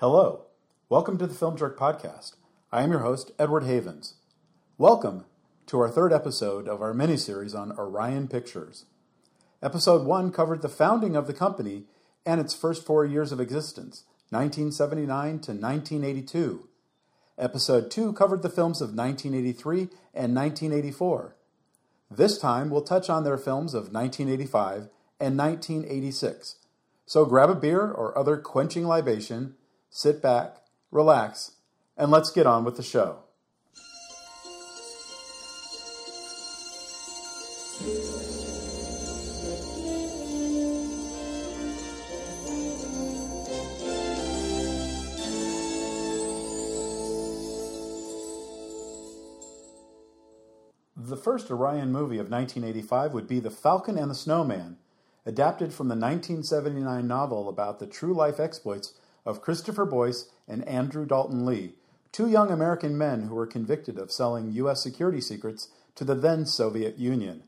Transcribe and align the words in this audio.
Hello. 0.00 0.46
Welcome 0.88 1.18
to 1.18 1.26
the 1.26 1.34
Film 1.34 1.58
Jerk 1.58 1.78
Podcast. 1.78 2.36
I 2.72 2.82
am 2.82 2.90
your 2.90 3.00
host, 3.00 3.32
Edward 3.38 3.64
Havens. 3.64 4.14
Welcome 4.78 5.26
to 5.66 5.78
our 5.78 5.90
third 5.90 6.10
episode 6.10 6.66
of 6.66 6.80
our 6.80 6.94
miniseries 6.94 7.54
on 7.54 7.72
Orion 7.72 8.26
Pictures. 8.26 8.86
Episode 9.62 10.06
1 10.06 10.32
covered 10.32 10.62
the 10.62 10.70
founding 10.70 11.16
of 11.16 11.26
the 11.26 11.34
company 11.34 11.84
and 12.24 12.40
its 12.40 12.54
first 12.54 12.86
four 12.86 13.04
years 13.04 13.30
of 13.30 13.40
existence, 13.40 14.04
1979 14.30 15.32
to 15.40 15.52
1982. 15.52 16.66
Episode 17.36 17.90
2 17.90 18.14
covered 18.14 18.40
the 18.40 18.48
films 18.48 18.80
of 18.80 18.94
1983 18.94 19.80
and 20.14 20.34
1984. 20.34 21.36
This 22.10 22.38
time 22.38 22.70
we'll 22.70 22.80
touch 22.80 23.10
on 23.10 23.24
their 23.24 23.36
films 23.36 23.74
of 23.74 23.92
1985 23.92 24.88
and 25.20 25.36
1986. 25.36 26.56
So 27.04 27.26
grab 27.26 27.50
a 27.50 27.54
beer 27.54 27.90
or 27.90 28.16
other 28.16 28.38
quenching 28.38 28.86
libation, 28.86 29.56
sit 29.90 30.22
back, 30.22 30.56
relax, 30.90 31.56
and 31.96 32.10
let's 32.10 32.30
get 32.30 32.46
on 32.46 32.64
with 32.64 32.76
the 32.76 32.82
show. 32.82 33.18
The 50.96 51.16
first 51.16 51.50
Orion 51.50 51.90
movie 51.90 52.18
of 52.18 52.30
1985 52.30 53.12
would 53.14 53.26
be 53.26 53.40
The 53.40 53.50
Falcon 53.50 53.98
and 53.98 54.10
the 54.10 54.14
Snowman, 54.14 54.78
adapted 55.26 55.72
from 55.72 55.88
the 55.88 55.96
1979 55.96 57.06
novel 57.06 57.48
about 57.48 57.78
the 57.80 57.86
true 57.86 58.14
life 58.14 58.38
exploits 58.38 58.94
of 59.24 59.42
Christopher 59.42 59.84
Boyce 59.84 60.28
and 60.48 60.66
Andrew 60.66 61.06
Dalton 61.06 61.44
Lee, 61.44 61.74
two 62.12 62.28
young 62.28 62.50
American 62.50 62.96
men 62.96 63.22
who 63.22 63.34
were 63.34 63.46
convicted 63.46 63.98
of 63.98 64.12
selling 64.12 64.52
U.S. 64.52 64.82
security 64.82 65.20
secrets 65.20 65.68
to 65.94 66.04
the 66.04 66.14
then 66.14 66.46
Soviet 66.46 66.98
Union. 66.98 67.42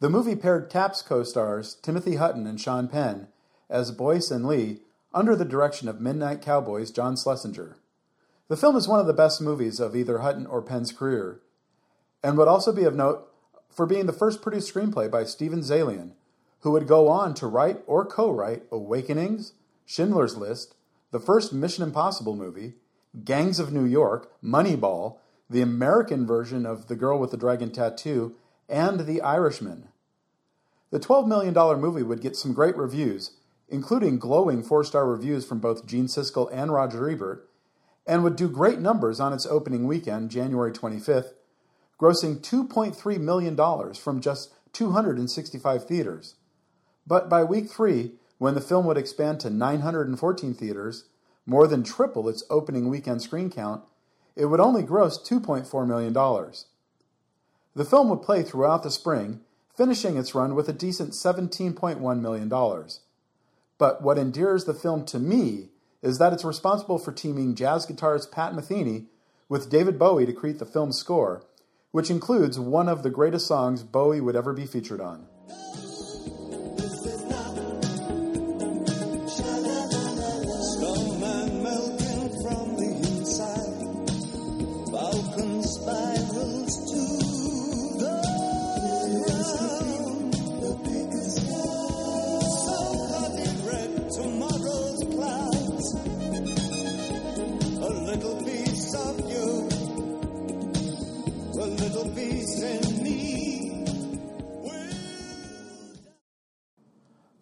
The 0.00 0.10
movie 0.10 0.36
paired 0.36 0.70
TAPS 0.70 1.02
co 1.02 1.22
stars 1.22 1.76
Timothy 1.76 2.16
Hutton 2.16 2.46
and 2.46 2.60
Sean 2.60 2.88
Penn 2.88 3.28
as 3.70 3.90
Boyce 3.90 4.30
and 4.30 4.46
Lee 4.46 4.80
under 5.12 5.36
the 5.36 5.44
direction 5.44 5.88
of 5.88 6.00
Midnight 6.00 6.42
Cowboy's 6.42 6.90
John 6.90 7.16
Schlesinger. 7.16 7.76
The 8.48 8.56
film 8.56 8.76
is 8.76 8.88
one 8.88 9.00
of 9.00 9.06
the 9.06 9.12
best 9.12 9.40
movies 9.40 9.80
of 9.80 9.96
either 9.96 10.18
Hutton 10.18 10.46
or 10.46 10.60
Penn's 10.60 10.92
career, 10.92 11.40
and 12.22 12.36
would 12.36 12.48
also 12.48 12.72
be 12.72 12.84
of 12.84 12.94
note 12.94 13.28
for 13.70 13.86
being 13.86 14.06
the 14.06 14.12
first 14.12 14.42
produced 14.42 14.72
screenplay 14.72 15.10
by 15.10 15.24
Steven 15.24 15.60
Zaillian, 15.60 16.12
who 16.60 16.70
would 16.72 16.86
go 16.86 17.08
on 17.08 17.34
to 17.34 17.46
write 17.46 17.78
or 17.86 18.04
co 18.04 18.30
write 18.30 18.64
Awakenings, 18.70 19.52
Schindler's 19.86 20.36
List, 20.36 20.74
the 21.14 21.20
first 21.20 21.52
Mission 21.52 21.84
Impossible 21.84 22.34
movie, 22.34 22.74
Gangs 23.24 23.60
of 23.60 23.72
New 23.72 23.84
York, 23.84 24.32
Moneyball, 24.42 25.18
the 25.48 25.60
American 25.60 26.26
version 26.26 26.66
of 26.66 26.88
The 26.88 26.96
Girl 26.96 27.20
with 27.20 27.30
the 27.30 27.36
Dragon 27.36 27.70
Tattoo, 27.70 28.34
and 28.68 29.06
The 29.06 29.20
Irishman. 29.20 29.90
The 30.90 30.98
$12 30.98 31.28
million 31.28 31.54
movie 31.80 32.02
would 32.02 32.20
get 32.20 32.34
some 32.34 32.52
great 32.52 32.76
reviews, 32.76 33.36
including 33.68 34.18
glowing 34.18 34.64
four 34.64 34.82
star 34.82 35.06
reviews 35.06 35.46
from 35.46 35.60
both 35.60 35.86
Gene 35.86 36.06
Siskel 36.06 36.50
and 36.52 36.72
Roger 36.72 37.08
Ebert, 37.08 37.48
and 38.08 38.24
would 38.24 38.34
do 38.34 38.48
great 38.48 38.80
numbers 38.80 39.20
on 39.20 39.32
its 39.32 39.46
opening 39.46 39.86
weekend, 39.86 40.32
January 40.32 40.72
25th, 40.72 41.34
grossing 41.96 42.40
$2.3 42.40 43.20
million 43.20 43.94
from 43.94 44.20
just 44.20 44.52
265 44.72 45.84
theaters. 45.84 46.34
But 47.06 47.28
by 47.28 47.44
week 47.44 47.70
three, 47.70 48.14
when 48.38 48.54
the 48.54 48.60
film 48.60 48.86
would 48.86 48.98
expand 48.98 49.40
to 49.40 49.50
914 49.50 50.54
theaters, 50.54 51.04
more 51.46 51.66
than 51.66 51.82
triple 51.82 52.28
its 52.28 52.44
opening 52.50 52.88
weekend 52.88 53.22
screen 53.22 53.50
count, 53.50 53.82
it 54.36 54.46
would 54.46 54.60
only 54.60 54.82
gross 54.82 55.18
$2.4 55.18 55.86
million. 55.86 56.12
The 57.74 57.84
film 57.84 58.08
would 58.08 58.22
play 58.22 58.42
throughout 58.42 58.82
the 58.82 58.90
spring, 58.90 59.40
finishing 59.76 60.16
its 60.16 60.34
run 60.34 60.54
with 60.54 60.68
a 60.68 60.72
decent 60.72 61.12
$17.1 61.12 62.20
million. 62.20 62.48
But 63.78 64.02
what 64.02 64.18
endears 64.18 64.64
the 64.64 64.74
film 64.74 65.04
to 65.06 65.18
me 65.18 65.70
is 66.02 66.18
that 66.18 66.32
it's 66.32 66.44
responsible 66.44 66.98
for 66.98 67.12
teaming 67.12 67.54
jazz 67.54 67.86
guitarist 67.86 68.30
Pat 68.30 68.52
Metheny 68.52 69.06
with 69.48 69.70
David 69.70 69.98
Bowie 69.98 70.26
to 70.26 70.32
create 70.32 70.58
the 70.58 70.66
film's 70.66 70.98
score, 70.98 71.44
which 71.90 72.10
includes 72.10 72.58
one 72.58 72.88
of 72.88 73.02
the 73.02 73.10
greatest 73.10 73.46
songs 73.46 73.82
Bowie 73.82 74.20
would 74.20 74.36
ever 74.36 74.52
be 74.52 74.66
featured 74.66 75.00
on. 75.00 75.26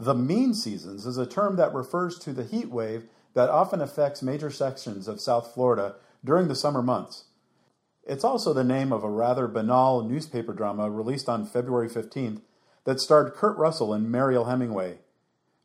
The 0.03 0.17
mean 0.17 0.53
seasons 0.53 1.07
is 1.07 1.17
a 1.17 1.27
term 1.27 1.55
that 1.55 1.73
refers 1.73 2.19
to 2.19 2.33
the 2.33 2.43
heat 2.43 2.71
wave 2.71 3.05
that 3.35 3.49
often 3.49 3.81
affects 3.81 4.21
major 4.21 4.51
sections 4.51 5.07
of 5.07 5.21
South 5.21 5.55
Florida 5.55 5.95
during 6.25 6.49
the 6.49 6.57
summer 6.57 6.83
months. 6.83 7.27
It's 8.03 8.25
also 8.25 8.53
the 8.53 8.65
name 8.65 8.93
of 8.93 9.05
a 9.05 9.09
rather 9.09 9.47
banal 9.47 10.03
newspaper 10.03 10.55
drama 10.55 10.91
released 10.91 11.29
on 11.29 11.47
February 11.47 11.89
15th 11.89 12.41
that 12.83 12.99
starred 12.99 13.35
Kurt 13.35 13.57
Russell 13.57 13.95
and 13.95 14.11
Mariel 14.11 14.47
Hemingway. 14.47 14.99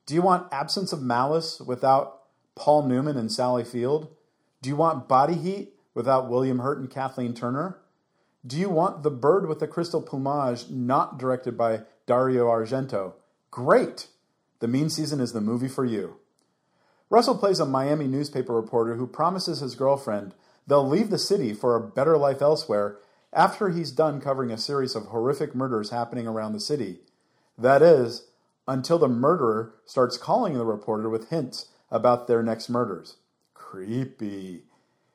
Do 0.06 0.14
you 0.14 0.22
want 0.22 0.54
absence 0.54 0.94
of 0.94 1.02
malice 1.02 1.60
without 1.60 2.22
Paul 2.54 2.84
Newman 2.84 3.18
and 3.18 3.32
Sally 3.32 3.64
Field? 3.64 4.16
Do 4.62 4.70
you 4.70 4.76
want 4.76 5.08
body 5.08 5.34
heat 5.34 5.74
without 5.96 6.30
William 6.30 6.60
Hurt 6.60 6.78
and 6.78 6.92
Kathleen 6.92 7.34
Turner? 7.34 7.80
Do 8.46 8.56
you 8.56 8.70
want 8.70 9.02
The 9.02 9.10
Bird 9.10 9.48
with 9.48 9.58
the 9.58 9.68
Crystal 9.68 10.00
Plumage 10.00 10.70
not 10.70 11.18
directed 11.18 11.58
by 11.58 11.86
Dario 12.06 12.46
Argento? 12.46 13.14
Great! 13.50 14.10
The 14.60 14.68
Mean 14.68 14.90
Season 14.90 15.20
is 15.20 15.34
the 15.34 15.42
movie 15.42 15.68
for 15.68 15.86
you. 15.86 16.18
Russell 17.10 17.38
plays 17.38 17.60
a 17.60 17.66
Miami 17.66 18.08
newspaper 18.08 18.54
reporter 18.54 18.96
who 18.96 19.08
promises 19.08 19.60
his 19.60 19.76
girlfriend 19.76 20.34
they'll 20.66 20.88
leave 20.88 21.10
the 21.10 21.18
city 21.18 21.54
for 21.54 21.76
a 21.76 21.88
better 21.88 22.18
life 22.18 22.42
elsewhere 22.42 22.98
after 23.32 23.70
he's 23.70 23.92
done 23.92 24.20
covering 24.20 24.52
a 24.52 24.58
series 24.58 24.96
of 24.96 25.06
horrific 25.06 25.56
murders 25.56 25.92
happening 25.92 26.28
around 26.28 26.54
the 26.54 26.60
city. 26.60 27.00
That 27.58 27.82
is, 27.82 28.28
until 28.68 29.00
the 29.00 29.08
murderer 29.08 29.74
starts 29.86 30.18
calling 30.18 30.56
the 30.56 30.66
reporter 30.66 31.10
with 31.10 31.30
hints 31.30 31.68
about 31.90 32.28
their 32.28 32.44
next 32.44 32.70
murders. 32.70 33.18
Creepy. 33.54 34.64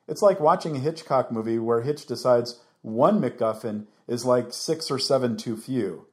It's 0.07 0.21
like 0.21 0.39
watching 0.39 0.75
a 0.75 0.79
Hitchcock 0.79 1.31
movie 1.31 1.59
where 1.59 1.81
Hitch 1.81 2.05
decides 2.05 2.59
one 2.81 3.21
MacGuffin 3.21 3.85
is 4.07 4.25
like 4.25 4.51
six 4.51 4.91
or 4.91 4.99
seven 4.99 5.37
too 5.37 5.55
few. 5.55 6.07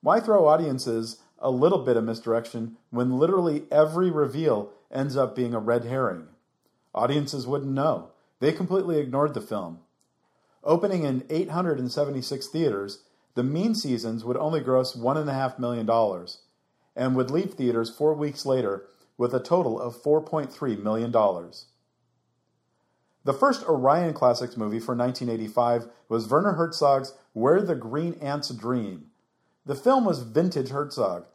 Why 0.00 0.20
throw 0.20 0.46
audiences 0.46 1.20
a 1.38 1.50
little 1.50 1.84
bit 1.84 1.96
of 1.96 2.04
misdirection 2.04 2.76
when 2.90 3.18
literally 3.18 3.64
every 3.70 4.10
reveal 4.10 4.72
ends 4.90 5.16
up 5.16 5.34
being 5.36 5.54
a 5.54 5.60
red 5.60 5.84
herring? 5.84 6.28
Audiences 6.94 7.46
wouldn't 7.46 7.72
know. 7.72 8.10
They 8.40 8.52
completely 8.52 8.98
ignored 8.98 9.34
the 9.34 9.40
film. 9.40 9.80
Opening 10.64 11.04
in 11.04 11.24
876 11.30 12.48
theaters, 12.48 13.02
The 13.34 13.42
Mean 13.42 13.74
Seasons 13.74 14.24
would 14.24 14.36
only 14.36 14.60
gross 14.60 14.96
$1.5 14.96 15.58
million 15.58 15.88
and 16.96 17.14
would 17.14 17.30
leave 17.30 17.54
theaters 17.54 17.90
four 17.90 18.14
weeks 18.14 18.44
later 18.44 18.86
with 19.18 19.34
a 19.34 19.40
total 19.40 19.80
of 19.80 20.02
$4.3 20.02 20.82
million. 20.82 21.12
The 23.24 23.32
first 23.32 23.64
Orion 23.64 24.14
Classics 24.14 24.56
movie 24.56 24.78
for 24.78 24.94
1985 24.94 25.88
was 26.08 26.28
Werner 26.28 26.52
Herzog's 26.52 27.14
Where 27.32 27.60
the 27.60 27.74
Green 27.74 28.14
Ants 28.20 28.50
Dream. 28.50 29.06
The 29.66 29.74
film 29.74 30.04
was 30.04 30.22
vintage 30.22 30.68
Herzog, 30.68 31.26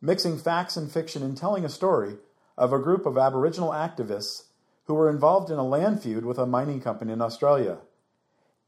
mixing 0.00 0.38
facts 0.38 0.76
and 0.76 0.90
fiction 0.90 1.24
and 1.24 1.36
telling 1.36 1.64
a 1.64 1.68
story 1.68 2.16
of 2.56 2.72
a 2.72 2.78
group 2.78 3.06
of 3.06 3.18
Aboriginal 3.18 3.70
activists 3.70 4.44
who 4.84 4.94
were 4.94 5.10
involved 5.10 5.50
in 5.50 5.58
a 5.58 5.66
land 5.66 6.00
feud 6.00 6.24
with 6.24 6.38
a 6.38 6.46
mining 6.46 6.80
company 6.80 7.12
in 7.12 7.20
Australia. 7.20 7.78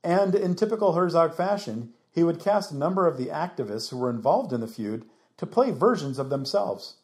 And 0.03 0.35
in 0.35 0.57
typical 0.57 0.95
Herzog 0.95 1.33
fashion, 1.35 1.93
he 2.11 2.25
would 2.25 2.41
cast 2.41 2.73
a 2.73 2.77
number 2.77 3.07
of 3.07 3.17
the 3.17 3.27
activists 3.27 3.91
who 3.91 3.99
were 3.99 4.11
involved 4.11 4.53
in 4.53 4.61
the 4.61 4.67
feud 4.67 5.05
to 5.37 5.47
play 5.47 5.71
versions 5.71 6.19
of 6.19 6.29
themselves. 6.29 6.97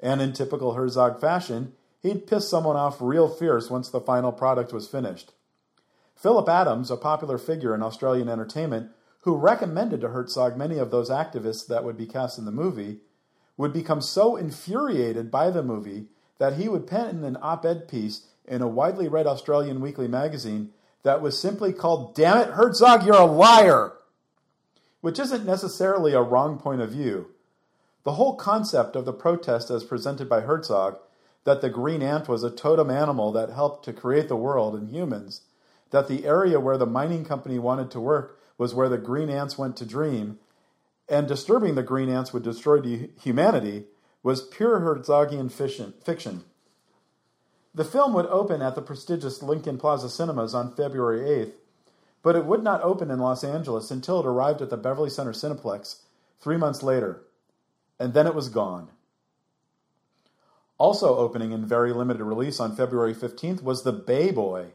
And 0.00 0.20
in 0.20 0.32
typical 0.32 0.74
Herzog 0.74 1.20
fashion, 1.20 1.72
he'd 2.00 2.26
piss 2.26 2.48
someone 2.48 2.76
off 2.76 3.00
real 3.00 3.28
fierce 3.28 3.70
once 3.70 3.90
the 3.90 4.00
final 4.00 4.32
product 4.32 4.72
was 4.72 4.88
finished. 4.88 5.32
Philip 6.16 6.48
Adams, 6.48 6.90
a 6.90 6.96
popular 6.96 7.38
figure 7.38 7.74
in 7.76 7.82
Australian 7.82 8.28
entertainment, 8.28 8.90
who 9.28 9.36
recommended 9.36 10.00
to 10.00 10.08
Herzog 10.08 10.56
many 10.56 10.78
of 10.78 10.90
those 10.90 11.10
activists 11.10 11.66
that 11.66 11.84
would 11.84 11.98
be 11.98 12.06
cast 12.06 12.38
in 12.38 12.46
the 12.46 12.50
movie, 12.50 13.00
would 13.58 13.74
become 13.74 14.00
so 14.00 14.36
infuriated 14.36 15.30
by 15.30 15.50
the 15.50 15.62
movie 15.62 16.06
that 16.38 16.54
he 16.54 16.66
would 16.66 16.86
pen 16.86 17.22
an 17.24 17.36
op 17.42 17.66
ed 17.66 17.86
piece 17.88 18.22
in 18.46 18.62
a 18.62 18.66
widely 18.66 19.06
read 19.06 19.26
Australian 19.26 19.82
weekly 19.82 20.08
magazine 20.08 20.70
that 21.02 21.20
was 21.20 21.38
simply 21.38 21.74
called 21.74 22.14
Damn 22.14 22.38
it, 22.38 22.54
Herzog, 22.54 23.04
you're 23.04 23.16
a 23.16 23.26
liar! 23.26 23.98
Which 25.02 25.18
isn't 25.18 25.44
necessarily 25.44 26.14
a 26.14 26.22
wrong 26.22 26.58
point 26.58 26.80
of 26.80 26.92
view. 26.92 27.26
The 28.04 28.14
whole 28.14 28.34
concept 28.34 28.96
of 28.96 29.04
the 29.04 29.12
protest 29.12 29.70
as 29.70 29.84
presented 29.84 30.26
by 30.26 30.40
Herzog, 30.40 30.96
that 31.44 31.60
the 31.60 31.68
green 31.68 32.00
ant 32.00 32.30
was 32.30 32.42
a 32.42 32.50
totem 32.50 32.88
animal 32.88 33.30
that 33.32 33.50
helped 33.50 33.84
to 33.84 33.92
create 33.92 34.28
the 34.28 34.36
world 34.36 34.74
and 34.74 34.88
humans, 34.88 35.42
that 35.90 36.08
the 36.08 36.24
area 36.24 36.58
where 36.58 36.78
the 36.78 36.86
mining 36.86 37.26
company 37.26 37.58
wanted 37.58 37.90
to 37.90 38.00
work 38.00 38.37
was 38.58 38.74
where 38.74 38.88
the 38.88 38.98
green 38.98 39.30
ants 39.30 39.56
went 39.56 39.76
to 39.76 39.86
dream, 39.86 40.38
and 41.08 41.26
disturbing 41.26 41.74
the 41.74 41.82
green 41.82 42.10
ants 42.10 42.32
would 42.32 42.42
destroy 42.42 43.08
humanity, 43.22 43.84
was 44.22 44.42
pure 44.42 44.80
Herzogian 44.80 45.50
fiction. 45.50 46.44
The 47.74 47.84
film 47.84 48.12
would 48.14 48.26
open 48.26 48.60
at 48.60 48.74
the 48.74 48.82
prestigious 48.82 49.42
Lincoln 49.42 49.78
Plaza 49.78 50.10
Cinemas 50.10 50.54
on 50.54 50.74
February 50.74 51.20
8th, 51.20 51.52
but 52.22 52.34
it 52.34 52.44
would 52.44 52.64
not 52.64 52.82
open 52.82 53.10
in 53.10 53.20
Los 53.20 53.44
Angeles 53.44 53.90
until 53.90 54.20
it 54.20 54.26
arrived 54.26 54.60
at 54.60 54.70
the 54.70 54.76
Beverly 54.76 55.08
Center 55.08 55.32
Cineplex 55.32 56.00
three 56.40 56.56
months 56.56 56.82
later, 56.82 57.22
and 57.98 58.12
then 58.12 58.26
it 58.26 58.34
was 58.34 58.48
gone. 58.48 58.90
Also 60.76 61.16
opening 61.16 61.52
in 61.52 61.64
very 61.64 61.92
limited 61.92 62.24
release 62.24 62.60
on 62.60 62.74
February 62.74 63.14
15th 63.14 63.62
was 63.62 63.82
The 63.82 63.92
Bay 63.92 64.30
Boy, 64.30 64.72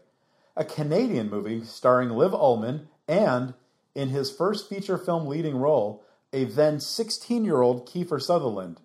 a 0.55 0.65
Canadian 0.65 1.29
movie 1.29 1.63
starring 1.63 2.09
Liv 2.09 2.31
Ullmann 2.31 2.87
and, 3.07 3.53
in 3.95 4.09
his 4.09 4.31
first 4.31 4.69
feature 4.69 4.97
film 4.97 5.27
leading 5.27 5.57
role, 5.57 6.03
a 6.31 6.45
then 6.45 6.79
16 6.79 7.45
year 7.45 7.61
old 7.61 7.87
Kiefer 7.87 8.21
Sutherland. 8.21 8.79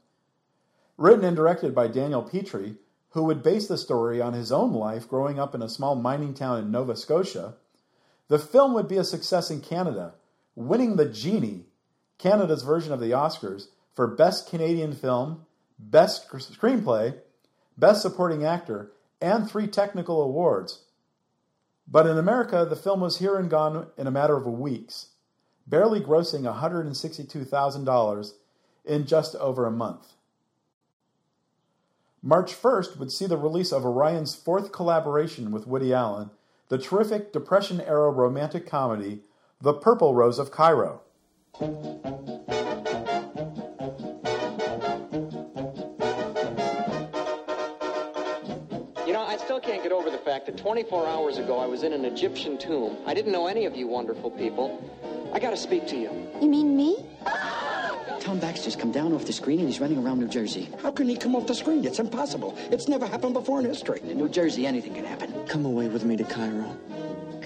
Written 0.96 1.24
and 1.24 1.36
directed 1.36 1.74
by 1.74 1.88
Daniel 1.88 2.22
Petrie, 2.22 2.76
who 3.10 3.24
would 3.24 3.42
base 3.42 3.66
the 3.68 3.78
story 3.78 4.20
on 4.20 4.34
his 4.34 4.52
own 4.52 4.72
life 4.72 5.08
growing 5.08 5.38
up 5.38 5.54
in 5.54 5.62
a 5.62 5.68
small 5.68 5.94
mining 5.94 6.34
town 6.34 6.58
in 6.58 6.70
Nova 6.70 6.94
Scotia, 6.96 7.54
the 8.28 8.38
film 8.38 8.74
would 8.74 8.88
be 8.88 8.98
a 8.98 9.04
success 9.04 9.50
in 9.50 9.60
Canada, 9.60 10.14
winning 10.54 10.96
the 10.96 11.08
Genie, 11.08 11.66
Canada's 12.18 12.62
version 12.62 12.92
of 12.92 13.00
the 13.00 13.12
Oscars, 13.12 13.68
for 13.94 14.06
Best 14.06 14.48
Canadian 14.48 14.92
Film, 14.92 15.46
Best 15.78 16.28
Screenplay, 16.30 17.16
Best 17.76 18.02
Supporting 18.02 18.44
Actor, 18.44 18.92
and 19.20 19.48
three 19.48 19.66
technical 19.66 20.20
awards. 20.20 20.82
But 21.90 22.06
in 22.06 22.18
America, 22.18 22.66
the 22.68 22.76
film 22.76 23.00
was 23.00 23.18
here 23.18 23.36
and 23.36 23.48
gone 23.48 23.86
in 23.96 24.06
a 24.06 24.10
matter 24.10 24.36
of 24.36 24.46
weeks, 24.46 25.08
barely 25.66 26.00
grossing 26.00 26.42
$162,000 26.42 28.32
in 28.84 29.06
just 29.06 29.34
over 29.36 29.66
a 29.66 29.70
month. 29.70 30.12
March 32.22 32.52
1st 32.52 32.98
would 32.98 33.10
see 33.10 33.26
the 33.26 33.38
release 33.38 33.72
of 33.72 33.86
Orion's 33.86 34.34
fourth 34.34 34.70
collaboration 34.70 35.50
with 35.50 35.66
Woody 35.66 35.94
Allen, 35.94 36.30
the 36.68 36.76
terrific 36.76 37.32
Depression 37.32 37.80
era 37.80 38.10
romantic 38.10 38.66
comedy, 38.66 39.20
The 39.62 39.72
Purple 39.72 40.14
Rose 40.14 40.38
of 40.38 40.50
Cairo. 40.50 41.00
Get 49.88 49.96
over 49.96 50.10
the 50.10 50.18
fact 50.18 50.44
that 50.44 50.58
24 50.58 51.06
hours 51.06 51.38
ago 51.38 51.58
I 51.58 51.64
was 51.64 51.82
in 51.82 51.94
an 51.94 52.04
Egyptian 52.04 52.58
tomb. 52.58 52.98
I 53.06 53.14
didn't 53.14 53.32
know 53.32 53.46
any 53.46 53.64
of 53.64 53.74
you 53.74 53.86
wonderful 53.86 54.30
people. 54.30 54.82
I 55.32 55.38
gotta 55.38 55.56
speak 55.56 55.86
to 55.86 55.96
you. 55.96 56.10
You 56.42 56.48
mean 56.50 56.76
me? 56.76 57.06
Tom 58.20 58.38
Baxter's 58.38 58.76
come 58.76 58.92
down 58.92 59.14
off 59.14 59.24
the 59.24 59.32
screen 59.32 59.60
and 59.60 59.68
he's 59.68 59.80
running 59.80 59.96
around 59.96 60.18
New 60.18 60.28
Jersey. 60.28 60.68
How 60.82 60.90
can 60.90 61.08
he 61.08 61.16
come 61.16 61.34
off 61.34 61.46
the 61.46 61.54
screen? 61.54 61.86
It's 61.86 62.00
impossible. 62.00 62.54
It's 62.70 62.86
never 62.86 63.06
happened 63.06 63.32
before 63.32 63.60
in 63.60 63.64
history. 63.64 64.02
In 64.02 64.18
New 64.18 64.28
Jersey, 64.28 64.66
anything 64.66 64.92
can 64.92 65.06
happen. 65.06 65.32
Come 65.46 65.64
away 65.64 65.88
with 65.88 66.04
me 66.04 66.18
to 66.18 66.24
Cairo. 66.24 66.76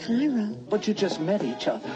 Cairo. 0.06 0.56
But 0.68 0.88
you 0.88 0.94
just 0.94 1.20
met 1.20 1.44
each 1.44 1.68
other. 1.68 1.88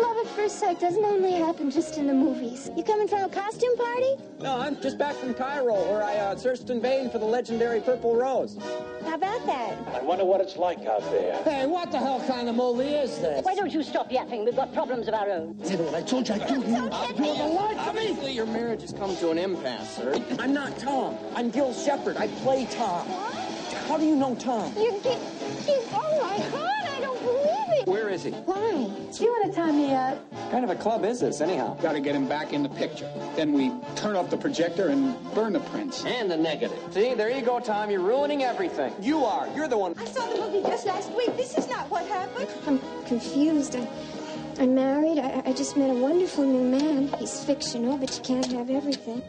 Love 0.00 0.16
at 0.18 0.26
first 0.34 0.58
sight 0.58 0.80
doesn't 0.80 1.04
only 1.04 1.32
happen 1.32 1.70
just 1.70 1.96
in 1.96 2.06
the 2.06 2.12
movies. 2.12 2.70
You 2.76 2.82
coming 2.82 3.06
from 3.06 3.22
a 3.22 3.28
costume 3.28 3.76
party? 3.76 4.16
No, 4.40 4.58
I'm 4.58 4.80
just 4.80 4.98
back 4.98 5.14
from 5.14 5.34
Cairo, 5.34 5.74
where 5.74 6.02
I 6.02 6.16
uh, 6.16 6.36
searched 6.36 6.70
in 6.70 6.80
vain 6.80 7.08
for 7.10 7.18
the 7.18 7.24
legendary 7.24 7.80
Purple 7.80 8.16
Rose. 8.16 8.56
How 9.04 9.14
about 9.14 9.46
that? 9.46 9.76
I 9.94 10.02
wonder 10.02 10.24
what 10.24 10.40
it's 10.40 10.56
like 10.56 10.84
out 10.86 11.02
there. 11.10 11.42
Hey, 11.44 11.66
what 11.66 11.92
the 11.92 11.98
hell 11.98 12.22
kind 12.26 12.48
of 12.48 12.56
movie 12.56 12.94
is 12.94 13.18
this? 13.18 13.44
Why 13.44 13.54
don't 13.54 13.72
you 13.72 13.82
stop 13.82 14.10
yapping? 14.10 14.44
We've 14.44 14.56
got 14.56 14.72
problems 14.72 15.06
of 15.06 15.14
our 15.14 15.30
own. 15.30 15.56
Never 15.58 15.84
what 15.84 15.94
I 15.94 16.02
told 16.02 16.28
you 16.28 16.34
I'd 16.34 16.48
do. 16.48 16.54
You, 16.54 16.64
You're 16.64 17.36
the 17.36 17.54
life 17.54 17.86
to 17.86 17.92
me! 17.92 18.10
Obviously, 18.10 18.32
your 18.32 18.46
marriage 18.46 18.80
has 18.82 18.92
come 18.92 19.16
to 19.16 19.30
an 19.30 19.38
impasse, 19.38 19.96
sir. 19.96 20.20
I'm 20.38 20.52
not 20.52 20.76
Tom. 20.78 21.16
I'm 21.36 21.50
Gil 21.50 21.72
Shepard. 21.74 22.16
I 22.16 22.26
play 22.42 22.66
Tom. 22.66 23.06
What? 23.08 23.34
How 23.88 23.98
do 23.98 24.04
you 24.06 24.16
know 24.16 24.34
Tom? 24.34 24.72
You 24.76 25.00
get. 25.02 25.20
You, 25.66 25.82
oh 25.92 26.20
my 26.22 26.38
God! 26.50 26.79
I 27.00 27.02
don't 27.02 27.22
believe 27.22 27.80
it. 27.80 27.86
Where 27.86 28.10
is 28.10 28.24
he? 28.24 28.30
Why? 28.30 28.72
Do 29.16 29.24
you 29.24 29.30
want 29.30 29.46
to 29.46 29.58
tie 29.58 29.72
me 29.72 29.94
up? 29.94 30.18
What 30.32 30.50
kind 30.50 30.64
of 30.64 30.70
a 30.70 30.74
club 30.74 31.02
is 31.04 31.20
this, 31.20 31.40
anyhow? 31.40 31.74
Got 31.80 31.92
to 31.92 32.00
get 32.00 32.14
him 32.14 32.28
back 32.28 32.52
in 32.52 32.62
the 32.62 32.68
picture. 32.68 33.10
Then 33.36 33.54
we 33.54 33.72
turn 33.96 34.16
off 34.16 34.28
the 34.28 34.36
projector 34.36 34.88
and 34.88 35.16
burn 35.34 35.54
the 35.54 35.60
prints. 35.60 36.04
And 36.04 36.30
the 36.30 36.36
negative. 36.36 36.78
See, 36.90 37.14
there 37.14 37.30
you 37.30 37.40
go, 37.40 37.58
Tom. 37.58 37.90
You're 37.90 38.00
ruining 38.00 38.42
everything. 38.42 38.92
You 39.00 39.24
are. 39.24 39.48
You're 39.56 39.66
the 39.66 39.78
one. 39.78 39.94
I 39.98 40.04
saw 40.04 40.26
the 40.26 40.40
movie 40.40 40.60
just 40.60 40.84
last 40.84 41.10
week. 41.12 41.34
This 41.38 41.56
is 41.56 41.68
not 41.68 41.88
what 41.90 42.04
happened. 42.06 42.48
I'm 42.66 42.80
confused. 43.06 43.76
I, 43.76 43.88
I'm 44.58 44.74
married. 44.74 45.18
I, 45.18 45.42
I 45.46 45.52
just 45.54 45.78
met 45.78 45.88
a 45.88 45.94
wonderful 45.94 46.44
new 46.44 46.78
man. 46.78 47.08
He's 47.18 47.42
fictional, 47.42 47.96
but 47.96 48.14
you 48.14 48.22
can't 48.22 48.52
have 48.52 48.68
everything. 48.68 49.22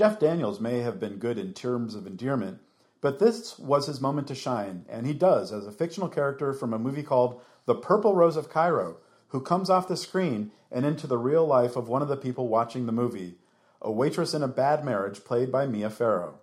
Jeff 0.00 0.18
Daniels 0.18 0.60
may 0.60 0.78
have 0.78 0.98
been 0.98 1.18
good 1.18 1.36
in 1.36 1.52
terms 1.52 1.94
of 1.94 2.06
endearment, 2.06 2.58
but 3.02 3.18
this 3.18 3.58
was 3.58 3.86
his 3.86 4.00
moment 4.00 4.26
to 4.28 4.34
shine, 4.34 4.86
and 4.88 5.06
he 5.06 5.12
does 5.12 5.52
as 5.52 5.66
a 5.66 5.70
fictional 5.70 6.08
character 6.08 6.54
from 6.54 6.72
a 6.72 6.78
movie 6.78 7.02
called 7.02 7.42
The 7.66 7.74
Purple 7.74 8.14
Rose 8.14 8.38
of 8.38 8.48
Cairo, 8.48 8.96
who 9.28 9.42
comes 9.42 9.68
off 9.68 9.88
the 9.88 9.98
screen 9.98 10.52
and 10.72 10.86
into 10.86 11.06
the 11.06 11.18
real 11.18 11.46
life 11.46 11.76
of 11.76 11.90
one 11.90 12.00
of 12.00 12.08
the 12.08 12.16
people 12.16 12.48
watching 12.48 12.86
the 12.86 12.92
movie, 12.92 13.34
a 13.82 13.92
waitress 13.92 14.32
in 14.32 14.42
a 14.42 14.48
bad 14.48 14.86
marriage 14.86 15.22
played 15.22 15.52
by 15.52 15.66
Mia 15.66 15.90
Farrow. 15.90 16.38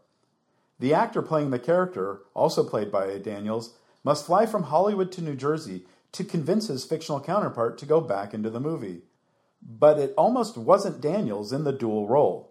The 0.77 0.93
actor 0.93 1.23
playing 1.23 1.49
the 1.49 1.57
character, 1.57 2.19
also 2.35 2.63
played 2.63 2.91
by 2.91 3.17
Daniels, 3.17 3.73
must 4.03 4.27
fly 4.27 4.45
from 4.45 4.65
Hollywood 4.65 5.11
to 5.13 5.23
New 5.23 5.35
Jersey 5.35 5.87
to 6.11 6.23
convince 6.23 6.67
his 6.67 6.85
fictional 6.85 7.21
counterpart 7.21 7.79
to 7.79 7.87
go 7.87 8.01
back 8.01 8.35
into 8.35 8.51
the 8.51 8.59
movie. 8.59 9.01
But 9.63 9.97
it 9.97 10.13
almost 10.15 10.59
wasn't 10.59 11.01
Daniels 11.01 11.51
in 11.51 11.63
the 11.63 11.73
dual 11.73 12.07
role. 12.07 12.46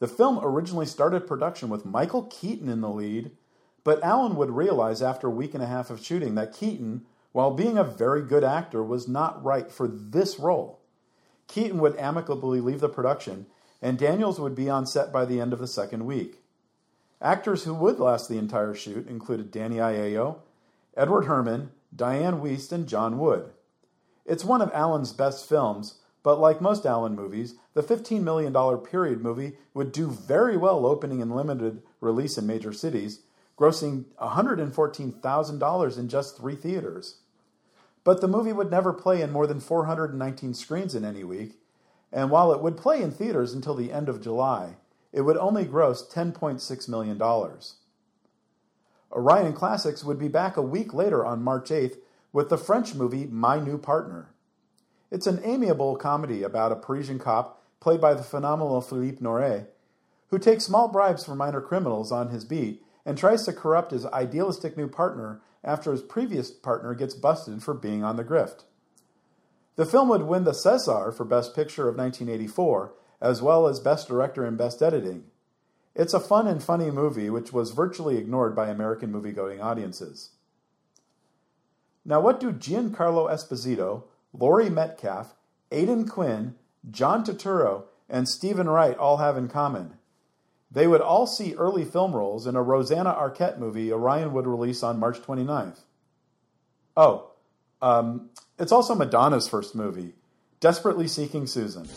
The 0.00 0.08
film 0.08 0.40
originally 0.42 0.86
started 0.86 1.26
production 1.26 1.68
with 1.68 1.84
Michael 1.84 2.24
Keaton 2.24 2.68
in 2.68 2.80
the 2.80 2.88
lead, 2.88 3.30
but 3.84 4.02
Allen 4.02 4.34
would 4.36 4.50
realize 4.50 5.02
after 5.02 5.28
a 5.28 5.30
week 5.30 5.54
and 5.54 5.62
a 5.62 5.66
half 5.66 5.90
of 5.90 6.04
shooting 6.04 6.34
that 6.34 6.54
Keaton, 6.54 7.06
while 7.32 7.50
being 7.50 7.78
a 7.78 7.84
very 7.84 8.22
good 8.22 8.42
actor, 8.42 8.82
was 8.82 9.06
not 9.06 9.42
right 9.44 9.70
for 9.70 9.86
this 9.86 10.38
role. 10.38 10.80
Keaton 11.48 11.78
would 11.80 11.96
amicably 11.98 12.60
leave 12.60 12.80
the 12.80 12.88
production, 12.88 13.46
and 13.82 13.98
Daniels 13.98 14.40
would 14.40 14.54
be 14.54 14.70
on 14.70 14.86
set 14.86 15.12
by 15.12 15.24
the 15.24 15.40
end 15.40 15.52
of 15.52 15.58
the 15.58 15.66
second 15.66 16.06
week. 16.06 16.42
Actors 17.20 17.64
who 17.64 17.74
would 17.74 18.00
last 18.00 18.28
the 18.28 18.38
entire 18.38 18.74
shoot 18.74 19.06
included 19.06 19.50
Danny 19.50 19.76
Aiello, 19.76 20.38
Edward 20.96 21.26
Herrmann, 21.26 21.70
Dianne 21.94 22.40
Wiest, 22.40 22.72
and 22.72 22.86
John 22.86 23.18
Wood. 23.18 23.50
It's 24.24 24.44
one 24.44 24.62
of 24.62 24.72
Allen's 24.72 25.12
best 25.12 25.46
films, 25.46 25.96
but 26.22 26.38
like 26.38 26.60
most 26.60 26.84
Allen 26.84 27.14
movies, 27.14 27.54
the 27.74 27.82
$15 27.82 28.22
million 28.22 28.52
period 28.78 29.20
movie 29.22 29.52
would 29.74 29.92
do 29.92 30.10
very 30.10 30.56
well 30.56 30.84
opening 30.86 31.20
in 31.20 31.30
limited 31.30 31.82
release 32.00 32.36
in 32.36 32.46
major 32.46 32.72
cities, 32.72 33.20
grossing 33.58 34.04
$114,000 34.20 35.98
in 35.98 36.08
just 36.08 36.36
three 36.36 36.56
theaters. 36.56 37.16
But 38.04 38.20
the 38.20 38.28
movie 38.28 38.52
would 38.52 38.70
never 38.70 38.92
play 38.92 39.20
in 39.22 39.30
more 39.30 39.46
than 39.46 39.60
419 39.60 40.54
screens 40.54 40.94
in 40.94 41.04
any 41.04 41.24
week, 41.24 41.54
and 42.12 42.30
while 42.30 42.52
it 42.52 42.60
would 42.60 42.76
play 42.76 43.02
in 43.02 43.10
theaters 43.10 43.52
until 43.52 43.74
the 43.74 43.92
end 43.92 44.08
of 44.08 44.22
July, 44.22 44.76
it 45.12 45.22
would 45.22 45.36
only 45.36 45.64
gross 45.64 46.06
$10.6 46.12 46.88
million. 46.88 47.20
Orion 49.12 49.52
Classics 49.52 50.04
would 50.04 50.18
be 50.18 50.28
back 50.28 50.56
a 50.56 50.62
week 50.62 50.94
later 50.94 51.24
on 51.24 51.42
March 51.42 51.70
8th 51.70 51.96
with 52.32 52.48
the 52.48 52.58
French 52.58 52.94
movie 52.94 53.26
My 53.26 53.58
New 53.58 53.76
Partner. 53.76 54.30
It's 55.10 55.26
an 55.26 55.40
amiable 55.44 55.96
comedy 55.96 56.42
about 56.42 56.72
a 56.72 56.76
Parisian 56.76 57.18
cop, 57.18 57.62
played 57.80 58.00
by 58.00 58.14
the 58.14 58.22
phenomenal 58.22 58.80
Philippe 58.80 59.20
Noiret, 59.20 59.66
who 60.28 60.38
takes 60.38 60.64
small 60.64 60.88
bribes 60.88 61.24
from 61.24 61.38
minor 61.38 61.60
criminals 61.60 62.12
on 62.12 62.28
his 62.28 62.44
beat 62.44 62.82
and 63.04 63.18
tries 63.18 63.44
to 63.44 63.52
corrupt 63.52 63.90
his 63.90 64.06
idealistic 64.06 64.76
new 64.76 64.86
partner 64.86 65.40
after 65.64 65.90
his 65.92 66.02
previous 66.02 66.50
partner 66.50 66.94
gets 66.94 67.14
busted 67.14 67.62
for 67.62 67.74
being 67.74 68.04
on 68.04 68.16
the 68.16 68.24
grift. 68.24 68.64
The 69.76 69.86
film 69.86 70.08
would 70.10 70.22
win 70.22 70.44
the 70.44 70.52
César 70.52 71.12
for 71.14 71.24
Best 71.24 71.56
Picture 71.56 71.88
of 71.88 71.96
1984, 71.96 72.92
as 73.20 73.42
well 73.42 73.66
as 73.66 73.80
Best 73.80 74.08
Director 74.08 74.44
and 74.44 74.56
Best 74.56 74.82
Editing. 74.82 75.24
It's 75.94 76.14
a 76.14 76.20
fun 76.20 76.46
and 76.46 76.62
funny 76.62 76.90
movie 76.90 77.30
which 77.30 77.52
was 77.52 77.72
virtually 77.72 78.16
ignored 78.16 78.54
by 78.54 78.68
American 78.68 79.10
movie-going 79.10 79.60
audiences. 79.60 80.30
Now, 82.04 82.20
what 82.20 82.40
do 82.40 82.52
Giancarlo 82.52 83.30
Esposito, 83.30 84.04
Laurie 84.32 84.70
Metcalf, 84.70 85.34
Aidan 85.70 86.08
Quinn, 86.08 86.54
John 86.90 87.24
Turturro, 87.24 87.84
and 88.08 88.28
Steven 88.28 88.68
Wright 88.68 88.96
all 88.96 89.18
have 89.18 89.36
in 89.36 89.48
common. 89.48 89.94
They 90.70 90.86
would 90.86 91.00
all 91.00 91.26
see 91.26 91.54
early 91.54 91.84
film 91.84 92.14
roles 92.14 92.46
in 92.46 92.54
a 92.54 92.62
Rosanna 92.62 93.12
Arquette 93.12 93.58
movie 93.58 93.92
Orion 93.92 94.32
would 94.32 94.46
release 94.46 94.82
on 94.82 95.00
March 95.00 95.18
29th. 95.20 95.80
Oh, 96.96 97.30
um, 97.82 98.30
it's 98.58 98.72
also 98.72 98.94
Madonna's 98.94 99.48
first 99.48 99.74
movie, 99.74 100.14
Desperately 100.60 101.08
Seeking 101.08 101.46
Susan. 101.46 101.88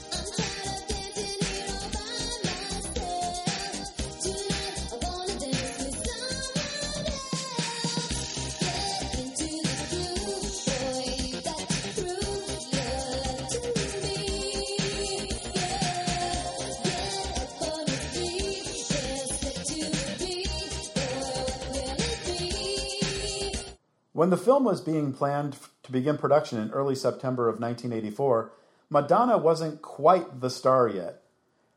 When 24.24 24.30
the 24.30 24.38
film 24.38 24.63
was 24.63 24.80
being 24.80 25.12
planned 25.12 25.58
to 25.84 25.92
begin 25.92 26.18
production 26.18 26.58
in 26.58 26.72
early 26.72 26.96
September 26.96 27.50
of 27.50 27.60
1984, 27.60 28.53
Madonna 28.89 29.38
wasn't 29.38 29.82
quite 29.82 30.39
the 30.39 30.50
star 30.50 30.88
yet. 30.88 31.24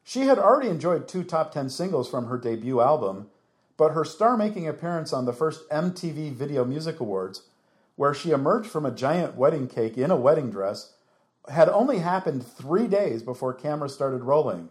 She 0.04 0.28
had 0.28 0.38
already 0.38 0.68
enjoyed 0.68 1.08
two 1.08 1.24
top 1.24 1.50
10 1.50 1.70
singles 1.70 2.08
from 2.08 2.28
her 2.28 2.38
debut 2.38 2.80
album, 2.80 3.30
but 3.76 3.94
her 3.94 4.04
star 4.04 4.36
making 4.36 4.68
appearance 4.68 5.12
on 5.12 5.24
the 5.24 5.32
first 5.32 5.68
MTV 5.70 6.34
Video 6.34 6.64
Music 6.64 7.00
Awards, 7.00 7.48
where 7.96 8.14
she 8.14 8.30
emerged 8.30 8.70
from 8.70 8.86
a 8.86 8.94
giant 8.94 9.34
wedding 9.34 9.66
cake 9.66 9.98
in 9.98 10.12
a 10.12 10.16
wedding 10.16 10.48
dress, 10.48 10.92
had 11.48 11.68
only 11.68 11.98
happened 11.98 12.46
three 12.46 12.86
days 12.86 13.24
before 13.24 13.54
cameras 13.54 13.92
started 13.92 14.22
rolling. 14.22 14.68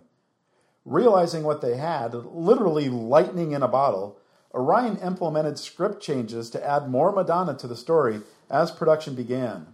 Realizing 0.86 1.44
what 1.44 1.60
they 1.60 1.76
had, 1.76 2.14
literally 2.14 2.88
lightning 2.88 3.52
in 3.52 3.62
a 3.62 3.68
bottle, 3.68 4.18
Orion 4.56 4.98
implemented 4.98 5.60
script 5.60 6.02
changes 6.02 6.50
to 6.50 6.66
add 6.66 6.90
more 6.90 7.12
Madonna 7.12 7.56
to 7.56 7.68
the 7.68 7.76
story 7.76 8.22
as 8.50 8.72
production 8.72 9.14
began. 9.14 9.68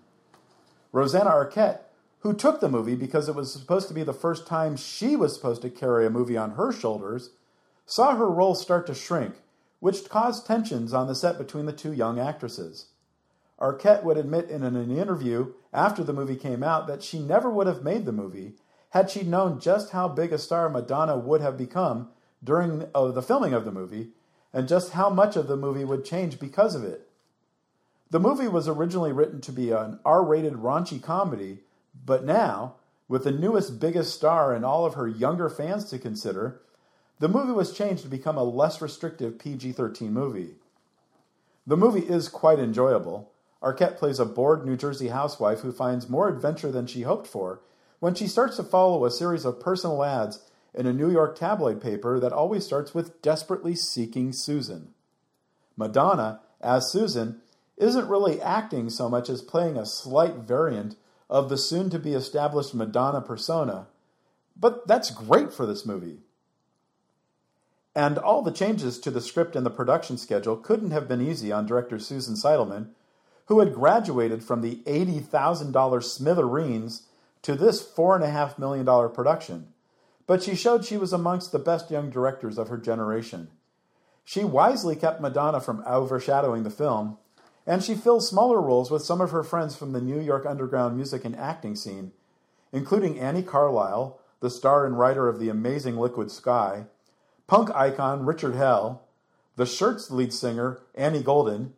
Rosanna 0.91 1.29
Arquette, 1.29 1.81
who 2.19 2.33
took 2.33 2.59
the 2.59 2.69
movie 2.69 2.95
because 2.95 3.29
it 3.29 3.35
was 3.35 3.53
supposed 3.53 3.87
to 3.87 3.93
be 3.93 4.03
the 4.03 4.13
first 4.13 4.47
time 4.47 4.75
she 4.75 5.15
was 5.15 5.35
supposed 5.35 5.61
to 5.61 5.69
carry 5.69 6.05
a 6.05 6.09
movie 6.09 6.35
on 6.35 6.51
her 6.51 6.71
shoulders, 6.71 7.29
saw 7.85 8.15
her 8.15 8.29
role 8.29 8.55
start 8.55 8.87
to 8.87 8.95
shrink, 8.95 9.35
which 9.79 10.09
caused 10.09 10.47
tensions 10.47 10.93
on 10.93 11.07
the 11.07 11.15
set 11.15 11.37
between 11.37 11.67
the 11.67 11.73
two 11.73 11.93
young 11.93 12.19
actresses. 12.19 12.87
Arquette 13.59 14.03
would 14.03 14.17
admit 14.17 14.49
in 14.49 14.63
an 14.63 14.75
interview 14.97 15.53
after 15.71 16.03
the 16.03 16.13
movie 16.13 16.35
came 16.35 16.63
out 16.63 16.87
that 16.87 17.03
she 17.03 17.19
never 17.19 17.51
would 17.51 17.67
have 17.67 17.83
made 17.83 18.05
the 18.05 18.11
movie 18.11 18.55
had 18.89 19.09
she 19.09 19.21
known 19.21 19.59
just 19.59 19.91
how 19.91 20.07
big 20.07 20.33
a 20.33 20.37
star 20.37 20.69
Madonna 20.69 21.15
would 21.15 21.41
have 21.41 21.57
become 21.57 22.09
during 22.43 22.89
uh, 22.95 23.11
the 23.11 23.21
filming 23.21 23.53
of 23.53 23.63
the 23.63 23.71
movie 23.71 24.09
and 24.53 24.67
just 24.67 24.93
how 24.93 25.09
much 25.09 25.35
of 25.35 25.47
the 25.47 25.57
movie 25.57 25.85
would 25.85 26.05
change 26.05 26.39
because 26.39 26.75
of 26.75 26.83
it. 26.83 27.07
The 28.09 28.19
movie 28.19 28.47
was 28.47 28.67
originally 28.67 29.11
written 29.11 29.39
to 29.41 29.51
be 29.51 29.71
an 29.71 29.99
R 30.03 30.23
rated 30.23 30.53
raunchy 30.53 31.01
comedy, 31.01 31.59
but 32.05 32.25
now, 32.25 32.75
with 33.07 33.23
the 33.23 33.31
newest, 33.31 33.79
biggest 33.79 34.13
star 34.13 34.53
and 34.53 34.65
all 34.65 34.85
of 34.85 34.95
her 34.95 35.07
younger 35.07 35.49
fans 35.49 35.85
to 35.85 35.99
consider, 35.99 36.61
the 37.19 37.29
movie 37.29 37.53
was 37.53 37.71
changed 37.71 38.03
to 38.03 38.09
become 38.09 38.37
a 38.37 38.43
less 38.43 38.81
restrictive 38.81 39.39
PG 39.39 39.73
13 39.73 40.11
movie. 40.11 40.55
The 41.65 41.77
movie 41.77 42.07
is 42.07 42.27
quite 42.27 42.59
enjoyable. 42.59 43.31
Arquette 43.61 43.97
plays 43.97 44.19
a 44.19 44.25
bored 44.25 44.65
New 44.65 44.75
Jersey 44.75 45.09
housewife 45.09 45.59
who 45.59 45.71
finds 45.71 46.09
more 46.09 46.27
adventure 46.27 46.71
than 46.71 46.87
she 46.87 47.03
hoped 47.03 47.27
for 47.27 47.61
when 47.99 48.15
she 48.15 48.27
starts 48.27 48.57
to 48.57 48.63
follow 48.63 49.05
a 49.05 49.11
series 49.11 49.45
of 49.45 49.59
personal 49.59 50.03
ads 50.03 50.39
in 50.73 50.85
a 50.85 50.93
New 50.93 51.11
York 51.11 51.37
tabloid 51.37 51.81
paper 51.81 52.19
that 52.19 52.33
always 52.33 52.65
starts 52.65 52.93
with 52.93 53.21
desperately 53.21 53.75
seeking 53.75 54.31
Susan. 54.31 54.93
Madonna, 55.75 56.41
as 56.61 56.91
Susan, 56.91 57.41
isn't 57.77 58.07
really 58.07 58.41
acting 58.41 58.89
so 58.89 59.09
much 59.09 59.29
as 59.29 59.41
playing 59.41 59.77
a 59.77 59.85
slight 59.85 60.35
variant 60.35 60.95
of 61.29 61.49
the 61.49 61.57
soon 61.57 61.89
to 61.89 61.99
be 61.99 62.13
established 62.13 62.73
Madonna 62.73 63.21
persona, 63.21 63.87
but 64.55 64.87
that's 64.87 65.09
great 65.11 65.51
for 65.51 65.65
this 65.65 65.85
movie. 65.85 66.19
And 67.95 68.17
all 68.17 68.41
the 68.41 68.51
changes 68.51 68.99
to 68.99 69.11
the 69.11 69.19
script 69.19 69.55
and 69.55 69.65
the 69.65 69.69
production 69.69 70.17
schedule 70.17 70.55
couldn't 70.55 70.91
have 70.91 71.07
been 71.07 71.21
easy 71.21 71.51
on 71.51 71.65
director 71.65 71.99
Susan 71.99 72.35
Seidelman, 72.35 72.89
who 73.47 73.59
had 73.59 73.73
graduated 73.73 74.43
from 74.43 74.61
the 74.61 74.77
$80,000 74.85 76.03
Smithereens 76.03 77.03
to 77.41 77.55
this 77.55 77.85
$4.5 77.85 78.57
million 78.59 78.85
production 79.11 79.70
but 80.31 80.41
she 80.41 80.55
showed 80.55 80.85
she 80.85 80.95
was 80.95 81.11
amongst 81.11 81.51
the 81.51 81.59
best 81.59 81.91
young 81.91 82.09
directors 82.09 82.57
of 82.57 82.69
her 82.69 82.77
generation. 82.77 83.49
She 84.23 84.45
wisely 84.45 84.95
kept 84.95 85.19
Madonna 85.19 85.59
from 85.59 85.83
overshadowing 85.85 86.63
the 86.63 86.69
film, 86.69 87.17
and 87.67 87.83
she 87.83 87.95
filled 87.95 88.23
smaller 88.23 88.61
roles 88.61 88.89
with 88.89 89.01
some 89.01 89.19
of 89.19 89.31
her 89.31 89.43
friends 89.43 89.75
from 89.75 89.91
the 89.91 89.99
New 89.99 90.21
York 90.21 90.45
underground 90.45 90.95
music 90.95 91.25
and 91.25 91.35
acting 91.35 91.75
scene, 91.75 92.13
including 92.71 93.19
Annie 93.19 93.43
Carlisle, 93.43 94.21
the 94.39 94.49
star 94.49 94.85
and 94.85 94.97
writer 94.97 95.27
of 95.27 95.37
The 95.37 95.49
Amazing 95.49 95.97
Liquid 95.97 96.31
Sky, 96.31 96.85
punk 97.47 97.69
icon 97.75 98.25
Richard 98.25 98.55
Hell, 98.55 99.03
the 99.57 99.65
Shirts 99.65 100.11
lead 100.11 100.31
singer 100.31 100.79
Annie 100.95 101.23
Golden, 101.23 101.73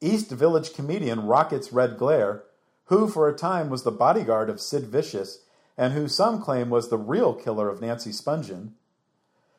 East 0.00 0.30
Village 0.30 0.72
comedian 0.72 1.26
Rockets 1.26 1.68
Redglare, 1.68 2.44
who 2.86 3.08
for 3.08 3.28
a 3.28 3.36
time 3.36 3.68
was 3.68 3.82
the 3.82 3.90
bodyguard 3.90 4.48
of 4.48 4.58
Sid 4.58 4.84
Vicious 4.86 5.40
and 5.76 5.92
who 5.92 6.08
some 6.08 6.40
claim 6.40 6.70
was 6.70 6.88
the 6.88 6.98
real 6.98 7.34
killer 7.34 7.68
of 7.68 7.80
Nancy 7.80 8.10
Spungen, 8.10 8.70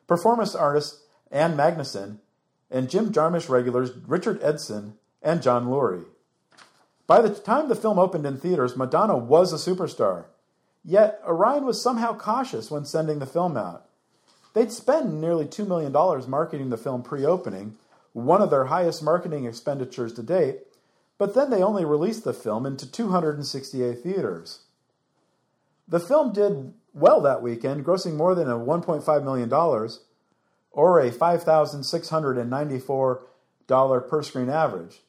performance 0.06 0.54
artists 0.54 1.02
Ann 1.30 1.56
Magnuson, 1.56 2.18
and 2.70 2.90
Jim 2.90 3.12
Jarmusch 3.12 3.48
regulars 3.48 3.92
Richard 4.06 4.42
Edson 4.42 4.94
and 5.22 5.42
John 5.42 5.66
Lurie. 5.66 6.06
By 7.06 7.20
the 7.20 7.30
time 7.30 7.68
the 7.68 7.76
film 7.76 7.98
opened 7.98 8.26
in 8.26 8.38
theaters, 8.38 8.76
Madonna 8.76 9.16
was 9.16 9.52
a 9.52 9.56
superstar. 9.70 10.24
Yet, 10.84 11.20
Orion 11.26 11.64
was 11.64 11.80
somehow 11.80 12.16
cautious 12.16 12.70
when 12.70 12.84
sending 12.84 13.18
the 13.18 13.26
film 13.26 13.56
out. 13.56 13.86
They'd 14.54 14.72
spent 14.72 15.12
nearly 15.12 15.44
$2 15.44 15.66
million 15.66 15.92
marketing 16.28 16.70
the 16.70 16.76
film 16.76 17.02
pre 17.02 17.24
opening, 17.26 17.76
one 18.12 18.40
of 18.40 18.50
their 18.50 18.66
highest 18.66 19.02
marketing 19.02 19.44
expenditures 19.44 20.12
to 20.14 20.22
date, 20.22 20.60
but 21.18 21.34
then 21.34 21.50
they 21.50 21.62
only 21.62 21.84
released 21.84 22.24
the 22.24 22.32
film 22.32 22.64
into 22.66 22.90
268 22.90 24.02
theaters. 24.02 24.60
The 25.88 26.00
film 26.00 26.32
did 26.32 26.74
well 26.92 27.20
that 27.20 27.42
weekend, 27.42 27.84
grossing 27.84 28.14
more 28.14 28.34
than 28.34 28.50
a 28.50 28.58
$1.5 28.58 29.24
million 29.24 29.52
or 30.72 30.98
a 30.98 31.10
$5,694 31.10 34.08
per 34.08 34.22
screen 34.22 34.48
average. 34.48 35.02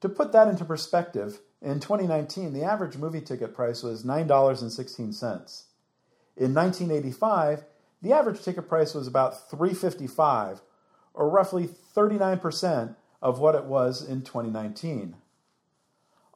To 0.00 0.08
put 0.08 0.32
that 0.32 0.48
into 0.48 0.64
perspective, 0.64 1.40
in 1.60 1.80
2019, 1.80 2.52
the 2.52 2.62
average 2.62 2.96
movie 2.96 3.20
ticket 3.20 3.54
price 3.54 3.82
was 3.82 4.04
$9.16. 4.04 5.64
In 6.36 6.54
1985, 6.54 7.64
the 8.02 8.12
average 8.12 8.42
ticket 8.42 8.68
price 8.68 8.94
was 8.94 9.06
about 9.06 9.50
$3.55, 9.50 10.60
or 11.14 11.30
roughly 11.30 11.70
39% 11.94 12.96
of 13.22 13.38
what 13.38 13.54
it 13.54 13.64
was 13.64 14.06
in 14.06 14.20
2019. 14.22 15.16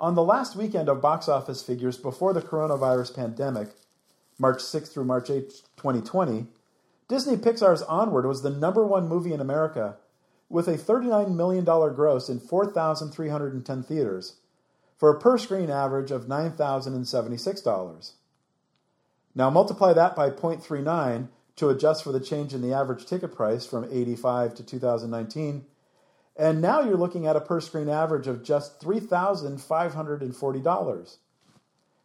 On 0.00 0.14
the 0.14 0.24
last 0.24 0.56
weekend 0.56 0.88
of 0.88 1.02
box 1.02 1.28
office 1.28 1.62
figures 1.62 1.98
before 1.98 2.32
the 2.32 2.40
coronavirus 2.40 3.14
pandemic, 3.14 3.68
March 4.38 4.62
6 4.62 4.88
through 4.88 5.04
March 5.04 5.28
8, 5.28 5.50
2020, 5.76 6.46
Disney 7.06 7.36
Pixar's 7.36 7.82
Onward 7.82 8.24
was 8.24 8.40
the 8.40 8.48
number 8.48 8.86
one 8.86 9.08
movie 9.08 9.34
in 9.34 9.42
America, 9.42 9.96
with 10.48 10.68
a 10.68 10.78
$39 10.78 11.36
million 11.36 11.64
gross 11.66 12.30
in 12.30 12.40
4,310 12.40 13.82
theaters, 13.82 14.36
for 14.96 15.10
a 15.10 15.20
per 15.20 15.36
screen 15.36 15.68
average 15.68 16.10
of 16.10 16.24
$9,076. 16.24 18.12
Now 19.34 19.50
multiply 19.50 19.92
that 19.92 20.16
by 20.16 20.30
0.39 20.30 21.28
to 21.56 21.68
adjust 21.68 22.04
for 22.04 22.12
the 22.12 22.20
change 22.20 22.54
in 22.54 22.62
the 22.62 22.72
average 22.72 23.04
ticket 23.04 23.34
price 23.34 23.66
from 23.66 23.84
85 23.84 24.54
to 24.54 24.64
2019 24.64 25.66
and 26.36 26.62
now 26.62 26.80
you're 26.80 26.96
looking 26.96 27.26
at 27.26 27.36
a 27.36 27.40
per 27.40 27.60
screen 27.60 27.88
average 27.88 28.26
of 28.26 28.42
just 28.42 28.80
$3,540. 28.80 31.18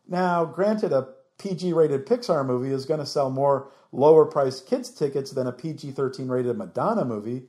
Now, 0.07 0.45
granted, 0.45 0.93
a 0.93 1.07
PG 1.37 1.73
rated 1.73 2.05
Pixar 2.05 2.45
movie 2.45 2.71
is 2.71 2.85
going 2.85 2.99
to 2.99 3.05
sell 3.05 3.29
more 3.29 3.69
lower 3.91 4.25
priced 4.25 4.67
kids' 4.67 4.91
tickets 4.91 5.31
than 5.31 5.47
a 5.47 5.51
PG 5.51 5.91
13 5.91 6.27
rated 6.27 6.57
Madonna 6.57 7.05
movie, 7.05 7.43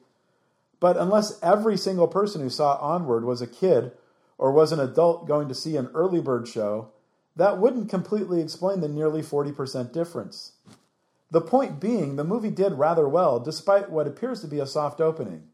but 0.81 0.97
unless 0.97 1.39
every 1.43 1.77
single 1.77 2.09
person 2.09 2.41
who 2.41 2.51
saw 2.51 2.77
Onward 2.77 3.25
was 3.25 3.43
a 3.43 3.47
kid 3.47 3.93
or 4.39 4.53
was 4.53 4.73
an 4.73 4.81
adult 4.81 5.27
going 5.27 5.49
to 5.49 5.55
see 5.55 5.77
an 5.77 5.91
early 5.95 6.21
bird 6.21 6.47
show, 6.47 6.91
that 7.35 7.59
wouldn't 7.59 7.91
completely 7.91 8.41
explain 8.41 8.81
the 8.81 8.89
nearly 8.89 9.23
40% 9.23 9.93
difference. 9.93 10.53
The 11.31 11.41
point 11.41 11.81
being, 11.81 12.17
the 12.17 12.25
movie 12.25 12.51
did 12.51 12.75
rather 12.75 13.09
well 13.09 13.41
despite 13.41 13.91
what 13.91 14.07
appears 14.07 14.41
to 14.43 14.47
be 14.47 14.61
a 14.61 14.67
soft 14.67 15.01
opening. 15.01 15.49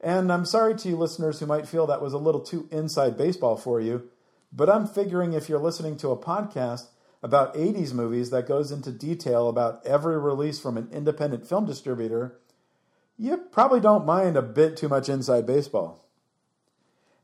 And 0.00 0.32
I'm 0.32 0.44
sorry 0.44 0.74
to 0.76 0.88
you 0.88 0.96
listeners 0.96 1.40
who 1.40 1.46
might 1.46 1.68
feel 1.68 1.86
that 1.86 2.02
was 2.02 2.12
a 2.12 2.18
little 2.18 2.40
too 2.40 2.68
inside 2.70 3.16
baseball 3.16 3.56
for 3.56 3.80
you, 3.80 4.08
but 4.52 4.68
I'm 4.68 4.86
figuring 4.86 5.32
if 5.32 5.48
you're 5.48 5.58
listening 5.58 5.96
to 5.98 6.10
a 6.10 6.16
podcast 6.16 6.88
about 7.22 7.54
80s 7.54 7.92
movies 7.92 8.30
that 8.30 8.46
goes 8.46 8.70
into 8.70 8.92
detail 8.92 9.48
about 9.48 9.84
every 9.86 10.18
release 10.18 10.60
from 10.60 10.76
an 10.76 10.88
independent 10.92 11.48
film 11.48 11.66
distributor, 11.66 12.38
you 13.16 13.36
probably 13.36 13.80
don't 13.80 14.04
mind 14.04 14.36
a 14.36 14.42
bit 14.42 14.76
too 14.76 14.88
much 14.88 15.08
inside 15.08 15.46
baseball. 15.46 16.04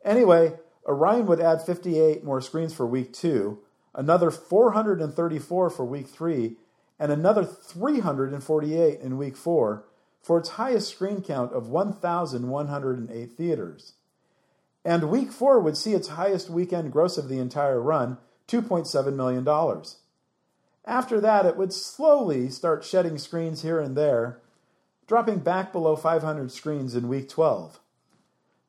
Anyway, 0.05 0.55
Orion 0.87 1.26
would 1.26 1.41
add 1.41 1.62
58 1.62 2.25
more 2.25 2.41
screens 2.41 2.75
for 2.75 2.87
week 2.87 3.12
two, 3.12 3.61
another 3.95 4.31
434 4.31 5.71
for 5.71 5.85
week 5.85 6.09
three, 6.09 6.57
and 6.99 7.12
another 7.12 7.45
348 7.45 9.00
in 9.00 9.19
week 9.19 9.37
four 9.37 9.85
for 10.23 10.38
its 10.38 10.50
highest 10.50 10.88
screen 10.88 11.21
count 11.21 11.52
of 11.52 11.69
1,108 11.69 13.33
theaters. 13.33 13.93
And 14.85 15.11
week 15.11 15.31
four 15.33 15.61
would 15.61 15.76
see 15.76 15.95
its 15.95 16.09
highest 16.09 16.50
weekend 16.50 16.93
gross 16.93 17.19
of 17.19 17.29
the 17.29 17.38
entire 17.38 17.81
run, 17.81 18.19
$2.7 18.49 19.14
million. 19.14 19.47
After 20.85 21.21
that, 21.21 21.47
it 21.47 21.57
would 21.57 21.73
slowly 21.73 22.50
start 22.50 22.85
shedding 22.85 23.19
screens 23.19 23.62
here 23.62 23.79
and 23.79 23.97
there, 23.97 24.41
dropping 25.07 25.41
back 25.41 25.73
below 25.73 25.95
500 25.95 26.50
screens 26.50 26.95
in 26.95 27.09
week 27.09 27.29
12. 27.29 27.79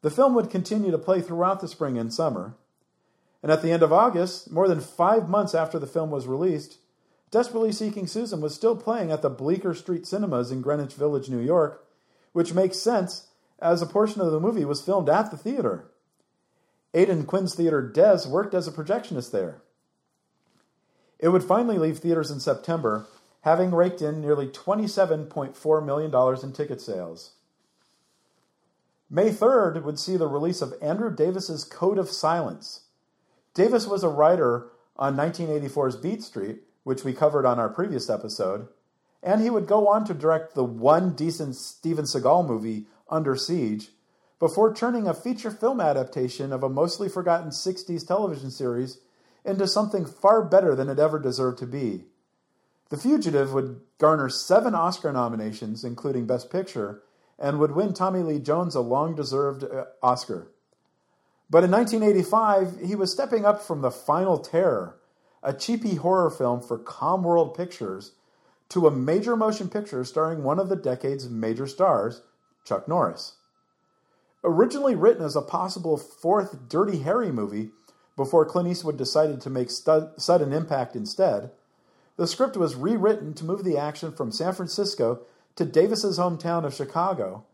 The 0.01 0.11
film 0.11 0.35
would 0.35 0.49
continue 0.49 0.91
to 0.91 0.97
play 0.97 1.21
throughout 1.21 1.61
the 1.61 1.67
spring 1.67 1.97
and 1.97 2.13
summer. 2.13 2.55
And 3.41 3.51
at 3.51 3.61
the 3.61 3.71
end 3.71 3.83
of 3.83 3.93
August, 3.93 4.51
more 4.51 4.67
than 4.67 4.79
five 4.79 5.27
months 5.27 5.55
after 5.55 5.79
the 5.79 5.87
film 5.87 6.11
was 6.11 6.27
released, 6.27 6.77
Desperately 7.33 7.71
Seeking 7.71 8.05
Susan 8.05 8.41
was 8.41 8.53
still 8.53 8.75
playing 8.75 9.11
at 9.11 9.23
the 9.23 9.29
Bleecker 9.29 9.73
Street 9.73 10.05
Cinemas 10.05 10.51
in 10.51 10.61
Greenwich 10.61 10.93
Village, 10.93 11.29
New 11.29 11.39
York, 11.39 11.83
which 12.31 12.53
makes 12.53 12.77
sense 12.77 13.29
as 13.57 13.81
a 13.81 13.87
portion 13.87 14.21
of 14.21 14.31
the 14.31 14.39
movie 14.39 14.65
was 14.65 14.83
filmed 14.83 15.09
at 15.09 15.31
the 15.31 15.37
theater. 15.37 15.89
Aidan 16.93 17.25
Quinn's 17.25 17.55
theater 17.55 17.81
Des 17.81 18.27
worked 18.27 18.53
as 18.53 18.67
a 18.67 18.71
projectionist 18.71 19.31
there. 19.31 19.63
It 21.17 21.29
would 21.29 21.43
finally 21.43 21.79
leave 21.79 21.97
theaters 21.97 22.29
in 22.29 22.39
September, 22.39 23.07
having 23.41 23.71
raked 23.71 24.03
in 24.03 24.21
nearly 24.21 24.45
$27.4 24.45 25.83
million 25.83 26.43
in 26.43 26.53
ticket 26.53 26.81
sales. 26.81 27.31
May 29.09 29.31
3rd 29.31 29.81
would 29.81 29.97
see 29.97 30.17
the 30.17 30.27
release 30.27 30.61
of 30.61 30.75
Andrew 30.83 31.09
Davis's 31.09 31.63
Code 31.63 31.97
of 31.97 32.09
Silence. 32.09 32.81
Davis 33.55 33.87
was 33.87 34.03
a 34.03 34.07
writer 34.07 34.67
on 34.95 35.15
1984's 35.15 35.95
Beat 35.95 36.21
Street, 36.21 36.59
which 36.83 37.03
we 37.03 37.13
covered 37.13 37.45
on 37.45 37.59
our 37.59 37.69
previous 37.69 38.09
episode, 38.09 38.67
and 39.21 39.41
he 39.41 39.49
would 39.49 39.67
go 39.67 39.87
on 39.87 40.05
to 40.05 40.13
direct 40.13 40.53
the 40.53 40.63
one 40.63 41.15
decent 41.15 41.55
Steven 41.55 42.05
Seagal 42.05 42.47
movie, 42.47 42.85
Under 43.09 43.35
Siege, 43.35 43.89
before 44.39 44.73
turning 44.73 45.07
a 45.07 45.13
feature 45.13 45.51
film 45.51 45.79
adaptation 45.79 46.51
of 46.51 46.63
a 46.63 46.69
mostly 46.69 47.07
forgotten 47.07 47.49
60s 47.49 48.05
television 48.05 48.51
series 48.51 48.99
into 49.45 49.67
something 49.67 50.05
far 50.05 50.43
better 50.43 50.75
than 50.75 50.89
it 50.89 50.99
ever 50.99 51.19
deserved 51.19 51.59
to 51.59 51.67
be. 51.67 52.03
The 52.89 52.97
Fugitive 52.97 53.53
would 53.53 53.81
garner 53.97 54.29
seven 54.29 54.75
Oscar 54.75 55.11
nominations, 55.11 55.83
including 55.83 56.27
Best 56.27 56.51
Picture, 56.51 57.01
and 57.39 57.59
would 57.59 57.71
win 57.71 57.93
Tommy 57.93 58.19
Lee 58.19 58.39
Jones 58.39 58.75
a 58.75 58.81
long 58.81 59.15
deserved 59.15 59.63
uh, 59.63 59.85
Oscar. 60.01 60.51
But 61.49 61.63
in 61.63 61.71
1985, 61.71 62.85
he 62.85 62.95
was 62.95 63.11
stepping 63.11 63.45
up 63.45 63.61
from 63.61 63.81
The 63.81 63.91
Final 63.91 64.37
Terror, 64.37 64.97
a 65.43 65.53
cheapy 65.53 65.95
horror 65.95 66.29
film 66.29 66.61
for 66.61 66.79
Comworld 66.79 67.55
Pictures, 67.55 68.13
to 68.69 68.87
a 68.87 68.91
major 68.91 69.35
motion 69.35 69.69
picture 69.69 70.03
starring 70.03 70.43
one 70.43 70.57
of 70.57 70.69
the 70.69 70.75
decade's 70.75 71.29
major 71.29 71.67
stars, 71.67 72.23
Chuck 72.65 72.87
Norris. 72.87 73.33
Originally 74.43 74.95
written 74.95 75.23
as 75.23 75.35
a 75.35 75.41
possible 75.41 75.97
fourth 75.97 76.67
Dirty 76.69 76.99
Harry 76.99 77.31
movie 77.31 77.69
before 78.15 78.45
Clint 78.45 78.69
Eastwood 78.69 78.97
decided 78.97 79.41
to 79.41 79.49
make 79.49 79.69
Sudden 79.69 80.53
Impact 80.53 80.95
instead, 80.95 81.51
the 82.17 82.27
script 82.27 82.57
was 82.57 82.75
rewritten 82.75 83.33
to 83.35 83.45
move 83.45 83.63
the 83.63 83.77
action 83.77 84.11
from 84.11 84.31
San 84.31 84.53
Francisco 84.53 85.21
to 85.55 85.65
Davis's 85.65 86.17
hometown 86.17 86.65
of 86.65 86.73
Chicago 86.73 87.45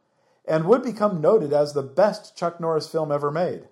and 0.48 0.66
would 0.66 0.84
become 0.84 1.22
noted 1.22 1.54
as 1.54 1.74
the 1.74 1.84
best 1.84 2.36
Chuck 2.36 2.60
Norris 2.60 2.88
film 2.88 3.12
ever 3.12 3.32
made. 3.32 3.68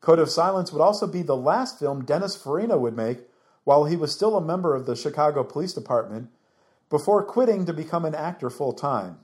Code 0.00 0.18
of 0.18 0.30
Silence 0.30 0.72
would 0.72 0.82
also 0.82 1.06
be 1.06 1.22
the 1.22 1.36
last 1.36 1.78
film 1.78 2.04
Dennis 2.04 2.36
Farina 2.36 2.76
would 2.76 2.96
make 2.96 3.20
while 3.64 3.84
he 3.84 3.96
was 3.96 4.12
still 4.12 4.36
a 4.36 4.44
member 4.44 4.74
of 4.74 4.86
the 4.86 4.96
Chicago 4.96 5.42
Police 5.42 5.72
Department 5.72 6.30
before 6.88 7.24
quitting 7.24 7.66
to 7.66 7.72
become 7.72 8.04
an 8.04 8.14
actor 8.14 8.50
full 8.50 8.72
time. 8.72 9.18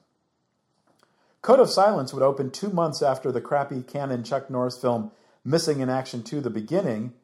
Code 1.43 1.61
of 1.61 1.71
Silence 1.71 2.13
would 2.13 2.23
open 2.23 2.51
two 2.51 2.71
months 2.71 3.03
after 3.03 3.31
the 3.33 3.41
crappy 3.41 3.83
Cannon 3.83 4.25
Chuck 4.25 4.51
Norris 4.51 4.79
film 4.79 5.11
Missing 5.43 5.81
in 5.81 5.89
Action 5.89 6.23
2 6.23 6.43
The 6.43 6.51
Beginning, 6.51 7.15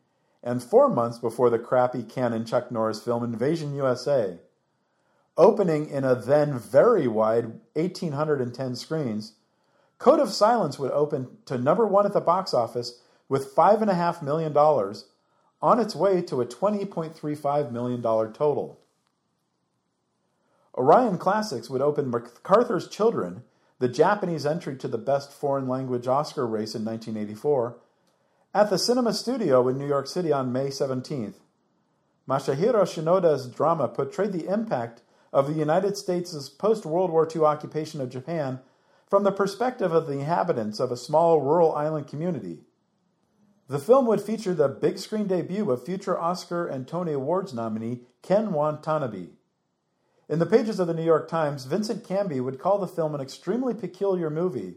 and 0.42 0.62
four 0.62 0.88
months 0.88 1.18
before 1.18 1.50
the 1.50 1.58
crappy 1.58 2.02
Cannon 2.02 2.46
Chuck 2.46 2.70
Norris 2.70 3.02
film 3.02 3.22
Invasion 3.22 3.74
USA. 3.74 4.38
Opening 5.36 5.90
in 5.90 6.04
a 6.04 6.14
then 6.14 6.58
very 6.58 7.06
wide 7.06 7.60
1,810 7.74 8.76
screens, 8.76 9.34
Code 9.98 10.20
of 10.20 10.32
Silence 10.32 10.78
would 10.78 10.92
open 10.92 11.38
to 11.44 11.58
number 11.58 11.86
one 11.86 12.06
at 12.06 12.14
the 12.14 12.20
box 12.20 12.54
office 12.54 13.00
with 13.28 13.54
$5.5 13.54 14.22
million 14.22 14.52
on 15.62 15.80
its 15.80 15.96
way 15.96 16.22
to 16.22 16.40
a 16.40 16.46
$20.35 16.46 17.72
million 17.72 18.02
total. 18.02 18.80
Orion 20.76 21.16
Classics 21.16 21.70
would 21.70 21.80
open 21.80 22.10
MacArthur's 22.10 22.88
Children, 22.88 23.42
the 23.78 23.88
Japanese 23.88 24.44
entry 24.44 24.76
to 24.76 24.88
the 24.88 24.98
Best 24.98 25.32
Foreign 25.32 25.68
Language 25.68 26.06
Oscar 26.06 26.46
race 26.46 26.74
in 26.74 26.84
1984, 26.84 27.78
at 28.54 28.70
the 28.70 28.78
Cinema 28.78 29.12
Studio 29.12 29.66
in 29.68 29.78
New 29.78 29.86
York 29.88 30.06
City 30.06 30.32
on 30.32 30.52
May 30.52 30.68
17th. 30.68 31.34
Masahiro 32.28 32.82
Shinoda's 32.82 33.46
drama 33.46 33.88
portrayed 33.88 34.32
the 34.32 34.52
impact 34.52 35.02
of 35.32 35.46
the 35.46 35.58
United 35.58 35.96
States' 35.96 36.48
post 36.48 36.84
World 36.84 37.10
War 37.10 37.28
II 37.34 37.42
occupation 37.42 38.00
of 38.00 38.10
Japan 38.10 38.60
from 39.08 39.24
the 39.24 39.32
perspective 39.32 39.92
of 39.92 40.06
the 40.06 40.14
inhabitants 40.14 40.80
of 40.80 40.90
a 40.90 40.96
small 40.96 41.40
rural 41.40 41.74
island 41.74 42.08
community. 42.08 42.60
The 43.68 43.78
film 43.80 44.06
would 44.06 44.20
feature 44.20 44.54
the 44.54 44.68
big 44.68 44.98
screen 44.98 45.26
debut 45.26 45.70
of 45.70 45.84
future 45.84 46.18
Oscar 46.18 46.66
and 46.66 46.86
Tony 46.86 47.12
Awards 47.12 47.52
nominee 47.52 48.02
Ken 48.22 48.52
Watanabe. 48.52 49.30
In 50.28 50.38
the 50.38 50.46
pages 50.46 50.78
of 50.78 50.86
the 50.86 50.94
New 50.94 51.04
York 51.04 51.28
Times, 51.28 51.64
Vincent 51.64 52.06
Canby 52.06 52.40
would 52.40 52.60
call 52.60 52.78
the 52.78 52.86
film 52.86 53.14
an 53.14 53.20
extremely 53.20 53.74
peculiar 53.74 54.30
movie, 54.30 54.76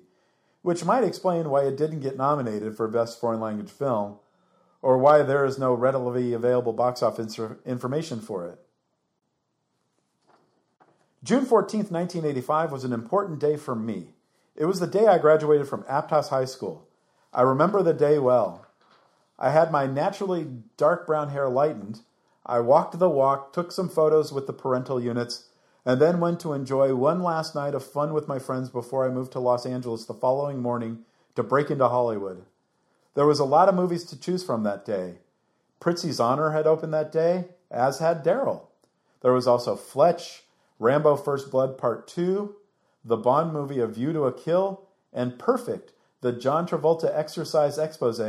which 0.63 0.85
might 0.85 1.03
explain 1.03 1.49
why 1.49 1.63
it 1.63 1.77
didn't 1.77 2.01
get 2.01 2.17
nominated 2.17 2.75
for 2.75 2.87
Best 2.87 3.19
Foreign 3.19 3.39
Language 3.39 3.69
Film, 3.69 4.17
or 4.81 4.97
why 4.97 5.21
there 5.21 5.45
is 5.45 5.59
no 5.59 5.73
readily 5.73 6.33
available 6.33 6.73
box 6.73 7.03
office 7.03 7.39
information 7.65 8.19
for 8.19 8.47
it. 8.47 8.59
June 11.23 11.45
14, 11.45 11.81
1985 11.81 12.71
was 12.71 12.83
an 12.83 12.93
important 12.93 13.39
day 13.39 13.57
for 13.57 13.75
me. 13.75 14.13
It 14.55 14.65
was 14.65 14.79
the 14.79 14.87
day 14.87 15.05
I 15.05 15.17
graduated 15.17 15.67
from 15.67 15.83
Aptos 15.83 16.29
High 16.29 16.45
School. 16.45 16.87
I 17.33 17.41
remember 17.41 17.83
the 17.83 17.93
day 17.93 18.19
well. 18.19 18.65
I 19.39 19.51
had 19.51 19.71
my 19.71 19.87
naturally 19.87 20.47
dark 20.75 21.07
brown 21.07 21.29
hair 21.29 21.47
lightened. 21.47 22.01
I 22.45 22.59
walked 22.59 22.99
the 22.99 23.09
walk, 23.09 23.53
took 23.53 23.71
some 23.71 23.87
photos 23.87 24.33
with 24.33 24.47
the 24.47 24.53
parental 24.53 25.01
units, 25.01 25.45
and 25.85 26.01
then 26.01 26.19
went 26.19 26.41
to 26.41 26.51
enjoy 26.51 26.93
one 26.93 27.23
last 27.23 27.55
night 27.55 27.73
of 27.73 27.85
fun 27.85 28.13
with 28.13 28.27
my 28.27 28.37
friends 28.37 28.69
before 28.69 29.05
I 29.05 29.13
moved 29.13 29.31
to 29.31 29.39
Los 29.39 29.65
Angeles 29.65 30.05
the 30.05 30.13
following 30.13 30.61
morning 30.61 30.99
to 31.35 31.43
break 31.43 31.71
into 31.71 31.87
Hollywood. 31.87 32.43
There 33.15 33.25
was 33.25 33.39
a 33.39 33.45
lot 33.45 33.69
of 33.69 33.75
movies 33.75 34.03
to 34.05 34.19
choose 34.19 34.43
from 34.43 34.63
that 34.63 34.85
day. 34.85 35.19
Prizzi's 35.79 36.19
Honor 36.19 36.51
had 36.51 36.67
opened 36.67 36.93
that 36.93 37.11
day, 37.11 37.45
as 37.71 37.99
had 37.99 38.25
Daryl. 38.25 38.67
There 39.21 39.33
was 39.33 39.47
also 39.47 39.77
Fletch, 39.77 40.43
Rambo 40.79 41.15
First 41.15 41.49
Blood 41.49 41.77
Part 41.77 42.07
2, 42.07 42.55
the 43.05 43.17
Bond 43.17 43.53
movie 43.53 43.79
A 43.79 43.87
View 43.87 44.11
to 44.11 44.23
a 44.23 44.33
Kill, 44.33 44.83
and 45.13 45.39
Perfect, 45.39 45.93
the 46.21 46.33
John 46.33 46.67
Travolta 46.67 47.09
exercise 47.17 47.77
expose 47.77 48.19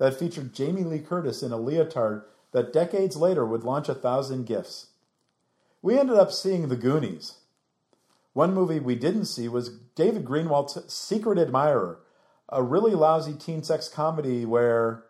that 0.00 0.18
featured 0.18 0.54
Jamie 0.54 0.82
Lee 0.82 0.98
Curtis 0.98 1.42
in 1.42 1.52
a 1.52 1.58
leotard 1.58 2.22
that 2.52 2.72
decades 2.72 3.16
later 3.16 3.44
would 3.44 3.64
launch 3.64 3.86
a 3.86 3.94
thousand 3.94 4.46
gifts. 4.46 4.86
We 5.82 5.98
ended 5.98 6.16
up 6.16 6.32
seeing 6.32 6.68
The 6.68 6.76
Goonies. 6.76 7.34
One 8.32 8.54
movie 8.54 8.80
we 8.80 8.94
didn't 8.94 9.26
see 9.26 9.46
was 9.46 9.68
David 9.94 10.24
Greenwald's 10.24 10.78
Secret 10.90 11.38
Admirer, 11.38 12.00
a 12.48 12.62
really 12.62 12.92
lousy 12.92 13.34
teen 13.34 13.62
sex 13.62 13.88
comedy 13.88 14.46
where, 14.46 15.04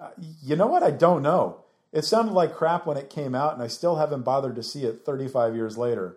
uh, 0.00 0.10
you 0.42 0.56
know 0.56 0.68
what, 0.68 0.82
I 0.82 0.90
don't 0.90 1.22
know. 1.22 1.64
It 1.92 2.06
sounded 2.06 2.32
like 2.32 2.56
crap 2.56 2.86
when 2.86 2.96
it 2.96 3.10
came 3.10 3.34
out, 3.34 3.52
and 3.52 3.62
I 3.62 3.66
still 3.66 3.96
haven't 3.96 4.22
bothered 4.22 4.56
to 4.56 4.62
see 4.62 4.84
it 4.84 5.04
35 5.04 5.54
years 5.54 5.76
later. 5.76 6.16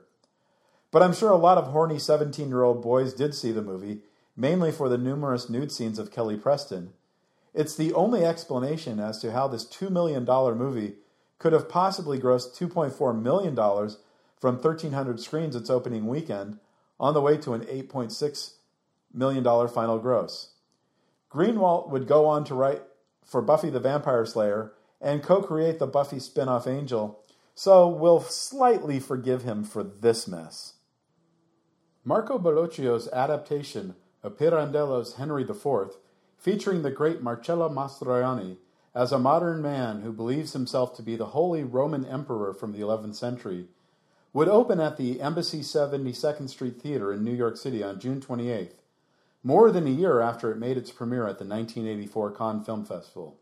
But 0.91 1.03
I'm 1.03 1.13
sure 1.13 1.31
a 1.31 1.37
lot 1.37 1.57
of 1.57 1.67
horny 1.67 1.99
17 1.99 2.47
year 2.47 2.63
old 2.63 2.81
boys 2.81 3.13
did 3.13 3.35
see 3.35 3.51
the 3.51 3.61
movie, 3.61 3.99
mainly 4.35 4.71
for 4.71 4.87
the 4.87 4.97
numerous 4.97 5.49
nude 5.49 5.73
scenes 5.73 5.99
of 5.99 6.09
Kelly 6.09 6.37
Preston. 6.37 6.93
It's 7.57 7.75
the 7.75 7.91
only 7.95 8.23
explanation 8.23 8.99
as 8.99 9.17
to 9.21 9.31
how 9.31 9.47
this 9.47 9.65
$2 9.65 9.89
million 9.89 10.23
movie 10.23 10.93
could 11.39 11.53
have 11.53 11.67
possibly 11.67 12.19
grossed 12.19 12.55
$2.4 12.55 13.19
million 13.19 13.55
from 13.55 14.55
1,300 14.57 15.19
screens 15.19 15.55
its 15.55 15.71
opening 15.71 16.05
weekend, 16.05 16.59
on 16.99 17.15
the 17.15 17.21
way 17.21 17.35
to 17.37 17.55
an 17.55 17.61
$8.6 17.61 18.53
million 19.11 19.67
final 19.69 19.97
gross. 19.97 20.51
Greenwald 21.31 21.89
would 21.89 22.07
go 22.07 22.27
on 22.27 22.43
to 22.43 22.53
write 22.53 22.83
for 23.25 23.41
Buffy 23.41 23.71
the 23.71 23.79
Vampire 23.79 24.27
Slayer 24.27 24.73
and 25.01 25.23
co 25.23 25.41
create 25.41 25.79
the 25.79 25.87
Buffy 25.87 26.19
spin 26.19 26.47
off 26.47 26.67
Angel, 26.67 27.23
so 27.55 27.87
we'll 27.87 28.21
slightly 28.21 28.99
forgive 28.99 29.41
him 29.41 29.63
for 29.63 29.81
this 29.81 30.27
mess. 30.27 30.73
Marco 32.03 32.37
Bellocchio's 32.37 33.07
adaptation 33.09 33.95
of 34.21 34.37
Pirandello's 34.37 35.15
Henry 35.15 35.41
IV, 35.41 35.97
featuring 36.37 36.81
the 36.81 36.91
great 36.91 37.21
Marcello 37.21 37.69
Mastroianni 37.69 38.57
as 38.95 39.11
a 39.11 39.19
modern 39.19 39.61
man 39.61 40.01
who 40.01 40.11
believes 40.11 40.53
himself 40.53 40.95
to 40.95 41.03
be 41.03 41.15
the 41.15 41.27
Holy 41.27 41.63
Roman 41.63 42.05
Emperor 42.05 42.53
from 42.53 42.71
the 42.71 42.79
11th 42.79 43.15
century, 43.15 43.67
would 44.33 44.47
open 44.47 44.79
at 44.79 44.97
the 44.97 45.21
Embassy 45.21 45.59
72nd 45.59 46.49
Street 46.49 46.81
Theater 46.81 47.13
in 47.13 47.23
New 47.23 47.33
York 47.33 47.57
City 47.57 47.83
on 47.83 47.99
June 47.99 48.21
28th, 48.21 48.73
more 49.43 49.71
than 49.71 49.87
a 49.87 49.91
year 49.91 50.19
after 50.19 50.51
it 50.51 50.57
made 50.57 50.77
its 50.77 50.91
premiere 50.91 51.27
at 51.27 51.37
the 51.37 51.45
1984 51.45 52.31
Cannes 52.31 52.63
Film 52.63 52.85
Festival. 52.85 53.37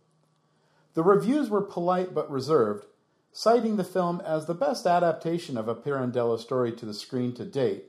The 0.94 1.04
reviews 1.04 1.50
were 1.50 1.62
polite 1.62 2.14
but 2.14 2.30
reserved, 2.30 2.86
citing 3.32 3.76
the 3.76 3.84
film 3.84 4.22
as 4.26 4.46
the 4.46 4.54
best 4.54 4.86
adaptation 4.86 5.58
of 5.58 5.68
a 5.68 5.76
Pirandello 5.76 6.40
story 6.40 6.72
to 6.74 6.86
the 6.86 6.94
screen 6.94 7.34
to 7.34 7.46
date. 7.46 7.86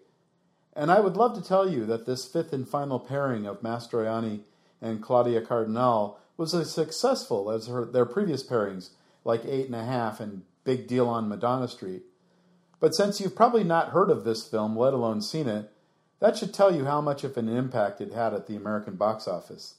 And 0.74 0.90
I 0.90 1.00
would 1.00 1.16
love 1.16 1.34
to 1.36 1.46
tell 1.46 1.68
you 1.68 1.86
that 1.86 2.06
this 2.06 2.26
fifth 2.26 2.52
and 2.52 2.68
final 2.68 2.98
pairing 2.98 3.46
of 3.46 3.62
Mastroianni 3.62 4.40
and 4.80 5.02
Claudia 5.02 5.40
Cardinal 5.40 6.18
was 6.36 6.54
as 6.54 6.72
successful 6.72 7.50
as 7.50 7.66
her, 7.66 7.84
their 7.84 8.04
previous 8.04 8.42
pairings, 8.42 8.90
like 9.24 9.44
Eight 9.44 9.66
and 9.66 9.74
a 9.74 9.84
Half 9.84 10.20
and 10.20 10.42
Big 10.64 10.86
Deal 10.86 11.08
on 11.08 11.28
Madonna 11.28 11.68
Street. 11.68 12.02
But 12.78 12.94
since 12.94 13.20
you've 13.20 13.36
probably 13.36 13.64
not 13.64 13.90
heard 13.90 14.10
of 14.10 14.24
this 14.24 14.46
film, 14.46 14.76
let 14.76 14.92
alone 14.92 15.22
seen 15.22 15.48
it, 15.48 15.70
that 16.20 16.36
should 16.36 16.52
tell 16.52 16.74
you 16.74 16.84
how 16.84 17.00
much 17.00 17.24
of 17.24 17.36
an 17.36 17.48
impact 17.48 18.00
it 18.00 18.12
had 18.12 18.34
at 18.34 18.46
the 18.46 18.56
American 18.56 18.96
box 18.96 19.26
office. 19.26 19.76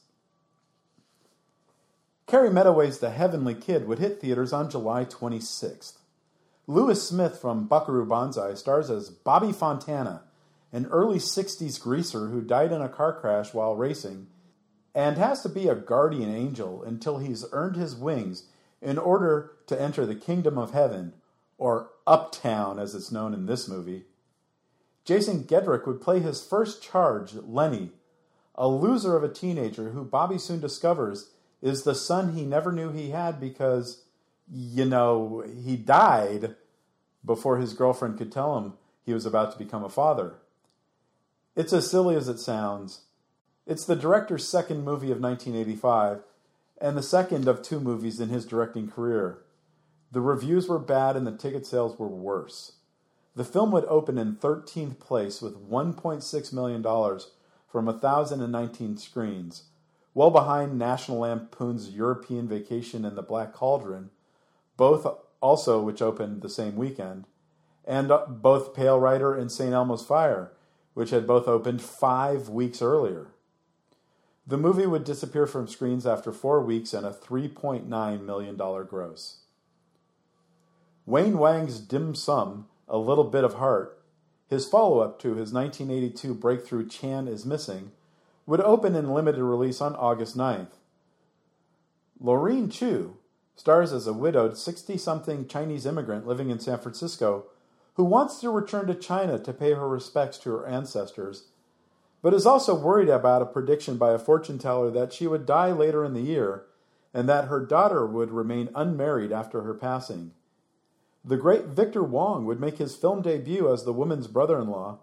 Cary 2.26 2.50
Medoway's 2.50 2.98
The 2.98 3.10
Heavenly 3.10 3.54
Kid 3.54 3.86
would 3.86 3.98
hit 3.98 4.20
theaters 4.20 4.52
on 4.52 4.70
July 4.70 5.04
26th. 5.04 5.94
Lewis 6.66 7.08
Smith 7.08 7.38
from 7.40 7.66
Buckaroo 7.66 8.04
Banzai 8.04 8.54
stars 8.54 8.90
as 8.90 9.08
Bobby 9.08 9.52
Fontana, 9.52 10.24
an 10.70 10.84
early 10.86 11.18
60s 11.18 11.80
greaser 11.80 12.26
who 12.26 12.42
died 12.42 12.72
in 12.72 12.82
a 12.82 12.88
car 12.88 13.18
crash 13.18 13.54
while 13.54 13.74
racing 13.74 14.26
and 14.94 15.16
has 15.16 15.42
to 15.42 15.48
be 15.48 15.68
a 15.68 15.74
guardian 15.74 16.34
angel 16.34 16.82
until 16.82 17.18
he's 17.18 17.44
earned 17.52 17.76
his 17.76 17.94
wings 17.94 18.44
in 18.80 18.98
order 18.98 19.52
to 19.66 19.80
enter 19.80 20.06
the 20.06 20.14
kingdom 20.14 20.56
of 20.56 20.72
heaven, 20.72 21.12
or 21.56 21.90
Uptown 22.06 22.78
as 22.78 22.94
it's 22.94 23.12
known 23.12 23.34
in 23.34 23.46
this 23.46 23.68
movie. 23.68 24.04
Jason 25.04 25.44
Gedrick 25.44 25.86
would 25.86 26.00
play 26.00 26.20
his 26.20 26.44
first 26.44 26.82
charge, 26.82 27.34
Lenny, 27.34 27.90
a 28.54 28.68
loser 28.68 29.16
of 29.16 29.24
a 29.24 29.32
teenager 29.32 29.90
who 29.90 30.04
Bobby 30.04 30.38
soon 30.38 30.60
discovers 30.60 31.30
is 31.60 31.82
the 31.82 31.94
son 31.94 32.34
he 32.34 32.44
never 32.44 32.72
knew 32.72 32.92
he 32.92 33.10
had 33.10 33.40
because, 33.40 34.04
you 34.50 34.84
know, 34.84 35.44
he 35.64 35.76
died 35.76 36.54
before 37.24 37.58
his 37.58 37.74
girlfriend 37.74 38.18
could 38.18 38.30
tell 38.30 38.58
him 38.58 38.74
he 39.04 39.14
was 39.14 39.26
about 39.26 39.52
to 39.52 39.58
become 39.58 39.82
a 39.82 39.88
father. 39.88 40.34
It's 41.56 41.72
as 41.72 41.90
silly 41.90 42.14
as 42.14 42.28
it 42.28 42.38
sounds, 42.38 43.02
it's 43.68 43.84
the 43.84 43.94
director's 43.94 44.48
second 44.48 44.82
movie 44.82 45.12
of 45.12 45.20
1985 45.20 46.22
and 46.80 46.96
the 46.96 47.02
second 47.02 47.46
of 47.46 47.60
two 47.60 47.78
movies 47.78 48.18
in 48.18 48.30
his 48.30 48.46
directing 48.46 48.88
career. 48.88 49.42
The 50.10 50.22
reviews 50.22 50.68
were 50.68 50.78
bad 50.78 51.16
and 51.16 51.26
the 51.26 51.36
ticket 51.36 51.66
sales 51.66 51.98
were 51.98 52.08
worse. 52.08 52.72
The 53.36 53.44
film 53.44 53.70
would 53.72 53.84
open 53.84 54.16
in 54.16 54.36
13th 54.36 54.98
place 54.98 55.42
with 55.42 55.68
$1.6 55.70 56.52
million 56.54 56.82
from 56.82 57.84
1,019 57.84 58.96
screens, 58.96 59.64
well 60.14 60.30
behind 60.30 60.78
National 60.78 61.18
Lampoon's 61.18 61.90
European 61.90 62.48
Vacation 62.48 63.04
and 63.04 63.18
The 63.18 63.22
Black 63.22 63.52
Cauldron, 63.52 64.08
both 64.78 65.06
also 65.42 65.82
which 65.82 66.00
opened 66.00 66.40
the 66.40 66.48
same 66.48 66.74
weekend, 66.74 67.26
and 67.84 68.10
uh, 68.10 68.24
both 68.26 68.74
Pale 68.74 68.98
Rider 68.98 69.36
and 69.36 69.52
St. 69.52 69.74
Elmo's 69.74 70.06
Fire, 70.06 70.52
which 70.94 71.10
had 71.10 71.26
both 71.26 71.46
opened 71.46 71.82
five 71.82 72.48
weeks 72.48 72.80
earlier. 72.80 73.28
The 74.48 74.56
movie 74.56 74.86
would 74.86 75.04
disappear 75.04 75.46
from 75.46 75.68
screens 75.68 76.06
after 76.06 76.32
four 76.32 76.62
weeks 76.62 76.94
and 76.94 77.04
a 77.04 77.10
$3.9 77.10 78.24
million 78.24 78.56
gross. 78.56 79.40
Wayne 81.04 81.36
Wang's 81.36 81.80
Dim 81.80 82.14
Sum, 82.14 82.66
A 82.88 82.96
Little 82.96 83.24
Bit 83.24 83.44
of 83.44 83.54
Heart, 83.54 84.02
his 84.48 84.66
follow 84.66 85.00
up 85.00 85.18
to 85.18 85.34
his 85.34 85.52
1982 85.52 86.32
breakthrough 86.32 86.88
Chan 86.88 87.28
is 87.28 87.44
Missing, 87.44 87.92
would 88.46 88.62
open 88.62 88.94
in 88.94 89.12
limited 89.12 89.44
release 89.44 89.82
on 89.82 89.94
August 89.96 90.34
9th. 90.34 90.72
Laureen 92.18 92.72
Chew 92.72 93.18
stars 93.54 93.92
as 93.92 94.06
a 94.06 94.14
widowed 94.14 94.56
60 94.56 94.96
something 94.96 95.46
Chinese 95.46 95.84
immigrant 95.84 96.26
living 96.26 96.48
in 96.48 96.58
San 96.58 96.78
Francisco 96.78 97.44
who 97.96 98.04
wants 98.04 98.40
to 98.40 98.48
return 98.48 98.86
to 98.86 98.94
China 98.94 99.38
to 99.38 99.52
pay 99.52 99.74
her 99.74 99.86
respects 99.86 100.38
to 100.38 100.50
her 100.52 100.66
ancestors 100.66 101.48
but 102.22 102.34
is 102.34 102.46
also 102.46 102.74
worried 102.74 103.08
about 103.08 103.42
a 103.42 103.46
prediction 103.46 103.96
by 103.96 104.12
a 104.12 104.18
fortune 104.18 104.58
teller 104.58 104.90
that 104.90 105.12
she 105.12 105.26
would 105.26 105.46
die 105.46 105.70
later 105.70 106.04
in 106.04 106.14
the 106.14 106.20
year 106.20 106.64
and 107.14 107.28
that 107.28 107.46
her 107.46 107.64
daughter 107.64 108.06
would 108.06 108.30
remain 108.30 108.68
unmarried 108.74 109.32
after 109.32 109.62
her 109.62 109.74
passing. 109.74 110.32
The 111.24 111.36
great 111.36 111.66
Victor 111.66 112.02
Wong 112.02 112.44
would 112.46 112.60
make 112.60 112.78
his 112.78 112.96
film 112.96 113.22
debut 113.22 113.72
as 113.72 113.84
the 113.84 113.92
woman's 113.92 114.26
brother 114.26 114.58
in 114.60 114.68
law, 114.68 114.98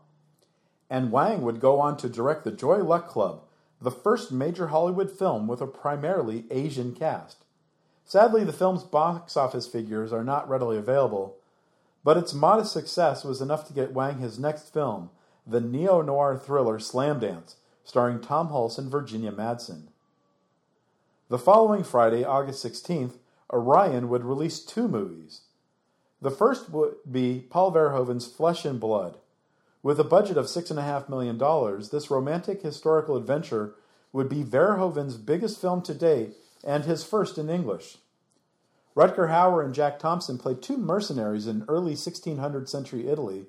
and 0.90 1.12
Wang 1.12 1.42
would 1.42 1.60
go 1.60 1.80
on 1.80 1.98
to 1.98 2.10
direct 2.10 2.44
The 2.44 2.52
Joy 2.52 2.78
Luck 2.84 3.08
Club, 3.08 3.44
the 3.82 3.92
first 3.92 4.32
major 4.32 4.68
Hollywood 4.68 5.12
film 5.12 5.48
with 5.48 5.62
a 5.62 5.68
primarily 5.68 6.46
Asian 6.52 6.94
cast. 6.94 7.44
Sadly, 8.06 8.44
the 8.44 8.54
film's 8.54 8.84
box 8.84 9.36
office 9.36 9.68
figures 9.68 10.14
are 10.14 10.24
not 10.24 10.48
readily 10.48 10.78
available, 10.78 11.38
but 12.04 12.18
its 12.18 12.34
modest 12.34 12.72
success 12.72 13.24
was 13.24 13.42
enough 13.42 13.68
to 13.68 13.74
get 13.74 13.94
Wang 13.94 14.20
his 14.20 14.38
next 14.38 14.72
film, 14.72 15.10
the 15.46 15.62
neo 15.62 16.02
noir 16.02 16.38
thriller 16.38 16.80
Slam 16.80 17.20
Dance, 17.20 17.58
starring 17.84 18.20
Tom 18.20 18.50
Hulce 18.50 18.78
and 18.78 18.90
Virginia 18.90 19.32
Madsen. 19.32 19.88
The 21.30 21.38
following 21.38 21.84
Friday, 21.84 22.24
August 22.24 22.66
16th, 22.66 23.14
Orion 23.52 24.10
would 24.10 24.24
release 24.24 24.60
two 24.60 24.88
movies. 24.88 25.42
The 26.22 26.32
first 26.32 26.70
would 26.72 26.96
be 27.10 27.46
Paul 27.50 27.72
Verhoeven's 27.72 28.28
Flesh 28.28 28.66
and 28.66 28.80
Blood. 28.80 29.18
With 29.84 30.00
a 30.00 30.04
budget 30.04 30.38
of 30.38 30.46
$6.5 30.46 31.10
million, 31.10 31.38
this 31.92 32.10
romantic 32.10 32.64
historical 32.64 33.16
adventure 33.16 33.76
would 34.12 34.30
be 34.30 34.44
Verhoeven's 34.44 35.18
biggest 35.18 35.62
film 35.62 35.84
to 35.84 35.94
date 35.94 36.34
and 36.64 36.86
his 36.86 37.04
first 37.04 37.38
in 37.38 37.50
English. 37.50 37.98
Rutger 38.96 39.30
Hauer 39.30 39.64
and 39.64 39.76
Jack 39.76 40.00
Thompson 40.00 40.38
played 40.38 40.62
two 40.62 40.78
mercenaries 40.78 41.48
in 41.48 41.66
early 41.68 41.92
1600 41.92 42.68
century 42.70 43.08
Italy 43.08 43.46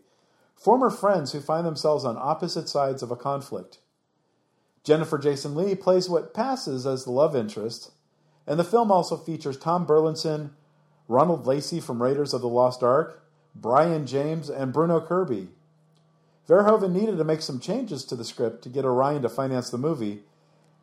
former 0.57 0.91
friends 0.91 1.33
who 1.33 1.41
find 1.41 1.67
themselves 1.67 2.05
on 2.05 2.17
opposite 2.19 2.69
sides 2.69 3.03
of 3.03 3.11
a 3.11 3.17
conflict. 3.17 3.79
Jennifer 4.83 5.19
Jason 5.19 5.55
Lee 5.55 5.75
plays 5.75 6.09
what 6.09 6.35
passes 6.35 6.87
as 6.87 7.05
the 7.05 7.11
love 7.11 7.37
interest, 7.37 7.93
and 8.47 8.59
the 8.59 8.65
film 8.65 8.91
also 8.91 9.17
features 9.17 9.59
Tom 9.59 9.85
Burlinson, 9.85 10.53
Ronald 11.09 11.47
Lacey 11.47 11.81
from 11.81 12.03
Raiders 12.03 12.33
of 12.33 12.41
the 12.41 12.49
Lost 12.49 12.83
Ark, 12.83 13.25
Brian 13.55 14.07
James, 14.07 14.49
and 14.49 14.73
Bruno 14.73 15.01
Kirby. 15.01 15.49
Verhoeven 16.49 16.93
needed 16.93 17.19
to 17.19 17.25
make 17.25 17.43
some 17.43 17.59
changes 17.59 18.05
to 18.05 18.15
the 18.15 18.25
script 18.25 18.63
to 18.63 18.69
get 18.69 18.85
Orion 18.85 19.23
to 19.23 19.29
finance 19.29 19.71
the 19.71 19.79
movie, 19.79 20.23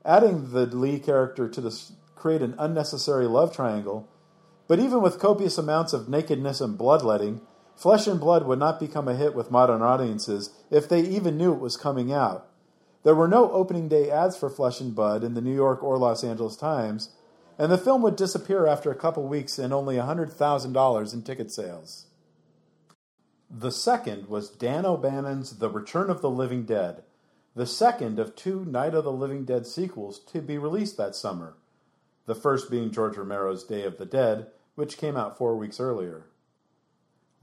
adding 0.03 0.51
the 0.51 0.65
Lee 0.65 0.99
character 0.99 1.47
to 1.47 1.61
the, 1.61 1.81
create 2.15 2.41
an 2.41 2.55
unnecessary 2.57 3.25
love 3.25 3.55
triangle. 3.55 4.09
But 4.67 4.79
even 4.79 5.01
with 5.01 5.19
copious 5.19 5.57
amounts 5.57 5.93
of 5.93 6.09
nakedness 6.09 6.59
and 6.59 6.77
bloodletting, 6.77 7.41
Flesh 7.75 8.07
and 8.07 8.19
Blood 8.19 8.45
would 8.45 8.59
not 8.59 8.79
become 8.79 9.07
a 9.07 9.15
hit 9.15 9.35
with 9.35 9.51
modern 9.51 9.81
audiences 9.81 10.51
if 10.69 10.87
they 10.87 11.01
even 11.01 11.37
knew 11.37 11.53
it 11.53 11.59
was 11.59 11.75
coming 11.77 12.11
out. 12.11 12.47
There 13.03 13.15
were 13.15 13.27
no 13.27 13.51
opening 13.51 13.89
day 13.89 14.09
ads 14.09 14.37
for 14.37 14.49
Flesh 14.49 14.79
and 14.79 14.95
Blood 14.95 15.23
in 15.23 15.33
the 15.33 15.41
New 15.41 15.53
York 15.53 15.83
or 15.83 15.97
Los 15.97 16.23
Angeles 16.23 16.55
Times, 16.55 17.09
and 17.57 17.71
the 17.71 17.77
film 17.77 18.01
would 18.01 18.15
disappear 18.15 18.65
after 18.65 18.91
a 18.91 18.95
couple 18.95 19.27
weeks 19.27 19.59
and 19.59 19.73
only 19.73 19.95
$100,000 19.95 21.13
in 21.13 21.21
ticket 21.21 21.51
sales. 21.51 22.07
The 23.49 23.71
second 23.71 24.27
was 24.27 24.49
Dan 24.49 24.85
O'Bannon's 24.85 25.59
The 25.59 25.69
Return 25.69 26.09
of 26.09 26.21
the 26.21 26.29
Living 26.29 26.63
Dead, 26.63 27.03
the 27.55 27.67
second 27.67 28.17
of 28.17 28.35
two 28.35 28.65
Night 28.65 28.95
of 28.95 29.03
the 29.03 29.11
Living 29.11 29.45
Dead 29.45 29.67
sequels 29.67 30.19
to 30.31 30.41
be 30.41 30.57
released 30.57 30.97
that 30.97 31.15
summer, 31.15 31.55
the 32.25 32.33
first 32.33 32.71
being 32.71 32.89
George 32.89 33.15
Romero's 33.15 33.63
Day 33.63 33.83
of 33.83 33.97
the 33.97 34.05
Dead, 34.05 34.47
which 34.75 34.97
came 34.97 35.15
out 35.15 35.37
four 35.37 35.55
weeks 35.55 35.79
earlier. 35.79 36.25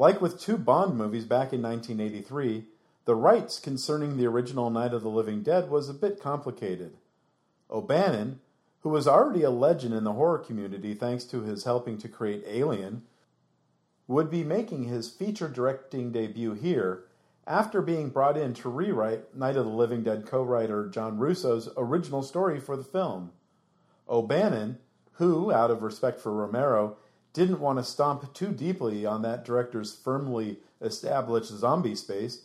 Like 0.00 0.22
with 0.22 0.40
two 0.40 0.56
Bond 0.56 0.96
movies 0.96 1.26
back 1.26 1.52
in 1.52 1.60
1983, 1.60 2.64
the 3.04 3.14
rights 3.14 3.60
concerning 3.60 4.16
the 4.16 4.24
original 4.24 4.70
Night 4.70 4.94
of 4.94 5.02
the 5.02 5.10
Living 5.10 5.42
Dead 5.42 5.68
was 5.68 5.90
a 5.90 5.94
bit 5.94 6.18
complicated. 6.18 6.96
O'Bannon, 7.70 8.40
who 8.80 8.88
was 8.88 9.06
already 9.06 9.42
a 9.42 9.50
legend 9.50 9.92
in 9.92 10.04
the 10.04 10.14
horror 10.14 10.38
community 10.38 10.94
thanks 10.94 11.24
to 11.24 11.42
his 11.42 11.64
helping 11.64 11.98
to 11.98 12.08
create 12.08 12.42
Alien, 12.46 13.02
would 14.08 14.30
be 14.30 14.42
making 14.42 14.84
his 14.84 15.10
feature 15.10 15.48
directing 15.48 16.12
debut 16.12 16.54
here 16.54 17.04
after 17.46 17.82
being 17.82 18.08
brought 18.08 18.38
in 18.38 18.54
to 18.54 18.70
rewrite 18.70 19.36
Night 19.36 19.58
of 19.58 19.66
the 19.66 19.70
Living 19.70 20.02
Dead 20.02 20.24
co 20.24 20.42
writer 20.42 20.88
John 20.88 21.18
Russo's 21.18 21.68
original 21.76 22.22
story 22.22 22.58
for 22.58 22.74
the 22.74 22.82
film. 22.82 23.32
O'Bannon, 24.08 24.78
who, 25.16 25.52
out 25.52 25.70
of 25.70 25.82
respect 25.82 26.22
for 26.22 26.32
Romero, 26.32 26.96
didn't 27.32 27.60
want 27.60 27.78
to 27.78 27.84
stomp 27.84 28.32
too 28.34 28.52
deeply 28.52 29.06
on 29.06 29.22
that 29.22 29.44
director's 29.44 29.94
firmly 29.94 30.58
established 30.80 31.50
zombie 31.50 31.94
space, 31.94 32.42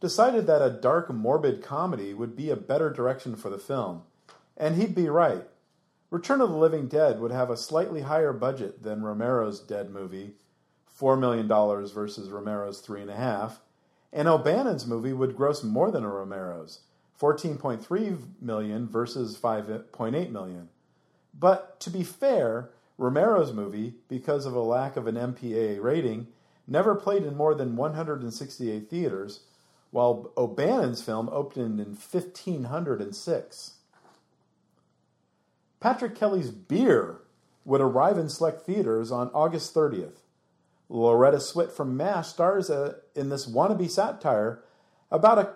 decided 0.00 0.46
that 0.46 0.62
a 0.62 0.70
dark, 0.70 1.12
morbid 1.12 1.62
comedy 1.62 2.14
would 2.14 2.36
be 2.36 2.50
a 2.50 2.56
better 2.56 2.90
direction 2.90 3.34
for 3.34 3.50
the 3.50 3.58
film. 3.58 4.02
And 4.56 4.76
he'd 4.76 4.94
be 4.94 5.08
right. 5.08 5.44
Return 6.10 6.40
of 6.40 6.50
the 6.50 6.56
Living 6.56 6.88
Dead 6.88 7.20
would 7.20 7.32
have 7.32 7.50
a 7.50 7.56
slightly 7.56 8.02
higher 8.02 8.32
budget 8.32 8.82
than 8.82 9.02
Romero's 9.02 9.60
Dead 9.60 9.90
movie, 9.90 10.34
$4 10.98 11.18
million 11.18 11.46
versus 11.48 12.30
Romero's 12.30 12.80
$3.5, 12.80 13.58
and 14.12 14.26
O'Bannon's 14.26 14.86
movie 14.86 15.12
would 15.12 15.36
gross 15.36 15.62
more 15.62 15.90
than 15.90 16.04
a 16.04 16.08
Romero's, 16.08 16.80
14.3 17.20 18.18
million 18.40 18.88
versus 18.88 19.36
5.8 19.36 20.30
million. 20.30 20.68
But 21.38 21.78
to 21.80 21.90
be 21.90 22.02
fair, 22.02 22.70
Romero's 22.98 23.52
movie, 23.52 23.94
because 24.08 24.44
of 24.44 24.54
a 24.54 24.60
lack 24.60 24.96
of 24.96 25.06
an 25.06 25.14
MPAA 25.14 25.80
rating, 25.80 26.26
never 26.66 26.94
played 26.94 27.22
in 27.22 27.36
more 27.36 27.54
than 27.54 27.76
168 27.76 28.90
theaters, 28.90 29.40
while 29.90 30.32
O'Bannon's 30.36 31.00
film 31.00 31.28
opened 31.30 31.80
in 31.80 31.90
1506. 31.90 33.74
Patrick 35.80 36.14
Kelly's 36.14 36.50
Beer 36.50 37.20
would 37.64 37.80
arrive 37.80 38.18
in 38.18 38.28
select 38.28 38.66
theaters 38.66 39.12
on 39.12 39.30
August 39.32 39.74
30th. 39.74 40.22
Loretta 40.88 41.36
Swit 41.36 41.70
from 41.70 41.96
MASH 41.96 42.28
stars 42.28 42.70
uh, 42.70 42.94
in 43.14 43.28
this 43.28 43.46
wannabe 43.46 43.88
satire 43.88 44.64
about 45.10 45.38
a 45.38 45.52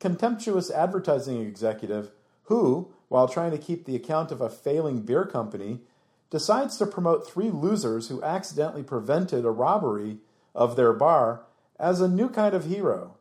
contemptuous 0.00 0.70
advertising 0.70 1.40
executive 1.42 2.12
who, 2.44 2.92
while 3.08 3.28
trying 3.28 3.50
to 3.50 3.58
keep 3.58 3.84
the 3.84 3.96
account 3.96 4.30
of 4.30 4.40
a 4.40 4.48
failing 4.48 5.02
beer 5.02 5.26
company, 5.26 5.80
decides 6.30 6.76
to 6.76 6.86
promote 6.86 7.28
three 7.28 7.50
losers 7.50 8.08
who 8.08 8.22
accidentally 8.22 8.82
prevented 8.82 9.44
a 9.44 9.50
robbery 9.50 10.18
of 10.54 10.76
their 10.76 10.92
bar 10.92 11.42
as 11.78 12.00
a 12.00 12.08
new 12.08 12.28
kind 12.28 12.54
of 12.54 12.66
hero. 12.66 13.16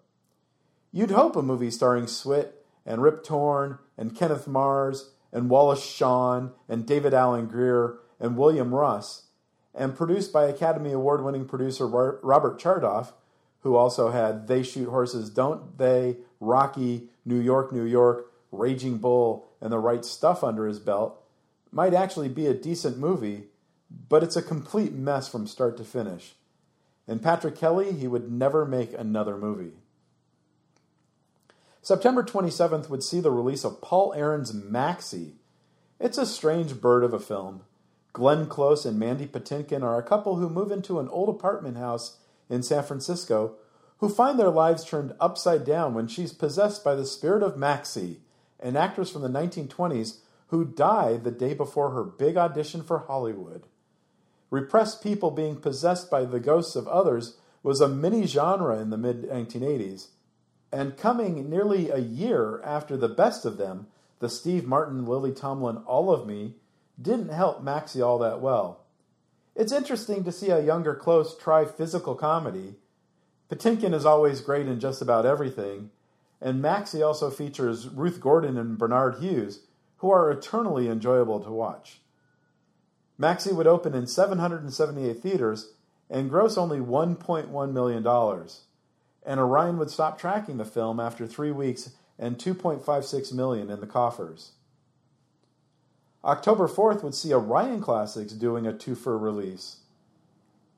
You'd 0.91 1.11
hope 1.11 1.35
a 1.35 1.41
movie 1.41 1.71
starring 1.71 2.05
Swit 2.05 2.51
and 2.85 3.01
Rip 3.01 3.23
Torn 3.23 3.77
and 3.97 4.15
Kenneth 4.15 4.47
Mars 4.47 5.11
and 5.31 5.49
Wallace 5.49 5.83
Shawn 5.83 6.53
and 6.67 6.85
David 6.85 7.13
Alan 7.13 7.47
Grier 7.47 7.99
and 8.19 8.37
William 8.37 8.73
Russ, 8.73 9.23
and 9.75 9.95
produced 9.95 10.33
by 10.33 10.45
Academy 10.45 10.91
Award 10.91 11.23
winning 11.23 11.45
producer 11.45 11.85
Robert 11.85 12.59
Chartoff, 12.59 13.13
who 13.61 13.75
also 13.75 14.11
had 14.11 14.47
They 14.47 14.63
Shoot 14.63 14.89
Horses, 14.89 15.29
Don't 15.29 15.77
They, 15.77 16.17
Rocky, 16.39 17.09
New 17.25 17.39
York, 17.39 17.71
New 17.71 17.83
York, 17.83 18.31
Raging 18.51 18.97
Bull, 18.97 19.47
and 19.61 19.71
the 19.71 19.77
right 19.77 20.03
stuff 20.03 20.43
under 20.43 20.65
his 20.65 20.79
belt, 20.79 21.21
might 21.71 21.93
actually 21.93 22.29
be 22.29 22.47
a 22.47 22.53
decent 22.53 22.97
movie, 22.97 23.45
but 24.09 24.23
it's 24.23 24.35
a 24.35 24.41
complete 24.41 24.93
mess 24.93 25.27
from 25.27 25.47
start 25.47 25.77
to 25.77 25.83
finish. 25.83 26.35
And 27.07 27.23
Patrick 27.23 27.55
Kelly, 27.55 27.93
he 27.93 28.07
would 28.07 28.31
never 28.31 28.65
make 28.65 28.93
another 28.93 29.37
movie. 29.37 29.73
September 31.81 32.21
27th 32.21 32.89
would 32.89 33.03
see 33.03 33.21
the 33.21 33.31
release 33.31 33.63
of 33.63 33.81
Paul 33.81 34.13
Aaron's 34.13 34.53
Maxie. 34.53 35.35
It's 35.99 36.17
a 36.17 36.25
strange 36.25 36.81
bird 36.81 37.03
of 37.03 37.13
a 37.13 37.19
film. 37.19 37.61
Glenn 38.11 38.47
Close 38.47 38.85
and 38.85 38.99
Mandy 38.99 39.25
Patinkin 39.25 39.83
are 39.83 39.97
a 39.97 40.03
couple 40.03 40.35
who 40.35 40.49
move 40.49 40.71
into 40.71 40.99
an 40.99 41.07
old 41.07 41.29
apartment 41.29 41.77
house 41.77 42.17
in 42.49 42.63
San 42.63 42.83
Francisco 42.83 43.55
who 43.99 44.09
find 44.09 44.37
their 44.37 44.49
lives 44.49 44.83
turned 44.83 45.13
upside 45.19 45.65
down 45.65 45.93
when 45.93 46.07
she's 46.07 46.33
possessed 46.33 46.83
by 46.83 46.93
the 46.93 47.05
spirit 47.05 47.41
of 47.41 47.57
Maxie, 47.57 48.19
an 48.59 48.75
actress 48.75 49.09
from 49.09 49.21
the 49.21 49.29
1920s 49.29 50.17
who 50.47 50.65
died 50.65 51.23
the 51.23 51.31
day 51.31 51.53
before 51.53 51.91
her 51.91 52.03
big 52.03 52.37
audition 52.37 52.83
for 52.83 52.99
Hollywood. 52.99 53.63
Repressed 54.49 55.03
people 55.03 55.31
being 55.31 55.57
possessed 55.57 56.09
by 56.09 56.25
the 56.25 56.39
ghosts 56.39 56.75
of 56.75 56.87
others 56.87 57.37
was 57.63 57.81
a 57.81 57.87
mini 57.87 58.25
genre 58.25 58.79
in 58.79 58.89
the 58.89 58.97
mid 58.97 59.23
1980s 59.23 60.07
and 60.71 60.97
coming 60.97 61.49
nearly 61.49 61.89
a 61.89 61.97
year 61.97 62.61
after 62.63 62.97
the 62.97 63.07
best 63.07 63.45
of 63.45 63.57
them, 63.57 63.87
the 64.19 64.29
Steve 64.29 64.65
Martin, 64.65 65.05
Lily 65.05 65.31
Tomlin, 65.31 65.77
All 65.85 66.11
of 66.11 66.27
Me, 66.27 66.55
didn't 67.01 67.29
help 67.29 67.63
Maxie 67.63 68.01
all 68.01 68.17
that 68.19 68.41
well. 68.41 68.85
It's 69.55 69.71
interesting 69.71 70.23
to 70.23 70.31
see 70.31 70.49
a 70.49 70.63
younger 70.63 70.93
Close 70.95 71.37
try 71.37 71.65
physical 71.65 72.15
comedy. 72.15 72.75
Patinkin 73.49 73.93
is 73.93 74.05
always 74.05 74.41
great 74.41 74.67
in 74.67 74.79
just 74.79 75.01
about 75.01 75.25
everything, 75.25 75.89
and 76.41 76.61
Maxie 76.61 77.01
also 77.01 77.29
features 77.29 77.87
Ruth 77.87 78.19
Gordon 78.19 78.57
and 78.57 78.77
Bernard 78.77 79.19
Hughes, 79.19 79.61
who 79.97 80.11
are 80.11 80.31
eternally 80.31 80.87
enjoyable 80.87 81.39
to 81.39 81.51
watch. 81.51 81.99
Maxie 83.17 83.53
would 83.53 83.67
open 83.67 83.95
in 83.95 84.07
778 84.07 85.21
theaters 85.21 85.73
and 86.09 86.29
gross 86.29 86.57
only 86.57 86.79
$1.1 86.79 87.73
million 87.73 88.05
and 89.25 89.39
Orion 89.39 89.77
would 89.77 89.89
stop 89.89 90.17
tracking 90.17 90.57
the 90.57 90.65
film 90.65 90.99
after 90.99 91.27
three 91.27 91.51
weeks 91.51 91.91
and 92.17 92.37
2.56 92.37 93.33
million 93.33 93.69
in 93.69 93.81
the 93.81 93.87
coffers. 93.87 94.53
October 96.23 96.67
4th 96.67 97.03
would 97.03 97.13
see 97.13 97.33
Orion 97.33 97.81
Classics 97.81 98.33
doing 98.33 98.65
a 98.65 98.73
twofer 98.73 99.21
release. 99.21 99.77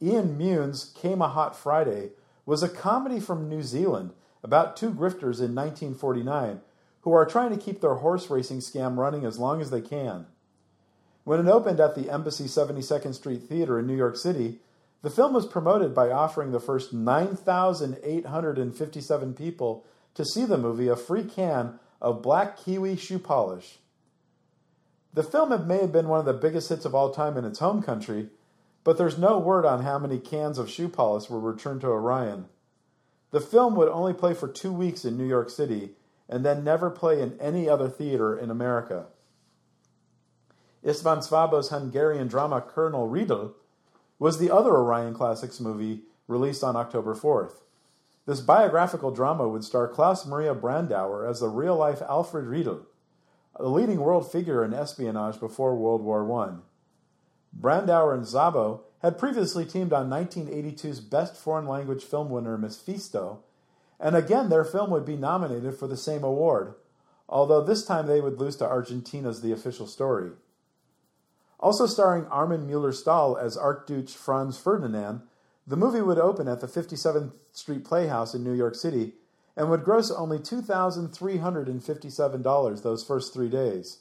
Ian 0.01 0.37
Mune's 0.37 0.93
Came 0.95 1.21
a 1.21 1.27
Hot 1.27 1.55
Friday 1.55 2.11
was 2.45 2.63
a 2.63 2.69
comedy 2.69 3.19
from 3.19 3.49
New 3.49 3.61
Zealand 3.61 4.11
about 4.43 4.75
two 4.75 4.89
grifters 4.89 5.39
in 5.39 5.53
1949 5.53 6.61
who 7.01 7.13
are 7.13 7.25
trying 7.25 7.51
to 7.51 7.57
keep 7.57 7.81
their 7.81 7.95
horse 7.95 8.29
racing 8.29 8.59
scam 8.59 8.97
running 8.97 9.25
as 9.25 9.39
long 9.39 9.61
as 9.61 9.69
they 9.69 9.81
can. 9.81 10.25
When 11.23 11.39
it 11.39 11.47
opened 11.51 11.79
at 11.79 11.95
the 11.95 12.09
Embassy 12.09 12.43
72nd 12.45 13.13
Street 13.13 13.43
Theater 13.43 13.77
in 13.79 13.87
New 13.87 13.95
York 13.95 14.17
City, 14.17 14.59
the 15.01 15.09
film 15.09 15.33
was 15.33 15.45
promoted 15.45 15.95
by 15.95 16.11
offering 16.11 16.51
the 16.51 16.59
first 16.59 16.91
9,857 16.93 19.33
people 19.33 19.85
to 20.15 20.25
see 20.25 20.43
the 20.45 20.57
movie 20.57 20.89
a 20.89 20.95
free 20.95 21.23
can 21.23 21.79
of 22.01 22.21
black 22.21 22.57
kiwi 22.57 22.95
shoe 22.97 23.19
polish. 23.19 23.79
The 25.13 25.23
film 25.23 25.67
may 25.67 25.81
have 25.81 25.91
been 25.91 26.07
one 26.07 26.19
of 26.19 26.25
the 26.25 26.33
biggest 26.33 26.69
hits 26.69 26.85
of 26.85 26.93
all 26.93 27.09
time 27.11 27.35
in 27.37 27.45
its 27.45 27.57
home 27.59 27.81
country, 27.81 28.29
but 28.83 28.97
there's 28.97 29.17
no 29.17 29.39
word 29.39 29.65
on 29.65 29.83
how 29.83 29.97
many 29.99 30.19
cans 30.19 30.57
of 30.57 30.69
shoe 30.69 30.89
polish 30.89 31.29
were 31.29 31.39
returned 31.39 31.81
to 31.81 31.87
Orion. 31.87 32.45
The 33.31 33.41
film 33.41 33.75
would 33.75 33.89
only 33.89 34.13
play 34.13 34.33
for 34.33 34.47
two 34.47 34.73
weeks 34.73 35.05
in 35.05 35.17
New 35.17 35.27
York 35.27 35.49
City 35.49 35.91
and 36.29 36.45
then 36.45 36.63
never 36.63 36.89
play 36.89 37.21
in 37.21 37.37
any 37.41 37.67
other 37.67 37.89
theater 37.89 38.37
in 38.37 38.51
America. 38.51 39.07
Istvan 40.85 41.17
Szabo's 41.27 41.69
Hungarian 41.69 42.27
drama 42.27 42.61
Colonel 42.61 43.09
Redl 43.09 43.53
was 44.19 44.37
the 44.37 44.53
other 44.53 44.71
Orion 44.77 45.13
Classics 45.13 45.59
movie 45.59 46.03
released 46.27 46.63
on 46.63 46.75
October 46.75 47.15
4th. 47.15 47.63
This 48.25 48.41
biographical 48.41 49.11
drama 49.11 49.47
would 49.49 49.63
star 49.63 49.87
Klaus 49.87 50.25
Maria 50.25 50.53
Brandauer 50.53 51.27
as 51.27 51.39
the 51.39 51.49
real 51.49 51.75
life 51.75 52.01
Alfred 52.03 52.45
Redl, 52.45 52.85
a 53.55 53.67
leading 53.67 53.99
world 53.99 54.31
figure 54.31 54.63
in 54.63 54.73
espionage 54.73 55.39
before 55.39 55.75
World 55.75 56.03
War 56.03 56.31
I. 56.43 56.57
Brandauer 57.59 58.13
and 58.13 58.23
Szabo 58.23 58.81
had 59.01 59.17
previously 59.17 59.65
teamed 59.65 59.91
on 59.91 60.09
1982's 60.09 60.99
Best 60.99 61.35
Foreign 61.35 61.65
Language 61.65 62.03
Film 62.03 62.29
winner 62.29 62.57
Mephisto, 62.57 63.43
and 63.99 64.15
again 64.15 64.49
their 64.49 64.63
film 64.63 64.91
would 64.91 65.05
be 65.05 65.17
nominated 65.17 65.75
for 65.75 65.87
the 65.87 65.97
same 65.97 66.23
award, 66.23 66.75
although 67.27 67.63
this 67.63 67.85
time 67.85 68.07
they 68.07 68.21
would 68.21 68.39
lose 68.39 68.55
to 68.57 68.65
Argentina's 68.65 69.41
The 69.41 69.51
Official 69.51 69.87
Story. 69.87 70.31
Also 71.59 71.85
starring 71.85 72.25
Armin 72.27 72.65
Mueller-Stahl 72.65 73.37
as 73.37 73.57
Archduke 73.57 74.09
Franz 74.09 74.57
Ferdinand, 74.57 75.21
the 75.67 75.75
movie 75.75 76.01
would 76.01 76.17
open 76.17 76.47
at 76.47 76.61
the 76.61 76.67
57th 76.67 77.33
Street 77.51 77.83
Playhouse 77.83 78.33
in 78.33 78.43
New 78.43 78.53
York 78.53 78.75
City 78.75 79.15
and 79.57 79.69
would 79.69 79.83
gross 79.83 80.09
only 80.09 80.39
$2,357 80.39 82.81
those 82.81 83.03
first 83.03 83.33
three 83.33 83.49
days. 83.49 83.97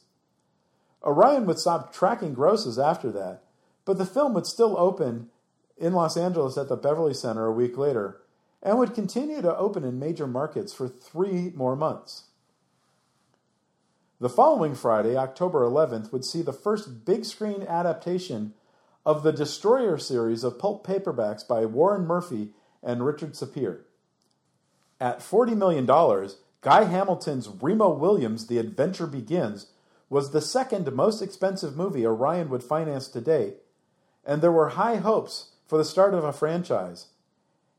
Orion 1.02 1.46
would 1.46 1.58
stop 1.58 1.92
tracking 1.92 2.32
grosses 2.32 2.78
after 2.78 3.11
that, 3.11 3.42
but 3.84 3.98
the 3.98 4.06
film 4.06 4.34
would 4.34 4.46
still 4.46 4.78
open 4.78 5.30
in 5.76 5.92
Los 5.92 6.16
Angeles 6.16 6.56
at 6.56 6.68
the 6.68 6.76
Beverly 6.76 7.14
Center 7.14 7.46
a 7.46 7.52
week 7.52 7.76
later 7.76 8.20
and 8.62 8.78
would 8.78 8.94
continue 8.94 9.40
to 9.42 9.56
open 9.56 9.84
in 9.84 9.98
major 9.98 10.26
markets 10.26 10.72
for 10.72 10.88
three 10.88 11.52
more 11.54 11.76
months. 11.76 12.24
The 14.20 14.28
following 14.28 14.74
Friday, 14.74 15.16
October 15.16 15.60
11th, 15.60 16.12
would 16.12 16.24
see 16.24 16.42
the 16.42 16.52
first 16.52 17.04
big 17.04 17.24
screen 17.24 17.62
adaptation 17.62 18.54
of 19.06 19.22
the 19.22 19.32
Destroyer 19.32 19.96
series 19.96 20.42
of 20.42 20.58
pulp 20.58 20.84
paperbacks 20.84 21.46
by 21.46 21.64
Warren 21.64 22.04
Murphy 22.04 22.50
and 22.82 23.06
Richard 23.06 23.34
Sapir. 23.34 23.82
At 25.00 25.20
$40 25.20 25.56
million, 25.56 25.86
Guy 26.60 26.84
Hamilton's 26.84 27.48
Remo 27.48 27.90
Williams' 27.90 28.48
The 28.48 28.58
Adventure 28.58 29.06
Begins 29.06 29.68
was 30.10 30.32
the 30.32 30.40
second 30.40 30.90
most 30.92 31.22
expensive 31.22 31.76
movie 31.76 32.04
Orion 32.04 32.50
would 32.50 32.64
finance 32.64 33.06
to 33.08 33.20
date, 33.20 33.58
and 34.24 34.42
there 34.42 34.50
were 34.50 34.70
high 34.70 34.96
hopes 34.96 35.52
for 35.66 35.78
the 35.78 35.84
start 35.84 36.14
of 36.14 36.24
a 36.24 36.32
franchise. 36.32 37.06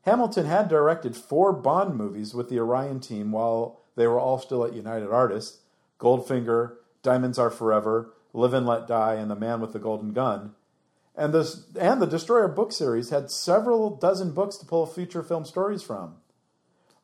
Hamilton 0.02 0.46
had 0.46 0.68
directed 0.68 1.16
four 1.16 1.52
Bond 1.52 1.94
movies 1.94 2.34
with 2.34 2.48
the 2.48 2.58
Orion 2.58 3.00
team 3.00 3.32
while 3.32 3.82
they 3.96 4.06
were 4.06 4.18
all 4.18 4.38
still 4.38 4.64
at 4.64 4.74
United 4.74 5.10
Artists 5.10 5.58
Goldfinger, 5.98 6.76
Diamonds 7.02 7.38
Are 7.38 7.50
Forever, 7.50 8.14
Live 8.32 8.54
and 8.54 8.66
Let 8.66 8.86
Die, 8.86 9.14
and 9.14 9.30
The 9.30 9.36
Man 9.36 9.60
with 9.60 9.72
the 9.72 9.78
Golden 9.78 10.12
Gun. 10.12 10.54
And, 11.14 11.34
this, 11.34 11.66
and 11.78 12.00
the 12.00 12.06
Destroyer 12.06 12.48
book 12.48 12.72
series 12.72 13.10
had 13.10 13.30
several 13.30 13.96
dozen 13.96 14.32
books 14.32 14.56
to 14.56 14.66
pull 14.66 14.86
feature 14.86 15.22
film 15.22 15.44
stories 15.44 15.82
from. 15.82 16.14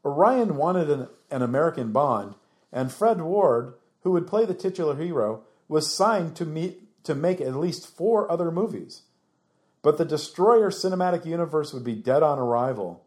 Orion 0.04 0.56
wanted 0.56 0.88
an, 0.88 1.09
an 1.30 1.42
American 1.42 1.92
Bond, 1.92 2.37
and 2.72 2.90
Fred 2.90 3.20
Ward, 3.20 3.74
who 4.02 4.12
would 4.12 4.26
play 4.26 4.46
the 4.46 4.54
titular 4.54 4.96
hero, 4.96 5.42
was 5.68 5.92
signed 5.92 6.37
to, 6.37 6.46
meet, 6.46 7.04
to 7.04 7.14
make 7.14 7.40
at 7.40 7.56
least 7.56 7.87
four 7.87 8.30
other 8.30 8.50
movies. 8.50 9.02
But 9.87 9.99
the 9.99 10.05
Destroyer 10.05 10.70
cinematic 10.70 11.25
universe 11.25 11.72
would 11.72 11.85
be 11.85 11.94
dead 11.94 12.20
on 12.20 12.40
arrival. 12.40 13.05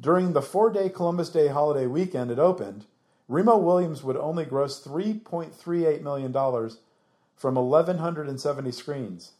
During 0.00 0.32
the 0.32 0.40
four 0.40 0.70
day 0.70 0.88
Columbus 0.88 1.28
Day 1.28 1.48
holiday 1.48 1.86
weekend 1.86 2.30
it 2.30 2.38
opened, 2.38 2.86
Remo 3.28 3.58
Williams 3.58 4.02
would 4.02 4.16
only 4.16 4.46
gross 4.46 4.82
$3.38 4.82 6.00
million 6.00 6.32
from 7.36 7.56
1,170 7.56 8.72
screens. 8.72 9.32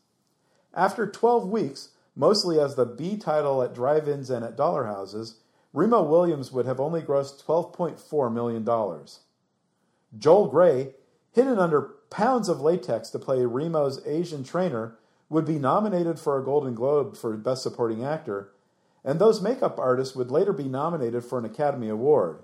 After 0.75 1.07
12 1.07 1.49
weeks, 1.49 1.93
mostly 2.15 2.61
as 2.61 2.75
the 2.75 2.85
B 2.85 3.17
title 3.17 3.63
at 3.63 3.75
drive 3.75 4.07
ins 4.07 4.29
and 4.29 4.45
at 4.45 4.55
dollar 4.55 4.85
houses, 4.85 5.37
Remo 5.73 6.03
Williams 6.03 6.53
would 6.53 6.67
have 6.67 6.81
only 6.81 7.01
grossed 7.01 7.43
$12.4 7.47 8.31
million. 8.31 9.07
Joel 10.19 10.49
Grey, 10.49 10.91
hidden 11.33 11.59
under 11.59 11.95
pounds 12.11 12.51
of 12.51 12.61
latex 12.61 13.09
to 13.09 13.19
play 13.19 13.39
Remo's 13.47 14.07
Asian 14.07 14.45
trainer, 14.45 14.99
would 15.29 15.45
be 15.45 15.59
nominated 15.59 16.19
for 16.19 16.39
a 16.39 16.45
Golden 16.45 16.75
Globe 16.75 17.17
for 17.17 17.37
Best 17.37 17.63
Supporting 17.63 18.05
Actor, 18.05 18.51
and 19.05 19.19
those 19.19 19.43
makeup 19.43 19.79
artists 19.79 20.15
would 20.15 20.31
later 20.31 20.53
be 20.53 20.69
nominated 20.69 21.25
for 21.25 21.39
an 21.39 21.45
Academy 21.45 21.89
Award. 21.89 22.43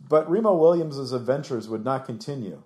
But 0.00 0.28
Remo 0.30 0.54
Williams' 0.54 1.12
adventures 1.12 1.68
would 1.68 1.84
not 1.84 2.06
continue. 2.06 2.62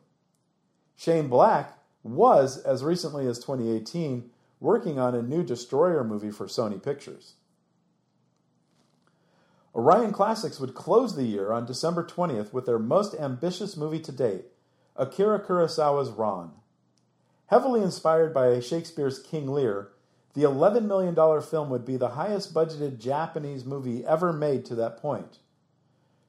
Shane 0.96 1.28
Black 1.28 1.78
was, 2.02 2.58
as 2.58 2.84
recently 2.84 3.26
as 3.26 3.38
2018, 3.38 4.30
working 4.60 4.98
on 4.98 5.14
a 5.14 5.22
new 5.22 5.42
Destroyer 5.42 6.04
movie 6.04 6.30
for 6.30 6.46
Sony 6.46 6.82
Pictures. 6.82 7.34
Orion 9.74 10.12
Classics 10.12 10.60
would 10.60 10.74
close 10.74 11.16
the 11.16 11.24
year 11.24 11.50
on 11.50 11.64
December 11.64 12.04
20th 12.04 12.52
with 12.52 12.66
their 12.66 12.78
most 12.78 13.14
ambitious 13.14 13.76
movie 13.76 14.00
to 14.00 14.12
date, 14.12 14.44
Akira 14.96 15.40
Kurosawa's 15.40 16.10
Ran. 16.10 16.50
Heavily 17.52 17.82
inspired 17.82 18.32
by 18.32 18.60
Shakespeare's 18.60 19.18
King 19.18 19.46
Lear, 19.46 19.90
the 20.32 20.40
$11 20.40 20.86
million 20.86 21.14
film 21.42 21.68
would 21.68 21.84
be 21.84 21.98
the 21.98 22.12
highest 22.16 22.54
budgeted 22.54 22.98
Japanese 22.98 23.66
movie 23.66 24.06
ever 24.06 24.32
made 24.32 24.64
to 24.64 24.74
that 24.76 24.96
point. 24.96 25.40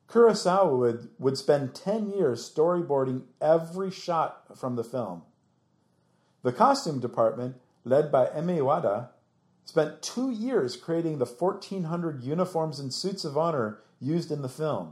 Kurosawa 0.10 0.78
would, 0.78 1.08
would 1.18 1.38
spend 1.38 1.76
10 1.76 2.10
years 2.10 2.52
storyboarding 2.54 3.22
every 3.40 3.90
shot 3.90 4.58
from 4.58 4.76
the 4.76 4.84
film. 4.84 5.22
The 6.42 6.52
costume 6.52 7.00
department, 7.00 7.56
led 7.86 8.12
by 8.12 8.26
Emi 8.26 8.62
Wada, 8.62 9.12
spent 9.64 10.02
two 10.02 10.30
years 10.30 10.76
creating 10.76 11.20
the 11.20 11.26
1,400 11.26 12.22
uniforms 12.22 12.82
and 12.82 12.94
suits 12.94 13.24
of 13.24 13.38
honor 13.38 13.80
used 14.02 14.30
in 14.30 14.42
the 14.42 14.50
film. 14.50 14.92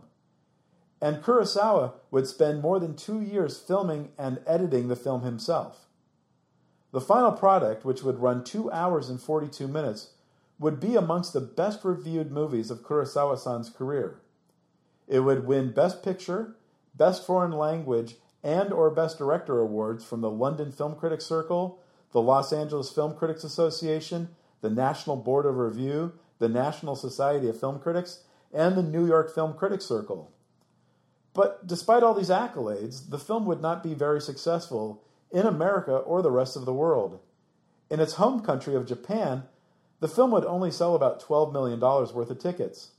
And 1.02 1.22
Kurosawa 1.22 1.96
would 2.10 2.26
spend 2.26 2.62
more 2.62 2.80
than 2.80 2.96
two 2.96 3.20
years 3.20 3.60
filming 3.60 4.12
and 4.18 4.40
editing 4.48 4.88
the 4.88 4.96
film 4.96 5.24
himself. 5.24 5.88
The 6.92 7.02
final 7.02 7.32
product, 7.32 7.86
which 7.86 8.04
would 8.04 8.20
run 8.20 8.44
2 8.44 8.72
hours 8.72 9.10
and 9.10 9.22
42 9.22 9.68
minutes, 9.68 10.10
would 10.60 10.80
be 10.80 10.96
amongst 10.96 11.34
the 11.34 11.42
best 11.42 11.84
reviewed 11.84 12.32
movies 12.32 12.70
of 12.70 12.84
Kurosawa 12.84 13.38
san's 13.40 13.70
career. 13.70 14.20
It 15.08 15.22
would 15.22 15.48
win 15.48 15.72
Best 15.72 16.04
Picture, 16.04 16.56
Best 16.94 17.26
Foreign 17.26 17.54
Language, 17.54 18.16
and 18.44 18.72
or 18.72 18.90
Best 18.90 19.18
Director 19.18 19.60
awards 19.60 20.04
from 20.04 20.22
the 20.22 20.30
London 20.30 20.72
Film 20.72 20.96
Critics 20.96 21.26
Circle, 21.26 21.80
the 22.12 22.22
Los 22.22 22.52
Angeles 22.52 22.92
Film 22.92 23.16
Critics 23.16 23.44
Association, 23.44 24.30
the 24.62 24.70
National 24.70 25.16
Board 25.16 25.46
of 25.46 25.58
Review, 25.58 26.14
the 26.40 26.50
National 26.50 26.96
Society 26.96 27.48
of 27.48 27.60
Film 27.60 27.80
Critics, 27.80 28.24
and 28.54 28.76
the 28.76 28.84
New 28.84 29.08
York 29.08 29.34
Film 29.34 29.54
Critics 29.54 29.86
Circle. 29.86 30.32
But 31.34 31.66
despite 31.66 32.04
all 32.04 32.14
these 32.14 32.30
accolades, 32.30 33.10
the 33.10 33.20
film 33.20 33.46
would 33.46 33.62
not 33.62 33.82
be 33.82 33.94
very 33.94 34.20
successful 34.20 35.04
in 35.32 35.46
America 35.46 35.96
or 35.96 36.22
the 36.22 36.32
rest 36.32 36.56
of 36.56 36.66
the 36.66 36.74
world. 36.74 37.20
In 37.90 38.00
its 38.00 38.14
home 38.14 38.42
country 38.42 38.76
of 38.76 38.86
Japan, 38.86 39.44
the 40.00 40.08
film 40.08 40.32
would 40.32 40.46
only 40.46 40.72
sell 40.72 40.96
about 40.96 41.22
$12 41.22 41.54
million 41.54 41.80
worth 41.80 42.30
of 42.30 42.40
tickets. 42.40 42.92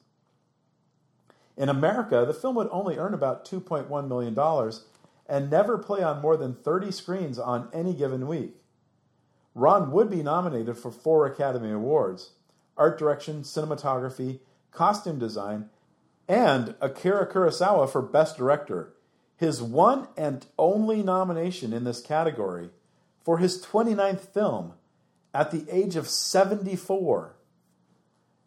In 1.57 1.68
America, 1.68 2.25
the 2.27 2.35
film 2.35 2.55
would 2.57 2.68
only 2.71 2.97
earn 2.97 3.14
about 3.14 3.45
$2.1 3.45 4.09
million 4.09 4.73
and 5.29 5.51
never 5.51 5.79
play 5.79 6.03
on 6.03 6.23
more 6.23 6.37
than 6.37 6.55
30 6.55 6.90
screens 6.90 7.38
on 7.38 7.68
any 7.73 7.95
given 7.95 8.27
week. 8.27 8.57
Ran 9.55 9.90
would 9.90 10.11
be 10.11 10.23
nominated 10.23 10.79
for 10.79 10.90
four 10.90 11.27
Academy 11.27 11.71
Awards 11.71 12.31
art 12.77 12.99
direction, 12.99 13.42
cinematography, 13.42 14.40
costume 14.71 15.18
design, 15.18 15.68
and 16.27 16.75
Akira 16.81 17.31
Kurosawa 17.31 17.88
for 17.88 18.01
Best 18.01 18.38
Director, 18.38 18.95
his 19.42 19.61
one 19.61 20.07
and 20.16 20.46
only 20.57 21.02
nomination 21.02 21.72
in 21.72 21.83
this 21.83 22.00
category 22.00 22.70
for 23.24 23.38
his 23.38 23.61
29th 23.61 24.33
film 24.33 24.74
at 25.35 25.50
the 25.50 25.66
age 25.68 25.96
of 25.96 26.09
74. 26.09 27.35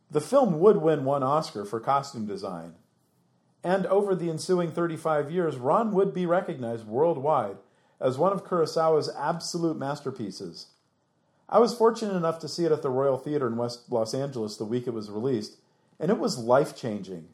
The 0.10 0.22
film 0.22 0.58
would 0.62 0.78
win 0.78 1.04
one 1.04 1.22
Oscar 1.22 1.66
for 1.66 1.82
costume 1.82 2.26
design. 2.26 2.76
And 3.62 3.86
over 3.88 4.16
the 4.16 4.30
ensuing 4.30 4.72
35 4.72 5.30
years, 5.30 5.58
Ran 5.58 5.92
would 5.92 6.14
be 6.14 6.26
recognized 6.26 6.88
worldwide 6.88 7.58
as 8.00 8.18
one 8.18 8.32
of 8.32 8.46
Kurosawa's 8.46 9.12
absolute 9.18 9.78
masterpieces. 9.78 10.68
I 11.50 11.60
was 11.60 11.76
fortunate 11.76 12.16
enough 12.16 12.40
to 12.40 12.48
see 12.48 12.64
it 12.64 12.72
at 12.72 12.84
the 12.84 12.90
Royal 12.90 13.18
Theater 13.18 13.48
in 13.48 13.58
West 13.58 13.92
Los 13.92 14.14
Angeles 14.14 14.56
the 14.56 14.64
week 14.64 14.88
it 14.88 14.94
was 14.94 15.12
released, 15.12 15.58
and 16.00 16.10
it 16.10 16.20
was 16.20 16.38
life 16.38 16.74
changing. 16.74 17.28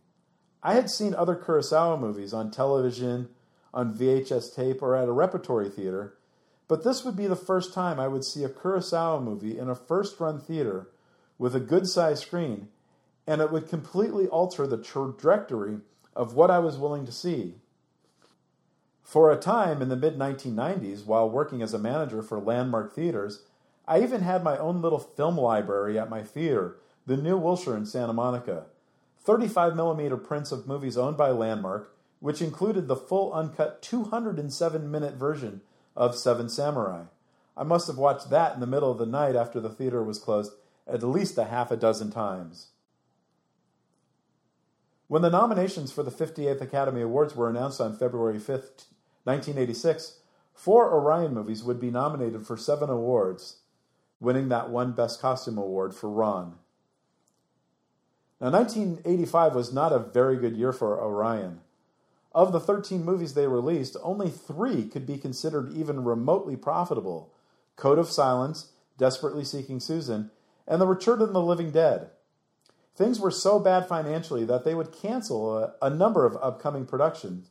I 0.64 0.74
had 0.74 0.90
seen 0.90 1.14
other 1.14 1.36
Kurosawa 1.36 2.00
movies 2.00 2.34
on 2.34 2.50
television, 2.50 3.30
on 3.74 3.98
VHS 3.98 4.56
tape, 4.56 4.82
or 4.82 4.96
at 4.96 5.08
a 5.08 5.12
repertory 5.12 5.70
theater, 5.70 6.18
but 6.68 6.84
this 6.84 7.04
would 7.04 7.18
be 7.18 7.28
the 7.28 7.36
first 7.36 7.74
time 7.74 8.00
I 8.00 8.08
would 8.08 8.24
see 8.24 8.44
a 8.44 8.50
Kurosawa 8.50 9.22
movie 9.22 9.60
in 9.60 9.70
a 9.70 9.76
first 9.76 10.20
run 10.20 10.40
theater 10.40 10.88
with 11.38 11.56
a 11.56 11.60
good 11.60 11.88
sized 11.88 12.24
screen, 12.24 12.70
and 13.28 13.42
it 13.42 13.52
would 13.52 13.68
completely 13.68 14.28
alter 14.28 14.66
the 14.66 14.78
trajectory 14.78 15.80
of 16.16 16.34
what 16.34 16.50
I 16.50 16.60
was 16.60 16.78
willing 16.78 17.06
to 17.06 17.12
see. 17.12 17.56
For 19.04 19.32
a 19.32 19.38
time 19.38 19.82
in 19.82 19.90
the 19.90 19.98
mid 19.98 20.18
1990s, 20.18 21.06
while 21.06 21.30
working 21.30 21.62
as 21.62 21.74
a 21.74 21.80
manager 21.80 22.22
for 22.22 22.40
Landmark 22.40 22.96
Theaters, 22.96 23.44
I 23.86 24.02
even 24.02 24.22
had 24.22 24.44
my 24.44 24.58
own 24.58 24.82
little 24.82 25.00
film 25.00 25.38
library 25.38 26.00
at 26.00 26.10
my 26.10 26.24
theater, 26.24 26.78
the 27.06 27.18
New 27.18 27.38
Wilshire 27.38 27.76
in 27.76 27.86
Santa 27.86 28.14
Monica. 28.14 28.68
35 29.24 29.76
millimeter 29.76 30.16
prints 30.16 30.54
of 30.54 30.68
movies 30.68 30.98
owned 30.98 31.18
by 31.18 31.32
Landmark, 31.32 31.94
which 32.22 32.42
included 32.42 32.88
the 32.88 32.96
full 32.96 33.34
uncut 33.34 33.82
207 33.82 34.90
minute 34.90 35.16
version 35.16 35.60
of 35.98 36.16
Seven 36.16 36.48
Samurai. 36.48 37.04
I 37.58 37.64
must 37.64 37.88
have 37.88 37.98
watched 37.98 38.30
that 38.30 38.54
in 38.54 38.62
the 38.62 38.68
middle 38.68 38.92
of 38.92 39.00
the 39.00 39.06
night 39.06 39.36
after 39.36 39.60
the 39.60 39.70
theater 39.70 40.02
was 40.02 40.20
closed 40.20 40.54
at 40.88 41.04
least 41.04 41.38
a 41.38 41.46
half 41.46 41.72
a 41.72 41.76
dozen 41.76 42.12
times. 42.12 42.68
When 45.08 45.24
the 45.24 45.30
nominations 45.30 45.92
for 45.92 46.04
the 46.04 46.12
58th 46.12 46.62
Academy 46.62 47.02
Awards 47.02 47.36
were 47.36 47.50
announced 47.50 47.82
on 47.82 47.98
February 47.98 48.38
5th, 48.38 48.86
1986, 49.24 50.20
four 50.54 50.94
Orion 50.94 51.34
movies 51.34 51.64
would 51.64 51.80
be 51.80 51.92
nominated 51.92 52.46
for 52.46 52.56
seven 52.56 52.90
awards, 52.90 53.58
winning 54.20 54.50
that 54.50 54.70
one 54.70 54.94
Best 54.94 55.20
Costume 55.20 55.58
Award 55.58 55.94
for 55.94 56.10
Ran. 56.10 56.54
Now, 58.40 58.52
1985 58.52 59.56
was 59.56 59.74
not 59.74 59.92
a 59.92 60.00
very 60.00 60.38
good 60.38 60.56
year 60.56 60.72
for 60.72 61.00
Orion. 61.00 61.62
Of 62.34 62.52
the 62.54 62.60
13 62.60 63.04
movies 63.04 63.34
they 63.34 63.48
released, 63.48 63.98
only 64.02 64.30
three 64.30 64.86
could 64.86 65.06
be 65.06 65.18
considered 65.18 65.74
even 65.74 66.04
remotely 66.04 66.56
profitable 66.56 67.34
Code 67.76 68.00
of 68.00 68.10
Silence, 68.10 68.72
Desperately 68.98 69.44
Seeking 69.44 69.80
Susan, 69.80 70.32
and 70.68 70.80
The 70.80 70.88
Return 70.88 71.22
of 71.22 71.34
the 71.34 71.42
Living 71.42 71.72
Dead. 71.72 72.12
Things 72.96 73.20
were 73.20 73.32
so 73.32 73.60
bad 73.60 73.88
financially 73.88 74.46
that 74.46 74.64
they 74.64 74.76
would 74.76 74.92
cancel 74.92 75.58
a, 75.58 75.74
a 75.82 75.90
number 75.90 76.26
of 76.26 76.38
upcoming 76.42 76.86
productions, 76.86 77.50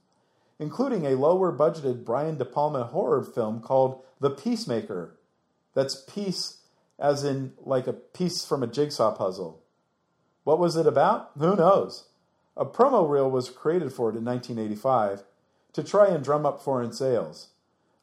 including 0.59 1.05
a 1.05 1.17
lower 1.17 1.53
budgeted 1.53 2.05
Brian 2.05 2.39
De 2.39 2.45
Palma 2.45 2.85
horror 2.85 3.25
film 3.25 3.61
called 3.61 4.05
The 4.21 4.31
Piece 4.31 4.67
Maker. 4.67 5.19
That's 5.75 6.03
piece 6.03 6.59
as 6.99 7.25
in 7.25 7.55
like 7.59 7.87
a 7.87 7.95
piece 7.95 8.45
from 8.45 8.63
a 8.63 8.67
jigsaw 8.67 9.13
puzzle. 9.13 9.63
What 10.45 10.59
was 10.59 10.77
it 10.77 10.87
about? 10.87 11.31
Who 11.39 11.57
knows? 11.57 12.10
A 12.61 12.67
promo 12.67 13.09
reel 13.09 13.31
was 13.31 13.49
created 13.49 13.91
for 13.91 14.11
it 14.11 14.17
in 14.17 14.25
1985 14.27 15.25
to 15.73 15.83
try 15.83 16.09
and 16.09 16.23
drum 16.23 16.45
up 16.45 16.61
foreign 16.61 16.93
sales. 16.93 17.49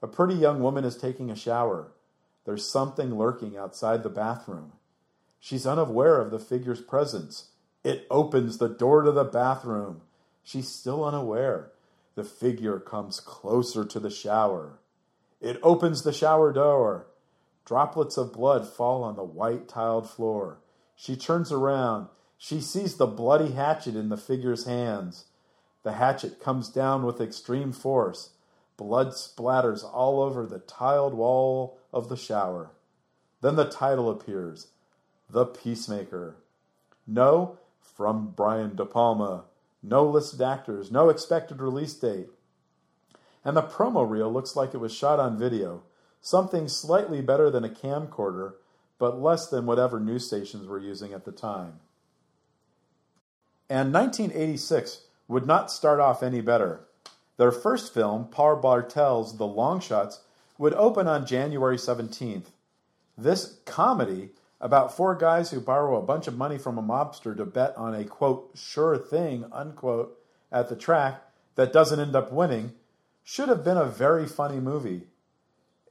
A 0.02 0.08
pretty 0.08 0.34
young 0.34 0.64
woman 0.64 0.84
is 0.84 0.98
taking 0.98 1.30
a 1.30 1.36
shower. 1.36 1.92
There's 2.44 2.68
something 2.68 3.16
lurking 3.16 3.56
outside 3.56 4.02
the 4.02 4.10
bathroom. 4.10 4.72
She's 5.40 5.68
unaware 5.68 6.20
of 6.20 6.32
the 6.32 6.40
figure's 6.40 6.82
presence. 6.82 7.50
It 7.84 8.08
opens 8.10 8.58
the 8.58 8.68
door 8.68 9.04
to 9.04 9.12
the 9.12 9.24
bathroom. 9.24 10.02
She's 10.44 10.68
still 10.68 11.06
unaware. 11.06 11.72
The 12.16 12.24
figure 12.24 12.80
comes 12.80 13.20
closer 13.20 13.86
to 13.86 14.00
the 14.00 14.10
shower. 14.10 14.80
It 15.40 15.60
opens 15.62 16.02
the 16.02 16.12
shower 16.12 16.52
door. 16.52 17.06
Droplets 17.64 18.18
of 18.18 18.34
blood 18.34 18.68
fall 18.68 19.04
on 19.04 19.18
the 19.18 19.24
white 19.24 19.68
tiled 19.68 20.10
floor. 20.10 20.58
She 20.96 21.16
turns 21.16 21.52
around. 21.52 22.08
She 22.38 22.62
sees 22.62 22.96
the 22.96 23.08
bloody 23.08 23.52
hatchet 23.52 23.96
in 23.96 24.10
the 24.10 24.18
figure's 24.18 24.66
hands. 24.66 25.26
The 25.84 25.94
hatchet 25.94 26.40
comes 26.40 26.70
down 26.70 27.06
with 27.06 27.20
extreme 27.20 27.72
force. 27.72 28.32
Blood 28.78 29.10
splatters 29.10 29.84
all 29.84 30.22
over 30.22 30.46
the 30.46 30.60
tiled 30.60 31.16
wall 31.16 31.80
of 31.92 32.10
the 32.10 32.18
shower. 32.18 32.72
Then 33.42 33.56
the 33.56 33.70
title 33.70 34.10
appears 34.10 34.68
The 35.30 35.46
Piece 35.46 35.90
Maker. 35.90 36.36
No, 37.08 37.58
from 37.80 38.34
Brian 38.36 38.76
De 38.76 38.86
Palma. 38.86 39.46
No 39.82 40.06
listed 40.06 40.42
actors, 40.42 40.92
no 40.92 41.10
expected 41.10 41.62
release 41.62 41.94
date. 41.94 42.30
And 43.44 43.58
the 43.58 43.64
promo 43.64 44.08
reel 44.08 44.32
looks 44.32 44.56
like 44.56 44.74
it 44.74 44.80
was 44.80 44.94
shot 44.94 45.20
on 45.20 45.40
video, 45.40 45.84
something 46.22 46.68
slightly 46.68 47.22
better 47.22 47.50
than 47.50 47.64
a 47.64 47.70
camcorder, 47.70 48.54
but 49.00 49.22
less 49.22 49.48
than 49.48 49.66
whatever 49.66 50.00
news 50.00 50.28
stations 50.28 50.68
were 50.68 50.80
using 50.80 51.14
at 51.14 51.26
the 51.26 51.32
time. 51.32 51.80
And 53.70 53.94
1986 53.94 55.02
would 55.28 55.46
not 55.46 55.72
start 55.72 56.00
off 56.00 56.24
any 56.24 56.42
better. 56.42 56.82
Their 57.38 57.52
first 57.52 57.94
film, 57.94 58.28
Paul 58.30 58.62
Bartel's 58.62 59.38
The 59.38 59.46
Long 59.46 59.80
Shots, 59.80 60.22
would 60.58 60.74
open 60.74 61.08
on 61.08 61.26
January 61.26 61.78
17th. 61.78 62.48
This 63.18 63.58
comedy 63.66 64.30
about 64.60 64.96
four 64.96 65.16
guys 65.16 65.52
who 65.52 65.60
borrow 65.60 65.98
a 65.98 66.06
bunch 66.06 66.28
of 66.28 66.38
money 66.38 66.58
from 66.58 66.78
a 66.78 66.84
mobster 66.84 67.36
to 67.38 67.46
bet 67.46 67.76
on 67.78 67.94
a 67.94 68.04
quote 68.04 68.52
sure 68.56 68.98
thing 68.98 69.46
unquote 69.52 70.18
at 70.52 70.70
the 70.70 70.76
track 70.76 71.22
that 71.56 71.74
doesn't 71.74 72.00
end 72.00 72.16
up 72.16 72.32
winning 72.32 72.74
should 73.24 73.50
have 73.50 73.64
been 73.64 73.78
a 73.78 73.86
very 73.86 74.26
funny 74.26 74.60
movie. 74.60 75.04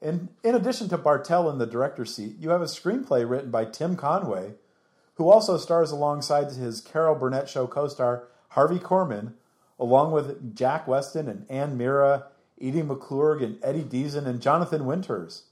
In, 0.01 0.29
in 0.43 0.55
addition 0.55 0.89
to 0.89 0.99
Bartel 0.99 1.51
in 1.51 1.59
the 1.59 1.67
director's 1.67 2.15
seat, 2.15 2.37
you 2.39 2.51
have 2.51 2.63
a 2.63 2.67
screenplay 2.67 3.29
written 3.29 3.51
by 3.51 3.65
Tim 3.65 3.97
Conway, 3.97 4.55
who 5.17 5.29
also 5.29 5.57
stars 5.57 5.91
alongside 5.91 6.51
his 6.53 6.81
Carol 6.81 7.15
Burnett 7.15 7.49
show 7.49 7.67
co 7.67 7.89
star 7.89 8.29
Harvey 8.51 8.79
Korman, 8.79 9.33
along 9.79 10.13
with 10.13 10.55
Jack 10.55 10.87
Weston 10.87 11.29
and 11.29 11.47
Anne 11.51 11.77
Meara, 11.77 12.25
Edie 12.61 12.83
McClurg 12.83 13.43
and 13.43 13.59
Eddie 13.63 13.85
Deezen 13.85 14.27
and 14.27 14.41
Jonathan 14.41 14.87
Winters. 14.87 15.45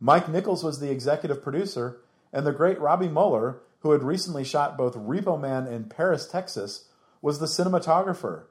Mike 0.00 0.28
Nichols 0.28 0.62
was 0.62 0.80
the 0.80 0.90
executive 0.90 1.42
producer, 1.42 2.00
and 2.32 2.46
the 2.46 2.52
great 2.52 2.78
Robby 2.80 3.06
Müller, 3.06 3.58
who 3.80 3.92
had 3.92 4.02
recently 4.02 4.44
shot 4.44 4.76
both 4.76 4.94
Repo 4.94 5.40
Man 5.40 5.66
and 5.66 5.88
Paris, 5.88 6.26
Texas, 6.26 6.88
was 7.22 7.38
the 7.38 7.46
cinematographer. 7.46 8.44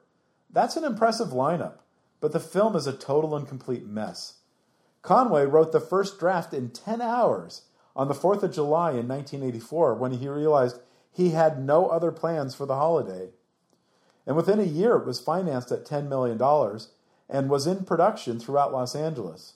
That's 0.50 0.76
an 0.76 0.84
impressive 0.84 1.28
lineup, 1.28 1.74
but 2.20 2.32
the 2.32 2.40
film 2.40 2.74
is 2.74 2.86
a 2.86 2.92
total 2.92 3.36
and 3.36 3.46
complete 3.46 3.86
mess. 3.86 4.38
Conway 5.02 5.44
wrote 5.44 5.70
the 5.70 5.80
first 5.80 6.18
draft 6.18 6.54
in 6.54 6.70
10 6.70 7.00
hours 7.00 7.62
on 7.96 8.08
the 8.08 8.14
4th 8.14 8.42
of 8.42 8.54
July 8.54 8.90
in 8.90 9.08
1984 9.08 9.94
when 9.94 10.12
he 10.12 10.28
realized 10.28 10.80
he 11.12 11.30
had 11.30 11.64
no 11.64 11.86
other 11.88 12.10
plans 12.10 12.54
for 12.54 12.66
the 12.66 12.74
holiday. 12.74 13.30
And 14.26 14.36
within 14.36 14.58
a 14.58 14.64
year, 14.64 14.96
it 14.96 15.06
was 15.06 15.20
financed 15.20 15.70
at 15.70 15.84
$10 15.84 16.08
million 16.08 16.40
and 17.28 17.48
was 17.48 17.66
in 17.66 17.84
production 17.84 18.40
throughout 18.40 18.72
Los 18.72 18.94
Angeles. 18.94 19.54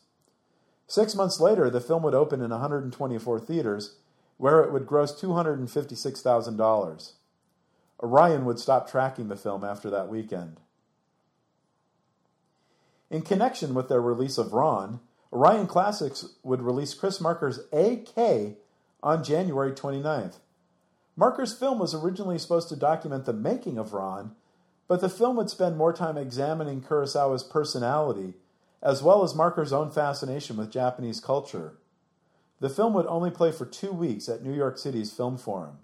Six 0.86 1.14
months 1.14 1.40
later, 1.40 1.68
the 1.68 1.80
film 1.80 2.02
would 2.02 2.14
open 2.14 2.40
in 2.40 2.50
124 2.50 3.40
theaters, 3.40 3.96
where 4.36 4.60
it 4.62 4.72
would 4.72 4.86
gross 4.86 5.20
$256,000. 5.20 7.12
Orion 8.02 8.44
would 8.44 8.58
stop 8.58 8.88
tracking 8.88 9.28
the 9.28 9.36
film 9.36 9.64
after 9.64 9.90
that 9.90 10.08
weekend. 10.08 10.60
In 13.10 13.22
connection 13.22 13.74
with 13.74 13.88
their 13.88 14.00
release 14.00 14.38
of 14.38 14.52
Ran, 14.52 15.00
Orion 15.32 15.66
Classics 15.66 16.26
would 16.42 16.62
release 16.62 16.94
Chris 16.94 17.20
Marker's 17.20 17.60
AK 17.72 18.56
on 19.02 19.22
January 19.22 19.72
29th. 19.72 20.36
Marker's 21.16 21.52
film 21.52 21.78
was 21.78 21.94
originally 21.94 22.38
supposed 22.38 22.68
to 22.68 22.76
document 22.76 23.24
the 23.24 23.32
making 23.32 23.76
of 23.76 23.92
Ran, 23.92 24.32
but 24.86 25.00
the 25.00 25.08
film 25.08 25.36
would 25.36 25.50
spend 25.50 25.76
more 25.76 25.92
time 25.92 26.16
examining 26.16 26.80
Kurosawa's 26.80 27.42
personality, 27.42 28.34
as 28.82 29.02
well 29.02 29.22
as 29.22 29.34
Marker's 29.34 29.72
own 29.72 29.90
fascination 29.90 30.56
with 30.56 30.70
Japanese 30.70 31.20
culture. 31.20 31.74
The 32.60 32.70
film 32.70 32.94
would 32.94 33.06
only 33.06 33.30
play 33.30 33.52
for 33.52 33.66
two 33.66 33.92
weeks 33.92 34.28
at 34.28 34.42
New 34.42 34.54
York 34.54 34.78
City's 34.78 35.12
Film 35.12 35.36
Forum. 35.36 35.78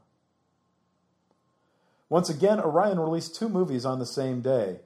Once 2.09 2.29
again, 2.29 2.61
Orion 2.61 3.01
released 3.01 3.35
two 3.35 3.49
movies 3.49 3.85
on 3.85 3.99
the 3.99 4.07
same 4.07 4.41
day. 4.41 4.81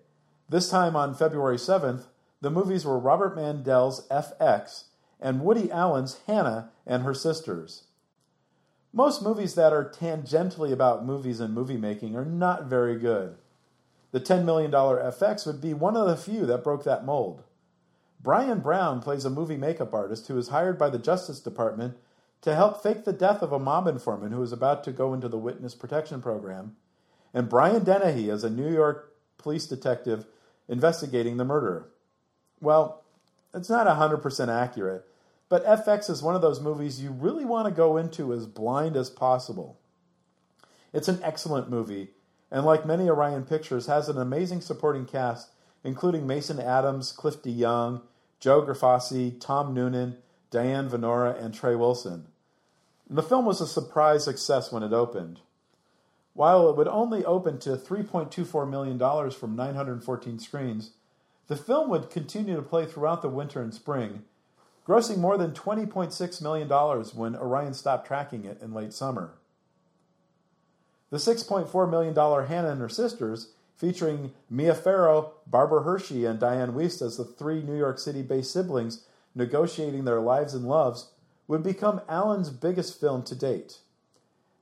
This 0.49 0.71
time 0.71 0.97
on 0.97 1.15
February 1.15 1.57
7th, 1.57 2.05
the 2.41 2.51
movies 2.51 2.85
were 2.85 2.99
Robert 2.99 3.37
Mandel's 3.37 4.07
FX 4.09 4.85
and 5.21 5.41
Woody 5.41 5.71
Allen's 5.71 6.21
Hannah 6.27 6.71
and 6.87 7.03
Her 7.03 7.15
Sisters. 7.15 7.85
Most 8.93 9.23
movies 9.23 9.55
that 9.55 9.73
are 9.73 9.91
tangentially 9.91 10.73
about 10.73 11.05
movies 11.05 11.41
and 11.41 11.53
movie 11.53 11.77
making 11.77 12.17
are 12.17 12.25
not 12.25 12.65
very 12.65 12.99
good. 12.99 13.37
The 14.13 14.21
$10 14.21 14.45
million 14.45 14.71
FX 14.71 15.47
would 15.47 15.61
be 15.61 15.75
one 15.75 15.97
of 15.97 16.07
the 16.07 16.17
few 16.17 16.47
that 16.47 16.65
broke 16.65 16.85
that 16.85 17.05
mold. 17.05 17.43
Bryan 18.21 18.61
Brown 18.61 19.01
plays 19.01 19.25
a 19.25 19.31
movie 19.31 19.57
makeup 19.57 19.93
artist 19.93 20.29
who 20.29 20.39
is 20.39 20.49
hired 20.49 20.79
by 20.79 20.91
the 20.91 20.99
Justice 20.99 21.41
Department 21.41 21.97
to 22.41 22.55
help 22.55 22.83
fake 22.83 23.05
the 23.05 23.13
death 23.13 23.43
of 23.43 23.53
a 23.53 23.59
mob 23.59 23.87
informant 23.87 24.33
who 24.33 24.43
is 24.43 24.53
about 24.53 24.85
to 24.85 24.93
go 24.93 25.13
into 25.13 25.29
the 25.29 25.39
Witness 25.39 25.75
Protection 25.75 26.23
Program, 26.23 26.77
and 27.35 27.49
Brian 27.49 27.85
Dennehy 27.85 28.31
as 28.31 28.45
a 28.45 28.51
New 28.51 28.73
York 28.73 29.15
police 29.37 29.67
detective 29.67 30.25
investigating 30.69 31.37
the 31.37 31.45
murder. 31.45 31.89
Well, 32.61 33.05
it's 33.55 33.71
not 33.71 33.87
100% 33.87 34.49
accurate, 34.49 35.05
but 35.49 35.65
FX 35.65 36.11
is 36.11 36.23
one 36.23 36.35
of 36.35 36.43
those 36.43 36.61
movies 36.61 37.01
you 37.01 37.11
really 37.11 37.45
want 37.45 37.67
to 37.67 37.75
go 37.75 37.97
into 37.97 38.33
as 38.33 38.47
blind 38.47 38.97
as 38.97 39.11
possible. 39.11 39.79
It's 40.93 41.09
an 41.09 41.21
excellent 41.23 41.71
movie, 41.71 42.11
and 42.51 42.65
like 42.65 42.87
many 42.87 43.09
Orion 43.09 43.45
Pictures, 43.45 43.87
has 43.87 44.09
an 44.09 44.19
amazing 44.19 44.61
supporting 44.61 45.07
cast, 45.07 45.51
including 45.85 46.27
Mason 46.27 46.59
Adams, 46.59 47.13
Cliff 47.13 47.43
DeYoung, 47.43 48.03
Joe 48.41 48.63
Grifasi, 48.63 49.41
Tom 49.41 49.75
Noonan, 49.75 50.17
Diane 50.51 50.89
Venora, 50.89 51.41
and 51.43 51.55
Trey 51.55 51.75
Wilson. 51.75 52.27
And 53.09 53.17
the 53.17 53.23
film 53.23 53.45
was 53.45 53.61
a 53.61 53.67
surprise 53.67 54.25
success 54.25 54.73
when 54.73 54.83
it 54.83 54.93
opened. 54.93 55.41
While 56.35 56.69
it 56.69 56.77
would 56.77 56.89
only 56.89 57.25
open 57.25 57.59
to 57.61 57.71
$3.24 57.71 58.69
million 58.69 59.31
from 59.31 59.57
914 59.57 60.39
screens, 60.39 60.93
the 61.49 61.57
film 61.57 61.89
would 61.91 62.11
continue 62.11 62.55
to 62.55 62.63
play 62.63 62.87
throughout 62.87 63.23
the 63.23 63.29
winter 63.29 63.61
and 63.61 63.75
spring, 63.75 64.23
grossing 64.87 65.19
more 65.19 65.37
than 65.37 65.53
$20.6 65.53 66.43
million 66.43 66.69
when 67.15 67.37
Orion 67.37 67.75
stopped 67.75 68.07
tracking 68.07 68.45
it 68.45 68.61
in 68.63 68.73
late 68.73 68.93
summer. 68.93 69.33
The 71.11 71.17
$6.4 71.17 71.91
million 71.91 72.15
Hannah 72.15 72.71
and 72.71 72.81
Her 72.81 72.89
Sisters, 72.89 73.53
featuring 73.77 74.33
Mia 74.51 74.75
Farrow, 74.75 75.33
Barbara 75.47 75.83
Hershey, 75.83 76.27
and 76.27 76.39
Dianne 76.39 76.75
Wiest 76.75 77.01
as 77.01 77.17
the 77.17 77.25
three 77.25 77.63
New 77.63 77.77
York 77.77 77.99
City 77.99 78.23
based 78.23 78.53
siblings 78.53 79.07
negotiating 79.35 80.05
their 80.05 80.21
lives 80.21 80.53
and 80.53 80.67
loves, 80.67 81.13
would 81.47 81.63
become 81.63 82.03
Allen's 82.09 82.51
biggest 82.51 83.01
film 83.01 83.23
to 83.23 83.35
date. 83.35 83.79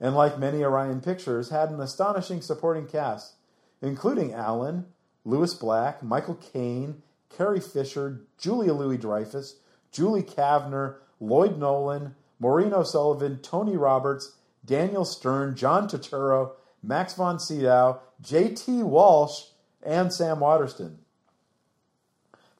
And 0.00 0.14
like 0.14 0.38
many 0.38 0.62
Orion 0.62 1.00
Pictures, 1.00 1.48
had 1.48 1.70
an 1.70 1.80
astonishing 1.80 2.42
supporting 2.42 2.86
cast, 2.86 3.34
including 3.80 4.32
Allen, 4.32 4.86
Lewis 5.26 5.54
Black, 5.54 6.02
Michael 6.04 6.36
Caine, 6.36 7.02
Carrie 7.28 7.60
Fisher, 7.60 8.22
Julia 8.38 8.72
Louis 8.72 8.96
Dreyfus, 8.96 9.56
Julie 9.90 10.22
Kavner, 10.22 10.98
Lloyd 11.20 11.58
Nolan, 11.58 12.14
Maureen 12.38 12.72
O'Sullivan, 12.72 13.40
Tony 13.42 13.76
Roberts, 13.76 14.36
Daniel 14.64 15.04
Stern, 15.04 15.56
John 15.56 15.88
Turturro, 15.88 16.52
Max 16.82 17.14
von 17.14 17.40
Sydow, 17.40 18.00
J.T. 18.20 18.84
Walsh, 18.84 19.46
and 19.82 20.12
Sam 20.12 20.40
Waterston. 20.40 20.98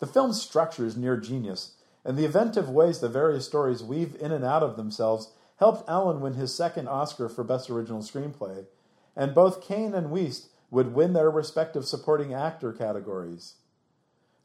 The 0.01 0.07
film's 0.07 0.43
structure 0.43 0.85
is 0.85 0.97
near 0.97 1.17
genius, 1.17 1.77
and 2.05 2.19
the 2.19 2.25
inventive 2.25 2.69
ways 2.69 2.99
the 2.99 3.09
various 3.09 3.47
stories 3.47 3.83
weave 3.83 4.17
in 4.21 4.33
and 4.33 4.45
out 4.45 4.63
of 4.63 4.77
themselves 4.77 5.33
helped 5.59 5.89
Allen 5.89 6.21
win 6.21 6.35
his 6.35 6.57
second 6.57 6.89
Oscar 6.89 7.29
for 7.29 7.45
Best 7.45 7.71
Original 7.71 8.01
Screenplay, 8.03 8.67
and 9.15 9.35
both 9.35 9.63
Caine 9.63 9.95
and 9.95 10.09
Wiest 10.09 10.49
would 10.71 10.95
win 10.95 11.13
their 11.13 11.31
respective 11.31 11.85
supporting 11.85 12.35
actor 12.35 12.73
categories. 12.73 13.55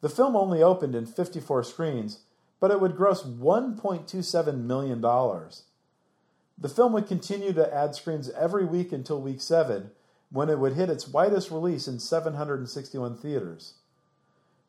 The 0.02 0.10
film 0.10 0.36
only 0.36 0.62
opened 0.62 0.96
in 0.96 1.06
54 1.06 1.64
screens, 1.64 2.22
but 2.60 2.72
it 2.72 2.80
would 2.80 2.96
gross 2.96 3.24
$1.27 3.24 4.64
million. 4.64 5.02
The 5.02 6.70
film 6.70 6.94
would 6.94 7.08
continue 7.08 7.54
to 7.54 7.74
add 7.74 7.96
screens 7.96 8.30
every 8.32 8.66
week 8.66 8.92
until 8.92 9.22
week 9.22 9.42
7, 9.42 9.92
when 10.32 10.50
it 10.50 10.60
would 10.60 10.74
hit 10.74 10.90
its 10.90 11.08
widest 11.08 11.52
release 11.52 11.88
in 11.88 12.00
761 12.00 13.18
theaters. 13.18 13.74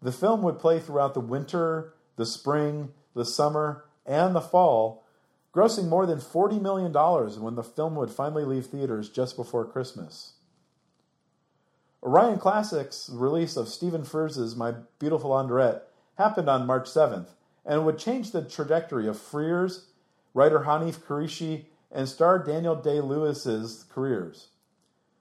The 0.01 0.13
film 0.13 0.43
would 0.43 0.59
play 0.59 0.81
throughout 0.81 1.15
the 1.15 1.21
winter, 1.21 1.95
the 2.17 2.27
spring, 2.27 2.93
the 3.15 3.25
summer, 3.25 3.85
and 4.05 4.35
the 4.35 4.41
fall, 4.41 5.05
grossing 5.55 5.89
more 5.89 6.07
than 6.07 6.19
$40 6.19 6.61
million 6.61 6.93
when 7.41 7.55
the 7.55 7.63
film 7.63 7.95
would 7.95 8.11
finally 8.11 8.45
leave 8.45 8.67
theaters 8.67 9.09
just 9.09 9.37
before 9.37 9.65
Christmas. 9.65 10.33
Orion 12.05 12.41
Classics' 12.41 13.09
release 13.13 13.57
of 13.57 13.69
Stephen 13.69 14.03
Frears's 14.03 14.57
My 14.57 14.75
Beautiful 14.99 15.31
Laundrette 15.31 15.83
happened 16.19 16.49
on 16.49 16.67
March 16.67 16.87
7th 16.87 17.29
and 17.65 17.87
would 17.87 17.97
change 17.97 18.33
the 18.33 18.43
trajectory 18.43 19.07
of 19.07 19.17
Frears, 19.17 19.85
writer 20.35 20.61
Hanif 20.61 20.99
Kureishi, 20.99 21.67
and 21.93 22.09
star 22.09 22.41
Daniel 22.41 22.75
Day 22.75 23.01
Lewis's 23.01 23.85
careers. 23.89 24.49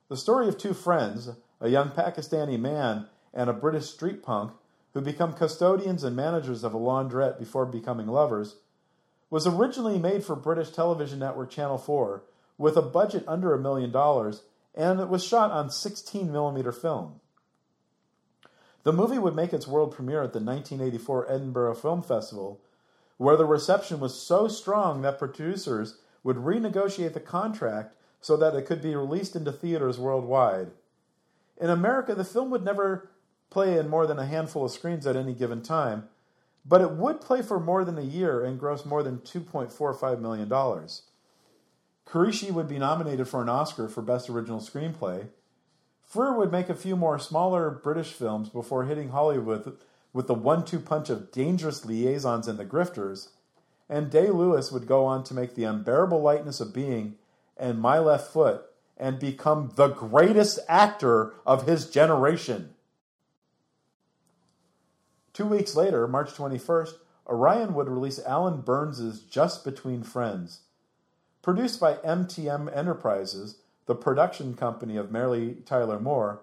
The 0.09 0.17
story 0.17 0.47
of 0.47 0.57
two 0.57 0.73
friends, 0.73 1.29
a 1.59 1.69
young 1.69 1.89
Pakistani 1.89 2.59
man 2.59 3.07
and 3.31 3.47
a 3.47 3.53
British 3.53 3.85
street 3.85 4.23
punk, 4.23 4.53
who 4.95 5.01
become 5.01 5.33
custodians 5.33 6.03
and 6.03 6.15
managers 6.15 6.63
of 6.63 6.73
a 6.73 6.79
laundrette 6.79 7.37
before 7.37 7.67
becoming 7.67 8.07
lovers, 8.07 8.55
was 9.29 9.45
originally 9.45 9.99
made 9.99 10.23
for 10.23 10.35
British 10.35 10.71
television 10.71 11.19
network 11.19 11.51
Channel 11.51 11.77
4 11.77 12.23
with 12.57 12.75
a 12.75 12.81
budget 12.81 13.23
under 13.27 13.53
a 13.53 13.61
million 13.61 13.91
dollars, 13.91 14.41
and 14.75 14.99
it 14.99 15.09
was 15.09 15.23
shot 15.23 15.51
on 15.51 15.69
16 15.69 16.31
millimeter 16.31 16.71
film. 16.71 17.19
The 18.83 18.93
movie 18.93 19.19
would 19.19 19.35
make 19.35 19.53
its 19.53 19.67
world 19.67 19.93
premiere 19.93 20.23
at 20.23 20.33
the 20.33 20.39
1984 20.39 21.31
Edinburgh 21.31 21.75
Film 21.75 22.01
Festival, 22.01 22.59
where 23.17 23.37
the 23.37 23.45
reception 23.45 23.99
was 23.99 24.19
so 24.19 24.47
strong 24.47 25.01
that 25.01 25.19
producers 25.19 25.99
would 26.23 26.37
renegotiate 26.37 27.13
the 27.13 27.19
contract 27.19 27.95
so 28.19 28.35
that 28.37 28.55
it 28.55 28.65
could 28.65 28.81
be 28.81 28.95
released 28.95 29.35
into 29.35 29.51
theaters 29.51 29.99
worldwide. 29.99 30.71
In 31.59 31.69
America, 31.69 32.15
the 32.15 32.23
film 32.23 32.49
would 32.49 32.63
never 32.63 33.09
play 33.51 33.77
in 33.77 33.89
more 33.89 34.07
than 34.07 34.17
a 34.17 34.25
handful 34.25 34.65
of 34.65 34.71
screens 34.71 35.05
at 35.05 35.15
any 35.15 35.33
given 35.33 35.61
time, 35.61 36.09
but 36.65 36.81
it 36.81 36.91
would 36.91 37.21
play 37.21 37.41
for 37.41 37.59
more 37.59 37.83
than 37.83 37.97
a 37.97 38.03
year 38.03 38.43
and 38.43 38.59
gross 38.59 38.85
more 38.85 39.03
than 39.03 39.19
$2.45 39.19 40.19
million. 40.19 40.49
Kureishi 42.07 42.51
would 42.51 42.67
be 42.67 42.79
nominated 42.79 43.27
for 43.27 43.41
an 43.41 43.49
Oscar 43.49 43.87
for 43.87 44.01
Best 44.01 44.29
Original 44.29 44.59
Screenplay. 44.59 45.27
Frears 46.11 46.37
would 46.37 46.51
make 46.51 46.69
a 46.69 46.75
few 46.75 46.95
more 46.95 47.17
smaller 47.17 47.69
British 47.69 48.11
films 48.11 48.49
before 48.49 48.83
hitting 48.83 49.09
Hollywood 49.09 49.77
with 50.13 50.27
the 50.27 50.33
one 50.33 50.65
two 50.65 50.79
punch 50.79 51.09
of 51.09 51.31
Dangerous 51.31 51.85
Liaisons 51.85 52.47
and 52.47 52.59
The 52.59 52.65
Grifters, 52.65 53.29
and 53.89 54.11
Day 54.11 54.29
Lewis 54.29 54.71
would 54.71 54.87
go 54.87 55.05
on 55.05 55.23
to 55.25 55.33
make 55.33 55.55
The 55.55 55.63
Unbearable 55.63 56.21
Lightness 56.21 56.59
of 56.59 56.73
Being 56.73 57.15
and 57.55 57.79
My 57.79 57.99
Left 57.99 58.31
Foot 58.31 58.63
and 58.97 59.19
become 59.19 59.71
the 59.75 59.87
greatest 59.87 60.59
actor 60.67 61.33
of 61.45 61.67
his 61.67 61.89
generation. 61.89 62.71
Two 65.33 65.45
weeks 65.45 65.75
later, 65.75 66.07
March 66.07 66.31
21st, 66.31 66.93
Orion 67.27 67.73
would 67.73 67.87
release 67.87 68.19
Allan 68.25 68.61
Burns' 68.61 69.21
Just 69.21 69.63
Between 69.63 70.03
Friends. 70.03 70.61
Produced 71.41 71.79
by 71.79 71.95
MTM 71.95 72.75
Enterprises, 72.75 73.57
the 73.87 73.95
production 73.95 74.53
company 74.53 74.95
of 74.95 75.11
Mary 75.11 75.57
Tyler 75.65 75.99
Moore, 75.99 76.41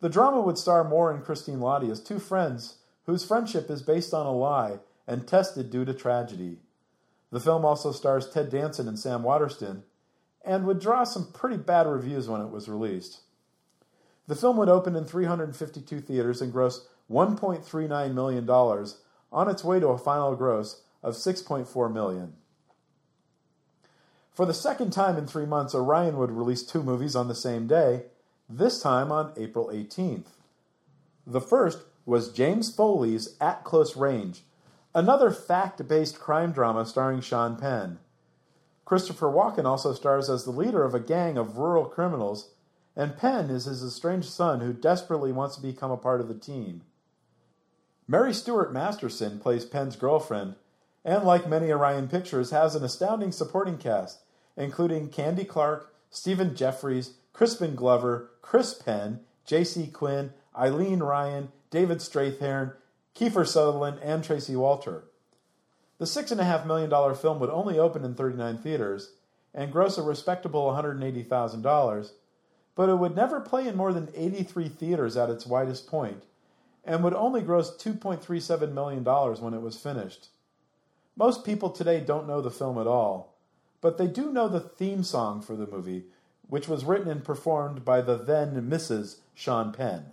the 0.00 0.08
drama 0.08 0.40
would 0.40 0.58
star 0.58 0.82
Moore 0.82 1.10
and 1.10 1.22
Christine 1.22 1.58
Lahti 1.58 1.90
as 1.90 2.00
two 2.00 2.18
friends 2.18 2.78
whose 3.06 3.24
friendship 3.24 3.70
is 3.70 3.82
based 3.82 4.14
on 4.14 4.26
a 4.26 4.32
lie 4.32 4.78
and 5.06 5.28
tested 5.28 5.70
due 5.70 5.84
to 5.84 5.92
tragedy. 5.92 6.58
The 7.30 7.40
film 7.40 7.64
also 7.64 7.92
stars 7.92 8.28
Ted 8.28 8.50
Danson 8.50 8.88
and 8.88 8.98
Sam 8.98 9.22
Waterston, 9.22 9.82
and 10.44 10.66
would 10.66 10.78
draw 10.78 11.04
some 11.04 11.32
pretty 11.32 11.56
bad 11.56 11.86
reviews 11.86 12.28
when 12.28 12.40
it 12.40 12.50
was 12.50 12.68
released. 12.68 13.20
The 14.26 14.36
film 14.36 14.56
would 14.56 14.68
open 14.68 14.96
in 14.96 15.04
352 15.04 16.00
theaters 16.00 16.40
and 16.40 16.52
gross 16.52 16.86
$1.39 17.10 18.14
million 18.14 18.48
on 18.48 19.48
its 19.48 19.64
way 19.64 19.80
to 19.80 19.88
a 19.88 19.98
final 19.98 20.34
gross 20.34 20.82
of 21.02 21.14
$6.4 21.14 21.92
million. 21.92 22.34
For 24.34 24.46
the 24.46 24.54
second 24.54 24.90
time 24.90 25.16
in 25.16 25.26
three 25.28 25.46
months, 25.46 25.76
Orion 25.76 26.18
would 26.18 26.32
release 26.32 26.64
two 26.64 26.82
movies 26.82 27.14
on 27.14 27.28
the 27.28 27.36
same 27.36 27.68
day, 27.68 28.06
this 28.48 28.82
time 28.82 29.12
on 29.12 29.32
April 29.36 29.70
18th. 29.72 30.26
The 31.24 31.40
first 31.40 31.84
was 32.04 32.32
James 32.32 32.74
Foley's 32.74 33.36
At 33.40 33.62
Close 33.62 33.96
Range, 33.96 34.42
another 34.92 35.30
fact 35.30 35.86
based 35.86 36.18
crime 36.18 36.50
drama 36.50 36.84
starring 36.84 37.20
Sean 37.20 37.56
Penn. 37.56 38.00
Christopher 38.84 39.28
Walken 39.28 39.64
also 39.64 39.94
stars 39.94 40.28
as 40.28 40.44
the 40.44 40.50
leader 40.50 40.82
of 40.82 40.94
a 40.94 41.00
gang 41.00 41.38
of 41.38 41.56
rural 41.56 41.86
criminals, 41.86 42.50
and 42.96 43.16
Penn 43.16 43.50
is 43.50 43.66
his 43.66 43.84
estranged 43.84 44.28
son 44.28 44.60
who 44.60 44.72
desperately 44.72 45.30
wants 45.30 45.54
to 45.56 45.62
become 45.62 45.92
a 45.92 45.96
part 45.96 46.20
of 46.20 46.26
the 46.26 46.34
team. 46.34 46.82
Mary 48.08 48.34
Stuart 48.34 48.72
Masterson 48.72 49.38
plays 49.38 49.64
Penn's 49.64 49.96
girlfriend, 49.96 50.56
and 51.04 51.22
like 51.24 51.48
many 51.48 51.70
Orion 51.70 52.08
Pictures, 52.08 52.50
has 52.50 52.74
an 52.74 52.84
astounding 52.84 53.32
supporting 53.32 53.78
cast, 53.78 54.23
including 54.56 55.08
Candy 55.08 55.44
Clark, 55.44 55.94
Stephen 56.10 56.50
Geoffreys, 56.50 57.14
Crispin 57.32 57.74
Glover, 57.74 58.30
Chris 58.42 58.74
Penn, 58.74 59.20
J.C. 59.44 59.88
Quinn, 59.88 60.32
Eileen 60.56 61.00
Ryan, 61.00 61.50
David 61.70 61.98
Strathairn, 61.98 62.74
Kiefer 63.14 63.46
Sutherland, 63.46 63.98
and 64.02 64.22
Tracy 64.22 64.56
Walter. 64.56 65.04
The 65.98 66.04
$6.5 66.04 66.66
million 66.66 67.14
film 67.14 67.40
would 67.40 67.50
only 67.50 67.78
open 67.78 68.04
in 68.04 68.14
39 68.14 68.58
theaters 68.58 69.12
and 69.52 69.72
gross 69.72 69.98
a 69.98 70.02
respectable 70.02 70.66
$180,000, 70.66 72.10
but 72.74 72.88
it 72.88 72.98
would 72.98 73.14
never 73.14 73.40
play 73.40 73.68
in 73.68 73.76
more 73.76 73.92
than 73.92 74.10
83 74.14 74.68
theaters 74.68 75.16
at 75.16 75.30
its 75.30 75.46
widest 75.46 75.86
point 75.86 76.24
and 76.84 77.02
would 77.02 77.14
only 77.14 77.40
gross 77.40 77.76
$2.37 77.76 78.72
million 78.72 79.04
when 79.04 79.54
it 79.54 79.62
was 79.62 79.80
finished. 79.80 80.28
Most 81.16 81.44
people 81.44 81.70
today 81.70 82.00
don't 82.00 82.26
know 82.26 82.40
the 82.40 82.50
film 82.50 82.78
at 82.78 82.86
all, 82.86 83.33
but 83.84 83.98
they 83.98 84.06
do 84.06 84.32
know 84.32 84.48
the 84.48 84.60
theme 84.60 85.02
song 85.04 85.42
for 85.42 85.54
the 85.56 85.66
movie, 85.66 86.04
which 86.48 86.66
was 86.66 86.86
written 86.86 87.06
and 87.06 87.22
performed 87.22 87.84
by 87.84 88.00
the 88.00 88.16
then 88.16 88.54
Mrs. 88.70 89.18
Sean 89.34 89.74
Penn. 89.74 90.06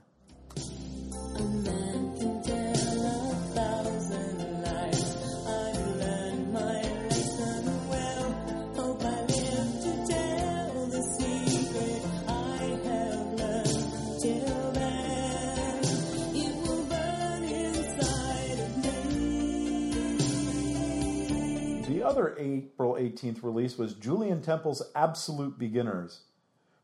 The 21.88 22.08
other 22.08 22.36
April 22.40 22.91
18th 23.02 23.44
release 23.44 23.78
was 23.78 23.94
Julien 23.94 24.42
Temple's 24.42 24.84
Absolute 24.96 25.58
Beginners. 25.58 26.22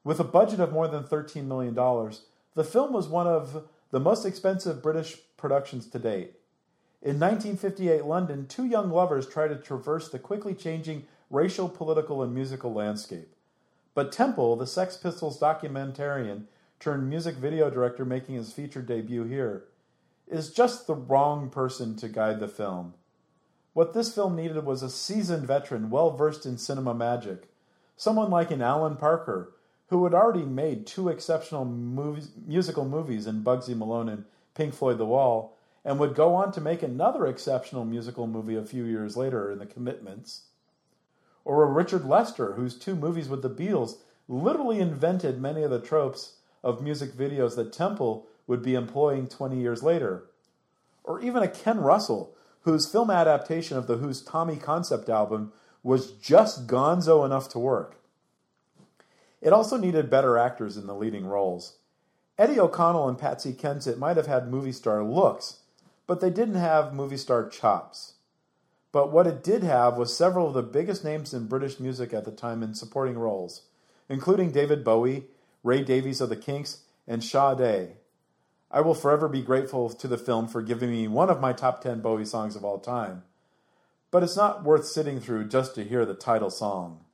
With 0.03 0.19
a 0.19 0.23
budget 0.23 0.59
of 0.59 0.71
more 0.71 0.87
than 0.87 1.03
$13 1.03 1.45
million, 1.45 1.75
the 2.55 2.63
film 2.63 2.93
was 2.93 3.07
one 3.07 3.27
of 3.27 3.67
the 3.91 3.99
most 3.99 4.25
expensive 4.25 4.81
British 4.81 5.17
productions 5.37 5.87
to 5.87 5.99
date. 5.99 6.33
In 7.01 7.19
1958 7.19 8.05
London, 8.05 8.47
two 8.47 8.65
young 8.65 8.89
lovers 8.89 9.27
try 9.27 9.47
to 9.47 9.55
traverse 9.55 10.09
the 10.09 10.19
quickly 10.19 10.53
changing 10.53 11.05
racial, 11.29 11.69
political, 11.69 12.23
and 12.23 12.33
musical 12.33 12.73
landscape. 12.73 13.35
But 13.93 14.11
Temple, 14.11 14.55
the 14.55 14.67
Sex 14.67 14.97
Pistols 14.97 15.39
documentarian 15.39 16.45
turned 16.79 17.09
music 17.09 17.35
video 17.35 17.69
director 17.69 18.05
making 18.05 18.35
his 18.35 18.53
feature 18.53 18.81
debut 18.81 19.23
here, 19.23 19.65
is 20.27 20.51
just 20.51 20.87
the 20.87 20.95
wrong 20.95 21.49
person 21.49 21.95
to 21.97 22.07
guide 22.07 22.39
the 22.39 22.47
film. 22.47 22.93
What 23.77 23.93
this 23.93 24.11
film 24.11 24.35
needed 24.35 24.65
was 24.65 24.81
a 24.81 24.89
seasoned 24.89 25.45
veteran 25.45 25.91
well 25.91 26.09
versed 26.09 26.47
in 26.47 26.57
cinema 26.57 26.95
magic, 26.95 27.47
someone 27.95 28.31
like 28.31 28.49
an 28.49 28.63
Alan 28.63 28.95
Parker, 28.95 29.53
who 29.89 30.03
had 30.03 30.15
already 30.15 30.45
made 30.45 30.87
two 30.87 31.09
exceptional 31.09 31.63
movies, 31.63 32.31
musical 32.43 32.85
movies 32.85 33.27
in 33.27 33.43
Bugsy 33.43 33.77
Malone 33.77 34.09
and 34.09 34.25
Pink 34.55 34.73
Floyd 34.73 34.97
The 34.97 35.05
Wall, 35.05 35.55
and 35.85 35.99
would 35.99 36.15
go 36.15 36.33
on 36.33 36.51
to 36.53 36.59
make 36.59 36.81
another 36.81 37.27
exceptional 37.27 37.85
musical 37.85 38.25
movie 38.25 38.55
a 38.55 38.65
few 38.65 38.83
years 38.83 39.15
later 39.15 39.51
in 39.51 39.59
The 39.59 39.67
Commitments. 39.67 40.45
Or 41.45 41.61
a 41.61 41.71
Richard 41.71 42.03
Lester, 42.03 42.53
whose 42.53 42.79
two 42.79 42.95
movies 42.95 43.29
with 43.29 43.43
the 43.43 43.47
Beatles 43.47 43.97
literally 44.27 44.79
invented 44.79 45.39
many 45.39 45.61
of 45.61 45.69
the 45.69 45.79
tropes 45.79 46.37
of 46.63 46.81
music 46.81 47.13
videos 47.13 47.55
that 47.57 47.73
Temple 47.73 48.25
would 48.47 48.63
be 48.63 48.73
employing 48.73 49.27
20 49.27 49.61
years 49.61 49.83
later. 49.83 50.23
Or 51.03 51.21
even 51.21 51.43
a 51.43 51.47
Ken 51.47 51.79
Russell, 51.79 52.33
whose 52.67 52.85
film 52.85 53.09
adaptation 53.09 53.77
of 53.77 53.87
The 53.87 53.97
Who's 53.97 54.21
Tommy 54.21 54.57
concept 54.57 55.07
album 55.07 55.53
was 55.83 56.11
just 56.11 56.67
gonzo 56.67 57.25
enough 57.25 57.47
to 57.49 57.59
work. 57.59 58.01
It 59.41 59.53
also 59.53 59.77
needed 59.77 60.09
better 60.09 60.37
actors 60.37 60.75
in 60.75 60.85
the 60.85 60.93
leading 60.95 61.25
roles. 61.25 61.77
Eddie 62.37 62.59
O'Connell 62.59 63.07
and 63.07 63.17
Patsy 63.17 63.53
Kensit 63.53 63.97
might 63.97 64.17
have 64.17 64.27
had 64.27 64.49
movie 64.49 64.73
star 64.73 65.03
looks, 65.03 65.59
but 66.07 66.19
they 66.19 66.29
didn't 66.29 66.55
have 66.55 66.93
movie 66.93 67.15
star 67.15 67.47
chops. 67.47 68.15
But 68.91 69.11
what 69.11 69.27
it 69.27 69.43
did 69.43 69.63
have 69.63 69.97
was 69.97 70.15
several 70.15 70.47
of 70.47 70.53
the 70.53 70.61
biggest 70.61 71.03
names 71.03 71.33
in 71.33 71.47
British 71.47 71.79
music 71.79 72.13
at 72.13 72.25
the 72.25 72.31
time 72.31 72.63
in 72.63 72.73
supporting 72.73 73.17
roles, 73.17 73.63
including 74.09 74.51
David 74.51 74.83
Bowie, 74.83 75.25
Ray 75.63 75.83
Davies 75.83 76.19
of 76.19 76.29
the 76.29 76.35
Kinks, 76.35 76.79
and 77.07 77.23
Sade. 77.23 77.96
I 78.69 78.81
will 78.81 78.93
forever 78.93 79.29
be 79.29 79.41
grateful 79.41 79.89
to 79.89 80.07
the 80.07 80.17
film 80.17 80.47
for 80.47 80.61
giving 80.61 80.91
me 80.91 81.07
one 81.07 81.29
of 81.29 81.39
my 81.39 81.53
top 81.53 81.81
10 81.81 82.01
Bowie 82.01 82.25
songs 82.25 82.55
of 82.55 82.65
all 82.65 82.79
time. 82.79 83.23
But 84.11 84.23
it's 84.23 84.37
not 84.37 84.63
worth 84.63 84.85
sitting 84.85 85.19
through 85.19 85.47
just 85.47 85.75
to 85.75 85.83
hear 85.83 86.05
the 86.05 86.13
title 86.13 86.49
song. 86.49 87.05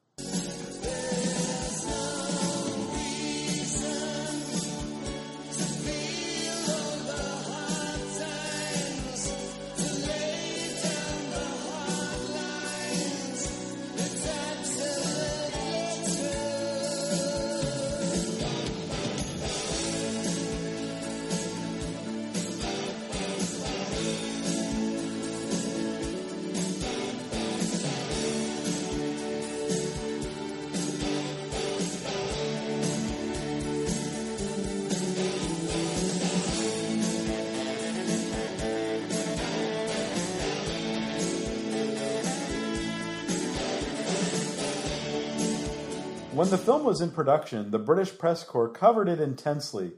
When 46.34 46.50
the 46.50 46.58
film 46.58 46.84
was 46.84 47.00
in 47.00 47.12
production, 47.12 47.70
the 47.70 47.78
British 47.78 48.18
press 48.18 48.44
corps 48.44 48.68
covered 48.68 49.08
it 49.08 49.20
intensely. 49.20 49.92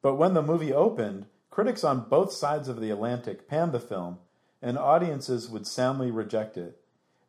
But 0.00 0.14
when 0.14 0.32
the 0.32 0.40
movie 0.40 0.72
opened, 0.72 1.26
critics 1.50 1.84
on 1.84 2.08
both 2.08 2.32
sides 2.32 2.66
of 2.66 2.80
the 2.80 2.90
Atlantic 2.90 3.46
panned 3.46 3.72
the 3.72 3.78
film, 3.78 4.20
and 4.62 4.78
audiences 4.78 5.50
would 5.50 5.66
soundly 5.66 6.10
reject 6.10 6.56
it. 6.56 6.80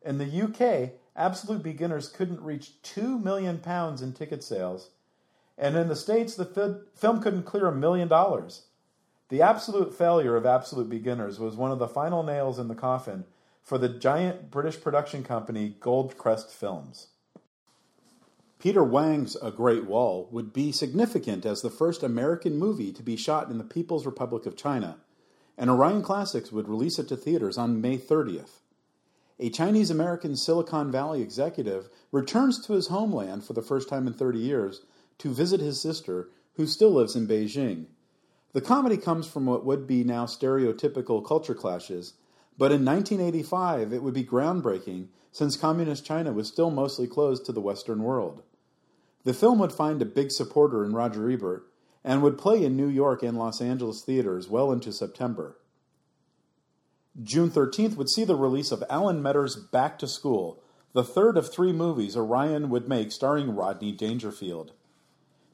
In 0.02 0.18
the 0.18 0.26
UK, 0.26 0.92
Absolute 1.14 1.62
Beginners 1.62 2.08
couldn't 2.08 2.40
reach 2.40 2.82
2 2.84 3.20
million 3.20 3.58
pounds 3.58 4.02
in 4.02 4.14
ticket 4.14 4.46
sales, 4.46 4.92
and 5.58 5.76
in 5.76 5.90
the 5.90 5.96
States, 5.98 6.36
the 6.36 6.46
fi- 6.46 6.80
film 6.96 7.22
couldn't 7.22 7.44
clear 7.44 7.68
a 7.68 7.76
million 7.76 8.08
dollars. 8.08 8.68
The 9.28 9.42
absolute 9.42 9.94
failure 9.94 10.38
of 10.38 10.46
Absolute 10.46 10.88
Beginners 10.88 11.38
was 11.38 11.58
one 11.58 11.74
of 11.74 11.80
the 11.80 11.88
final 11.88 12.24
nails 12.24 12.60
in 12.60 12.70
the 12.70 12.76
coffin 12.76 13.26
for 13.62 13.78
the 13.78 13.90
giant 13.90 14.50
British 14.50 14.80
production 14.80 15.22
company 15.22 15.76
Goldcrest 15.82 16.52
Films. 16.52 17.08
Peter 18.60 18.84
Wang's 18.84 19.38
A 19.42 19.52
Great 19.52 19.86
Wall 19.86 20.28
would 20.32 20.52
be 20.52 20.74
significant 20.74 21.46
as 21.46 21.62
the 21.62 21.70
first 21.70 22.04
American 22.04 22.58
movie 22.58 22.92
to 22.92 23.02
be 23.02 23.16
shot 23.16 23.50
in 23.50 23.58
the 23.58 23.64
People's 23.64 24.06
Republic 24.06 24.46
of 24.46 24.58
China, 24.58 24.98
and 25.58 25.70
Orion 25.70 26.02
Classics 26.02 26.52
would 26.52 26.68
release 26.68 27.00
it 27.00 27.08
to 27.08 27.16
theaters 27.16 27.58
on 27.58 27.80
May 27.80 27.98
30th. 27.98 28.60
A 29.40 29.50
Chinese 29.50 29.90
American 29.90 30.36
Silicon 30.36 30.92
Valley 30.92 31.22
executive 31.22 31.88
returns 32.12 32.60
to 32.66 32.74
his 32.74 32.88
homeland 32.88 33.46
for 33.46 33.54
the 33.54 33.62
first 33.62 33.88
time 33.88 34.06
in 34.08 34.14
30 34.14 34.40
years 34.40 34.82
to 35.20 35.34
visit 35.34 35.62
his 35.62 35.82
sister, 35.82 36.28
who 36.56 36.68
still 36.68 36.92
lives 36.92 37.16
in 37.16 37.30
Beijing. 37.30 37.86
The 38.52 38.60
comedy 38.60 38.98
comes 38.98 39.26
from 39.26 39.46
what 39.46 39.66
would 39.66 39.88
be 39.88 40.04
now 40.04 40.26
stereotypical 40.26 41.26
culture 41.26 41.56
clashes, 41.56 42.16
but 42.58 42.74
in 42.74 42.84
1985 42.84 43.94
it 43.94 44.04
would 44.04 44.14
be 44.14 44.26
groundbreaking 44.26 45.08
since 45.32 45.56
Communist 45.56 46.06
China 46.06 46.34
was 46.34 46.50
still 46.50 46.72
mostly 46.72 47.08
closed 47.08 47.46
to 47.46 47.54
the 47.54 47.62
Western 47.62 48.04
world. 48.04 48.44
The 49.24 49.34
film 49.34 49.60
would 49.60 49.74
find 49.74 50.02
a 50.02 50.06
big 50.06 50.32
supporter 50.32 50.84
in 50.84 50.94
Roger 50.94 51.30
Ebert 51.30 51.68
and 52.04 52.22
would 52.22 52.38
play 52.38 52.64
in 52.64 52.78
New 52.78 52.88
York 52.88 53.22
and 53.24 53.38
Los 53.38 53.62
Angeles 53.62 54.02
theaters 54.02 54.48
well 54.48 54.72
into 54.72 54.94
September. 54.94 55.58
June 57.22 57.50
13th 57.50 57.98
would 57.98 58.10
see 58.10 58.24
the 58.24 58.36
release 58.36 58.72
of 58.72 58.84
Alan 58.90 59.22
Metter's 59.22 59.56
Back 59.56 60.00
to 60.00 60.08
School, 60.08 60.64
the 60.94 61.04
third 61.04 61.38
of 61.38 61.52
three 61.52 61.74
movies 61.74 62.16
Orion 62.16 62.70
would 62.70 62.88
make 62.88 63.12
starring 63.12 63.56
Rodney 63.56 63.92
Dangerfield. 63.92 64.72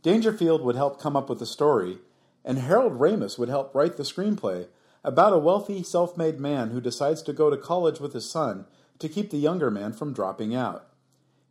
Dangerfield 0.04 0.62
would 0.62 0.76
help 0.76 1.02
come 1.02 1.16
up 1.16 1.28
with 1.30 1.40
the 1.40 1.46
story, 1.48 1.98
and 2.44 2.60
Harold 2.60 3.00
Ramis 3.00 3.40
would 3.40 3.50
help 3.50 3.74
write 3.74 3.98
the 3.98 4.04
screenplay 4.04 4.68
about 5.04 5.34
a 5.34 5.40
wealthy, 5.40 5.82
self 5.82 6.16
made 6.16 6.40
man 6.40 6.70
who 6.70 6.80
decides 6.80 7.24
to 7.24 7.34
go 7.34 7.50
to 7.50 7.58
college 7.58 8.00
with 8.00 8.14
his 8.14 8.30
son 8.30 8.66
to 9.00 9.10
keep 9.10 9.32
the 9.32 9.38
younger 9.38 9.72
man 9.72 9.94
from 9.94 10.14
dropping 10.14 10.56
out. 10.56 10.88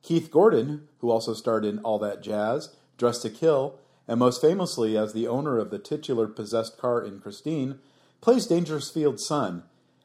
Keith 0.05 0.31
Gordon, 0.31 0.87
who 0.99 1.11
also 1.11 1.33
starred 1.33 1.65
in 1.65 1.79
All 1.79 1.99
That 1.99 2.23
Jazz, 2.23 2.77
Dressed 2.99 3.23
to 3.23 3.31
Kill, 3.31 3.79
and 4.07 4.21
most 4.21 4.39
famously 4.39 4.99
as 4.99 5.15
the 5.15 5.27
owner 5.27 5.59
of 5.59 5.71
the 5.71 5.79
titular 5.79 6.29
possessed 6.29 6.77
car 6.77 7.03
in 7.03 7.21
Christine, 7.21 7.79
plays 8.21 8.47
Dangerfield's 8.47 9.27
son, 9.27 9.63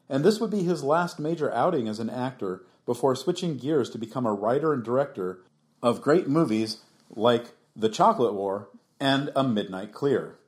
and 0.08 0.24
this 0.24 0.40
would 0.40 0.50
be 0.50 0.62
his 0.62 0.82
last 0.82 1.18
major 1.18 1.52
outing 1.52 1.86
as 1.86 2.00
an 2.00 2.08
actor 2.08 2.62
before 2.86 3.14
switching 3.14 3.58
gears 3.58 3.90
to 3.90 3.98
become 3.98 4.24
a 4.24 4.32
writer 4.32 4.72
and 4.72 4.82
director 4.82 5.42
of 5.82 6.00
great 6.00 6.26
movies 6.26 6.78
like 7.14 7.52
The 7.76 7.90
Chocolate 7.90 8.34
War 8.34 8.70
and 8.98 9.30
A 9.36 9.44
Midnight 9.44 9.92
Clear. 9.92 10.38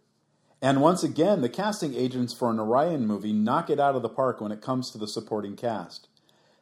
And 0.62 0.80
once 0.80 1.02
again, 1.02 1.42
the 1.42 1.48
casting 1.50 1.94
agents 1.94 2.32
for 2.32 2.50
an 2.50 2.58
Orion 2.58 3.06
movie 3.06 3.32
knock 3.34 3.68
it 3.68 3.78
out 3.78 3.96
of 3.96 4.02
the 4.02 4.08
park 4.08 4.40
when 4.40 4.52
it 4.52 4.62
comes 4.62 4.90
to 4.90 4.98
the 4.98 5.08
supporting 5.08 5.56
cast. 5.56 6.08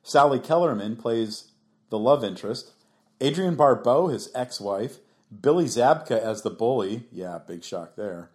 Sally 0.02 0.40
Kellerman 0.40 0.96
plays 0.96 1.52
the 1.90 1.98
love 1.98 2.24
interest, 2.24 2.72
Adrienne 3.22 3.56
Barbeau, 3.56 4.08
his 4.08 4.30
ex 4.34 4.60
wife, 4.60 4.98
Billy 5.42 5.66
Zabka 5.66 6.18
as 6.18 6.42
the 6.42 6.50
bully. 6.50 7.04
Yeah, 7.12 7.38
big 7.38 7.62
shock 7.62 7.96
there. 7.96 8.30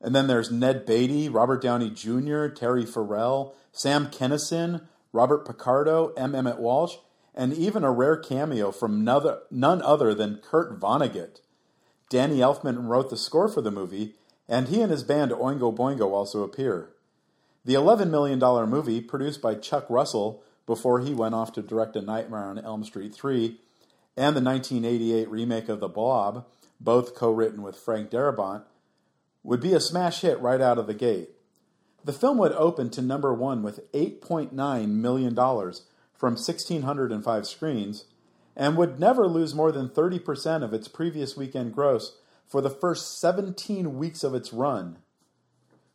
And 0.00 0.14
then 0.14 0.28
there's 0.28 0.50
Ned 0.50 0.86
Beatty, 0.86 1.28
Robert 1.28 1.60
Downey 1.60 1.90
Jr., 1.90 2.46
Terry 2.48 2.86
Farrell, 2.86 3.54
Sam 3.72 4.06
Kinison, 4.06 4.86
Robert 5.12 5.46
Picardo, 5.46 6.12
M. 6.16 6.34
Emmett 6.34 6.58
Walsh, 6.58 6.96
and 7.34 7.52
even 7.52 7.84
a 7.84 7.92
rare 7.92 8.16
cameo 8.16 8.70
from 8.70 9.04
none 9.04 9.82
other 9.82 10.14
than 10.14 10.40
Kurt 10.42 10.78
Vonnegut. 10.80 11.40
Danny 12.08 12.38
Elfman 12.38 12.88
wrote 12.88 13.10
the 13.10 13.16
score 13.16 13.48
for 13.48 13.60
the 13.60 13.70
movie, 13.70 14.14
and 14.48 14.68
he 14.68 14.80
and 14.80 14.90
his 14.90 15.04
band 15.04 15.30
Oingo 15.32 15.74
Boingo 15.74 16.10
also 16.12 16.42
appear. 16.42 16.90
The 17.64 17.74
$11 17.74 18.10
million 18.10 18.38
movie, 18.68 19.00
produced 19.00 19.42
by 19.42 19.54
Chuck 19.54 19.86
Russell 19.88 20.42
before 20.66 21.00
he 21.00 21.14
went 21.14 21.34
off 21.34 21.52
to 21.52 21.62
direct 21.62 21.94
A 21.94 22.00
Nightmare 22.00 22.44
on 22.44 22.58
Elm 22.58 22.84
Street 22.84 23.14
3, 23.14 23.58
and 24.16 24.36
the 24.36 24.40
1988 24.40 25.30
remake 25.30 25.68
of 25.68 25.80
The 25.80 25.88
Blob, 25.88 26.46
both 26.80 27.14
co 27.14 27.30
written 27.30 27.62
with 27.62 27.76
Frank 27.76 28.10
Darabont, 28.10 28.64
would 29.42 29.60
be 29.60 29.74
a 29.74 29.80
smash 29.80 30.20
hit 30.20 30.40
right 30.40 30.60
out 30.60 30.78
of 30.78 30.86
the 30.86 30.94
gate. 30.94 31.30
The 32.04 32.12
film 32.12 32.38
would 32.38 32.52
open 32.52 32.90
to 32.90 33.02
number 33.02 33.34
one 33.34 33.62
with 33.62 33.90
$8.9 33.92 34.88
million 34.88 35.34
from 35.34 36.34
1,605 36.34 37.46
screens 37.46 38.04
and 38.56 38.76
would 38.76 38.98
never 38.98 39.26
lose 39.26 39.54
more 39.54 39.72
than 39.72 39.88
30% 39.88 40.62
of 40.62 40.74
its 40.74 40.88
previous 40.88 41.36
weekend 41.36 41.74
gross 41.74 42.18
for 42.46 42.60
the 42.60 42.70
first 42.70 43.20
17 43.20 43.96
weeks 43.96 44.24
of 44.24 44.34
its 44.34 44.52
run. 44.52 44.98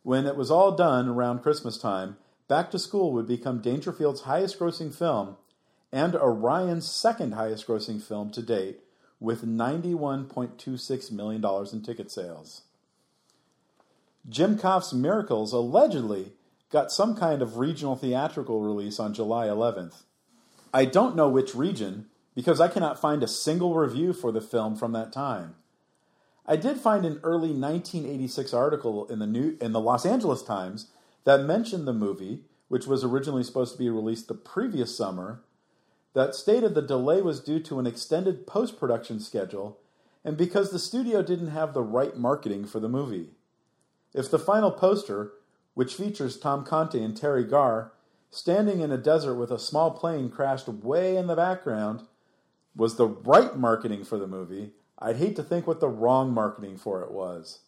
When 0.02 0.26
it 0.26 0.36
was 0.36 0.50
all 0.50 0.72
done 0.72 1.08
around 1.08 1.42
Christmas 1.42 1.78
time, 1.78 2.16
Back 2.48 2.70
to 2.70 2.78
School 2.78 3.12
would 3.12 3.26
become 3.26 3.60
Dangerfield's 3.60 4.22
highest 4.22 4.58
grossing 4.58 4.94
film 4.94 5.36
and 5.92 6.14
Orion's 6.14 6.90
second 6.90 7.32
highest 7.32 7.66
grossing 7.66 8.02
film 8.02 8.30
to 8.30 8.42
date, 8.42 8.80
with 9.18 9.46
$91.26 9.46 11.12
million 11.12 11.44
in 11.72 11.82
ticket 11.82 12.10
sales. 12.10 12.62
Jim 14.28 14.58
Kouf's 14.58 14.92
Miracles 14.92 15.52
allegedly 15.52 16.32
got 16.70 16.90
some 16.90 17.16
kind 17.16 17.40
of 17.40 17.58
regional 17.58 17.96
theatrical 17.96 18.60
release 18.60 18.98
on 18.98 19.14
July 19.14 19.46
11th. 19.46 20.02
I 20.74 20.84
don't 20.84 21.16
know 21.16 21.28
which 21.28 21.54
region 21.54 22.06
because 22.34 22.60
I 22.60 22.68
cannot 22.68 23.00
find 23.00 23.22
a 23.22 23.28
single 23.28 23.74
review 23.74 24.12
for 24.12 24.32
the 24.32 24.40
film 24.40 24.76
from 24.76 24.92
that 24.92 25.12
time. 25.12 25.54
I 26.44 26.56
did 26.56 26.78
find 26.78 27.04
an 27.04 27.20
early 27.22 27.48
1986 27.48 28.52
article 28.52 29.06
in 29.06 29.18
the 29.18 29.26
New 29.26 29.56
in 29.60 29.72
the 29.72 29.80
Los 29.80 30.04
Angeles 30.04 30.42
Times 30.42 30.88
that 31.24 31.40
mentioned 31.40 31.88
the 31.88 31.92
movie, 31.92 32.40
which 32.68 32.86
was 32.86 33.02
originally 33.02 33.42
supposed 33.42 33.72
to 33.72 33.78
be 33.78 33.90
released 33.90 34.28
the 34.28 34.34
previous 34.34 34.96
summer, 34.96 35.40
that 36.16 36.34
stated 36.34 36.74
the 36.74 36.80
delay 36.80 37.20
was 37.20 37.40
due 37.40 37.60
to 37.60 37.78
an 37.78 37.86
extended 37.86 38.46
post-production 38.46 39.20
schedule 39.20 39.78
and 40.24 40.34
because 40.34 40.70
the 40.70 40.78
studio 40.78 41.20
didn't 41.22 41.48
have 41.48 41.74
the 41.74 41.82
right 41.82 42.16
marketing 42.16 42.64
for 42.64 42.80
the 42.80 42.88
movie. 42.88 43.32
If 44.14 44.30
the 44.30 44.38
final 44.38 44.70
poster, 44.70 45.32
which 45.74 45.94
features 45.94 46.38
Tom 46.38 46.64
Conti 46.64 47.04
and 47.04 47.14
Teri 47.14 47.46
Garr 47.46 47.92
standing 48.30 48.80
in 48.80 48.90
a 48.90 48.96
desert 48.96 49.34
with 49.34 49.50
a 49.50 49.58
small 49.58 49.90
plane 49.90 50.30
crashed 50.30 50.68
way 50.68 51.18
in 51.18 51.26
the 51.26 51.36
background, 51.36 52.04
was 52.74 52.96
the 52.96 53.08
right 53.08 53.54
marketing 53.54 54.02
for 54.02 54.16
the 54.16 54.26
movie, 54.26 54.70
I'd 54.98 55.16
hate 55.16 55.36
to 55.36 55.42
think 55.42 55.66
what 55.66 55.80
the 55.80 55.88
wrong 55.88 56.32
marketing 56.32 56.78
for 56.78 57.02
it 57.02 57.10
was. 57.10 57.58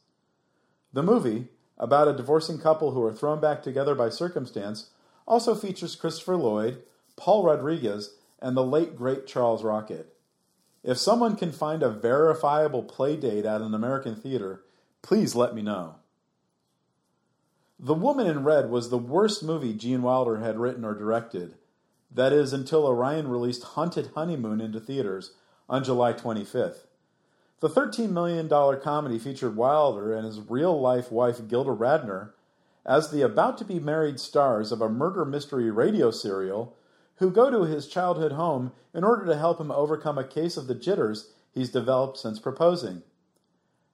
The 0.94 1.02
movie, 1.02 1.48
about 1.76 2.08
a 2.08 2.16
divorcing 2.16 2.58
couple 2.58 2.92
who 2.92 3.04
are 3.04 3.12
thrown 3.12 3.42
back 3.42 3.62
together 3.62 3.94
by 3.94 4.08
circumstance, 4.08 4.88
also 5.26 5.54
features 5.54 5.94
Christopher 5.94 6.36
Lloyd, 6.36 6.82
Paul 7.14 7.44
Rodriguez, 7.44 8.14
and 8.40 8.56
the 8.56 8.64
late 8.64 8.96
great 8.96 9.26
Charles 9.26 9.64
Rocket. 9.64 10.14
If 10.82 10.98
someone 10.98 11.36
can 11.36 11.52
find 11.52 11.82
a 11.82 11.90
verifiable 11.90 12.82
play 12.82 13.16
date 13.16 13.44
at 13.44 13.60
an 13.60 13.74
American 13.74 14.14
theater, 14.14 14.64
please 15.02 15.34
let 15.34 15.54
me 15.54 15.62
know. 15.62 15.96
The 17.80 17.94
Woman 17.94 18.26
in 18.26 18.44
Red 18.44 18.70
was 18.70 18.90
the 18.90 18.98
worst 18.98 19.42
movie 19.42 19.74
Gene 19.74 20.02
Wilder 20.02 20.38
had 20.38 20.58
written 20.58 20.84
or 20.84 20.94
directed. 20.94 21.54
That 22.10 22.32
is, 22.32 22.52
until 22.52 22.86
Orion 22.86 23.28
released 23.28 23.62
Haunted 23.62 24.10
Honeymoon 24.14 24.60
into 24.60 24.80
theaters 24.80 25.32
on 25.68 25.84
July 25.84 26.12
25th. 26.12 26.86
The 27.60 27.68
$13 27.68 28.10
million 28.10 28.48
comedy 28.80 29.18
featured 29.18 29.56
Wilder 29.56 30.14
and 30.14 30.24
his 30.24 30.40
real 30.40 30.80
life 30.80 31.10
wife 31.10 31.48
Gilda 31.48 31.70
Radner 31.70 32.30
as 32.86 33.10
the 33.10 33.22
about 33.22 33.58
to 33.58 33.64
be 33.64 33.78
married 33.78 34.18
stars 34.18 34.72
of 34.72 34.80
a 34.80 34.88
murder 34.88 35.24
mystery 35.24 35.70
radio 35.70 36.10
serial 36.10 36.76
who 37.18 37.30
go 37.30 37.50
to 37.50 37.62
his 37.62 37.88
childhood 37.88 38.32
home 38.32 38.72
in 38.94 39.04
order 39.04 39.26
to 39.26 39.36
help 39.36 39.60
him 39.60 39.70
overcome 39.70 40.18
a 40.18 40.26
case 40.26 40.56
of 40.56 40.66
the 40.66 40.74
jitters 40.74 41.32
he's 41.52 41.70
developed 41.70 42.18
since 42.18 42.38
proposing. 42.38 43.02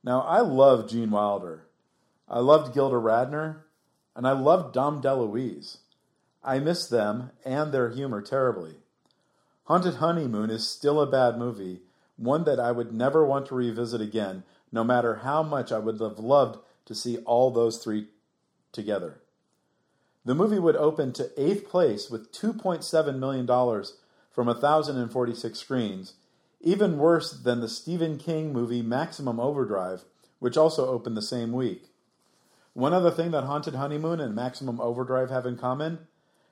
Now, 0.03 0.21
I 0.23 0.41
love 0.41 0.89
Gene 0.89 1.11
Wilder. 1.11 1.67
I 2.29 2.41
loved 2.41 2.75
Gilda 2.75 2.97
Radner, 2.97 3.63
and 4.15 4.27
I 4.27 4.33
loved 4.33 4.75
Dom 4.75 5.01
DeLuise. 5.01 5.79
I 6.43 6.59
miss 6.59 6.87
them 6.87 7.31
and 7.45 7.73
their 7.73 7.91
humor 7.91 8.21
terribly. 8.21 8.77
Haunted 9.65 9.95
Honeymoon 9.95 10.51
is 10.51 10.69
still 10.69 11.01
a 11.01 11.11
bad 11.11 11.39
movie, 11.39 11.81
one 12.17 12.45
that 12.45 12.61
I 12.61 12.71
would 12.71 12.93
never 12.93 13.25
want 13.25 13.47
to 13.47 13.55
revisit 13.55 14.03
again, 14.03 14.45
no 14.71 14.85
matter 14.85 15.17
how 15.17 15.43
much 15.43 15.73
I 15.73 15.79
would 15.79 15.99
have 16.01 16.19
loved 16.19 16.59
to 16.85 16.95
see 16.95 17.19
all 17.19 17.51
those 17.51 17.83
three 17.83 18.09
together. 18.73 19.21
The 20.25 20.35
movie 20.35 20.59
would 20.59 20.77
open 20.77 21.13
to 21.15 21.31
eighth 21.37 21.69
place 21.69 22.09
with 22.09 22.33
$2.7 22.33 23.19
million 23.19 23.47
from 24.31 24.47
1,046 24.47 25.59
screens, 25.59 26.15
even 26.61 26.99
worse 26.99 27.33
than 27.33 27.61
the 27.61 27.69
Stephen 27.69 28.17
King 28.17 28.53
movie 28.53 28.83
Maximum 28.83 29.39
Overdrive, 29.39 30.05
which 30.39 30.57
also 30.57 30.89
opened 30.89 31.17
the 31.17 31.23
same 31.23 31.53
week. 31.53 31.91
One 32.73 32.95
other 32.95 33.11
thing 33.11 33.31
that 33.33 33.45
Haunted 33.45 33.75
Honeymoon 33.75 34.19
and 34.19 34.35
Maximum 34.35 34.81
Overdrive 34.81 35.31
have 35.31 35.47
in 35.47 35.59
common 35.59 36.07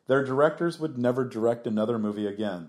their 0.06 0.24
directors 0.24 0.78
would 0.78 0.98
never 0.98 1.24
direct 1.24 1.66
another 1.66 1.98
movie 1.98 2.26
again. 2.26 2.68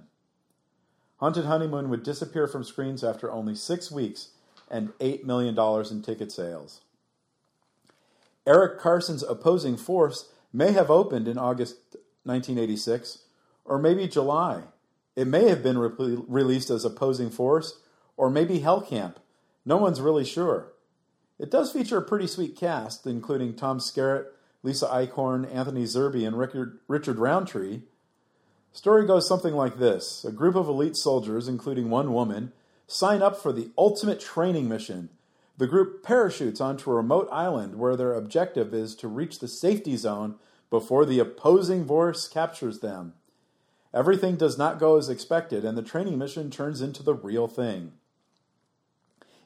Haunted 1.18 1.46
Honeymoon 1.46 1.90
would 1.90 2.04
disappear 2.04 2.48
from 2.48 2.64
screens 2.64 3.04
after 3.04 3.32
only 3.32 3.56
six 3.56 3.92
weeks 3.92 4.30
and 4.70 4.90
$8 5.00 5.24
million 5.24 5.58
in 5.92 6.02
ticket 6.02 6.32
sales. 6.32 6.82
Eric 8.46 8.80
Karson's 8.80 9.24
Opposing 9.24 9.78
Force 9.78 10.30
may 10.54 10.72
have 10.72 10.92
opened 10.92 11.28
in 11.28 11.38
August 11.38 11.76
1986, 12.24 13.24
or 13.66 13.80
maybe 13.80 14.08
July. 14.08 14.64
It 15.16 15.28
may 15.28 15.50
have 15.50 15.64
been 15.64 15.78
re- 15.78 15.90
released 16.28 16.70
as 16.70 16.86
Opposing 16.86 17.30
Force, 17.30 17.80
or 18.16 18.30
maybe 18.30 18.60
Hell 18.60 18.82
Camp. 18.82 19.20
No 19.66 19.78
one's 19.78 20.02
really 20.02 20.26
sure. 20.26 20.74
It 21.40 21.50
does 21.50 21.72
feature 21.72 21.98
a 21.98 22.04
pretty 22.04 22.28
sweet 22.28 22.56
cast, 22.56 23.08
including 23.08 23.56
Tom 23.56 23.80
Skerritt, 23.80 24.28
Lisa 24.62 24.88
Eichhorn, 24.88 25.54
Anthony 25.54 25.84
Zerbe, 25.84 26.26
and 26.26 26.38
Richard, 26.38 26.80
Richard 26.88 27.20
Roundtree. 27.20 27.82
Story 28.72 29.06
goes 29.06 29.28
something 29.28 29.54
like 29.54 29.78
this 29.78 30.24
A 30.24 30.32
group 30.32 30.56
of 30.56 30.68
elite 30.68 30.96
soldiers, 30.96 31.48
including 31.48 31.90
one 31.90 32.14
woman, 32.14 32.54
sign 32.88 33.22
up 33.22 33.42
for 33.42 33.52
the 33.52 33.72
ultimate 33.78 34.20
training 34.20 34.70
mission. 34.70 35.10
The 35.58 35.68
group 35.68 36.04
parachutes 36.04 36.60
onto 36.60 36.92
a 36.92 36.96
remote 36.96 37.30
island 37.32 37.76
where 37.76 37.96
their 37.96 38.14
objective 38.14 38.74
is 38.74 38.96
to 38.96 39.08
reach 39.08 39.40
the 39.40 39.48
safety 39.48 39.96
zone 39.96 40.36
before 40.70 41.06
the 41.06 41.20
opposing 41.20 41.86
force 41.86 42.28
captures 42.28 42.80
them. 42.80 43.14
Everything 43.94 44.36
does 44.36 44.58
not 44.58 44.80
go 44.80 44.98
as 44.98 45.10
expected, 45.10 45.64
and 45.64 45.78
the 45.78 45.84
training 45.84 46.18
mission 46.18 46.50
turns 46.50 46.82
into 46.82 47.04
the 47.04 47.14
real 47.14 47.48
thing. 47.48 47.92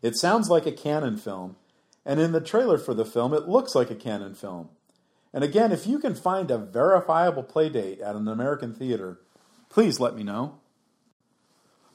It 0.01 0.15
sounds 0.15 0.49
like 0.49 0.65
a 0.65 0.71
Cannon 0.71 1.17
film, 1.17 1.57
and 2.05 2.21
in 2.21 2.31
the 2.31 2.39
trailer 2.39 2.77
for 2.77 2.93
the 2.93 3.03
film, 3.03 3.33
it 3.33 3.49
looks 3.49 3.75
like 3.75 3.91
a 3.91 3.95
Cannon 3.95 4.33
film. 4.33 4.69
And 5.33 5.43
again, 5.43 5.73
if 5.73 5.85
you 5.85 5.99
can 5.99 6.15
find 6.15 6.49
a 6.49 6.57
verifiable 6.57 7.43
playdate 7.43 8.01
at 8.01 8.15
an 8.15 8.29
American 8.29 8.73
theater, 8.73 9.19
please 9.69 9.99
let 9.99 10.15
me 10.15 10.23
know. 10.23 10.59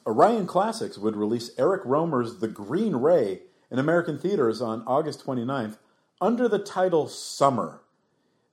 Orion 0.06 0.46
Classics 0.46 0.98
would 0.98 1.16
release 1.16 1.52
Eric 1.56 1.84
Rohmer's 1.84 2.40
The 2.40 2.48
Green 2.48 2.96
Ray 2.96 3.42
in 3.72 3.78
American 3.78 4.18
theaters 4.18 4.60
on 4.60 4.84
August 4.86 5.24
29th 5.24 5.78
under 6.20 6.46
the 6.46 6.58
title 6.58 7.08
Summer. 7.08 7.80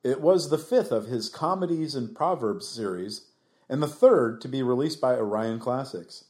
It 0.01 0.21
was 0.21 0.49
the 0.49 0.57
fifth 0.57 0.93
of 0.93 1.07
his 1.07 1.27
Comedies 1.27 1.93
and 1.93 2.15
Proverbs 2.15 2.65
series, 2.65 3.25
and 3.67 3.83
the 3.83 3.87
third 3.87 4.39
to 4.39 4.47
be 4.47 4.63
released 4.63 5.01
by 5.01 5.15
Orion 5.15 5.59
Classics. 5.59 6.23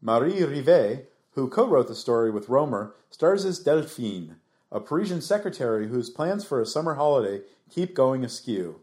Marie 0.00 0.40
Rivière, 0.40 1.04
who 1.32 1.46
co 1.46 1.66
wrote 1.66 1.88
the 1.88 1.94
story 1.94 2.30
with 2.30 2.46
Rohmer, 2.46 2.92
stars 3.10 3.44
as 3.44 3.58
Delphine, 3.58 4.36
a 4.72 4.80
Parisian 4.80 5.20
secretary 5.20 5.88
whose 5.88 6.08
plans 6.08 6.42
for 6.42 6.58
a 6.58 6.66
summer 6.66 6.94
holiday 6.94 7.42
keep 7.68 7.94
going 7.94 8.24
askew. 8.24 8.80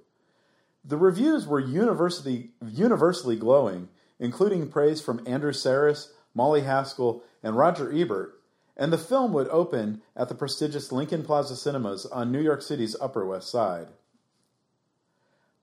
The 0.85 0.97
reviews 0.97 1.47
were 1.47 1.59
universally, 1.59 2.51
universally 2.63 3.35
glowing, 3.35 3.89
including 4.19 4.69
praise 4.69 5.01
from 5.01 5.23
Andrew 5.25 5.53
Sarris, 5.53 6.09
Molly 6.35 6.61
Haskell, 6.61 7.23
and 7.41 7.57
Roger 7.57 7.91
Ebert, 7.91 8.39
and 8.75 8.91
the 8.91 8.97
film 8.97 9.33
would 9.33 9.47
open 9.49 10.01
at 10.15 10.29
the 10.29 10.35
prestigious 10.35 10.91
Lincoln 10.91 11.23
Plaza 11.23 11.55
Cinemas 11.55 12.05
on 12.07 12.31
New 12.31 12.41
York 12.41 12.61
City's 12.61 12.95
Upper 12.99 13.25
West 13.25 13.49
Side. 13.49 13.87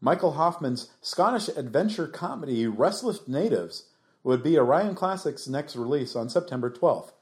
Michael 0.01 0.33
Hoffman's 0.33 0.91
Scottish 1.03 1.49
adventure 1.49 2.07
comedy 2.07 2.67
Restless 2.67 3.29
Natives 3.29 3.87
would 4.23 4.43
be 4.43 4.59
Orion 4.59 4.95
Classics' 4.95 5.49
next 5.49 5.77
release 5.77 6.15
on 6.15 6.29
September 6.29 6.71
12th. 6.71 7.13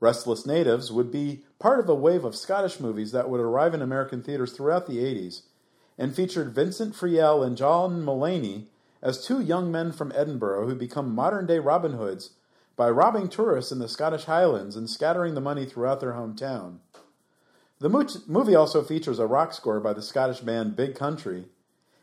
Restless 0.00 0.46
Natives 0.46 0.92
would 0.92 1.10
be 1.10 1.44
part 1.58 1.80
of 1.80 1.88
a 1.88 1.94
wave 1.94 2.24
of 2.24 2.36
Scottish 2.36 2.80
movies 2.80 3.12
that 3.12 3.28
would 3.28 3.40
arrive 3.40 3.74
in 3.74 3.82
American 3.82 4.22
theaters 4.22 4.52
throughout 4.52 4.86
the 4.86 4.98
80s 4.98 5.42
and 5.96 6.14
featured 6.14 6.54
Vincent 6.54 6.94
Friel 6.94 7.44
and 7.44 7.56
Joe 7.56 7.88
Mullaney 7.88 8.68
as 9.02 9.24
two 9.24 9.40
young 9.40 9.70
men 9.70 9.92
from 9.92 10.12
Edinburgh 10.14 10.66
who 10.68 10.74
become 10.74 11.14
modern 11.14 11.46
day 11.46 11.58
Robin 11.58 11.92
Hoods 11.92 12.30
by 12.78 12.88
robbing 12.88 13.28
tourists 13.28 13.72
in 13.72 13.80
the 13.80 13.88
Scottish 13.88 14.24
Highlands 14.26 14.76
and 14.76 14.88
scattering 14.88 15.34
the 15.34 15.40
money 15.40 15.66
throughout 15.66 15.98
their 15.98 16.12
hometown. 16.12 16.78
The 17.80 17.88
movie 18.28 18.54
also 18.54 18.82
features 18.84 19.18
a 19.18 19.26
rock 19.26 19.52
score 19.52 19.80
by 19.80 19.92
the 19.92 20.00
Scottish 20.00 20.40
band 20.40 20.76
Big 20.76 20.94
Country, 20.94 21.46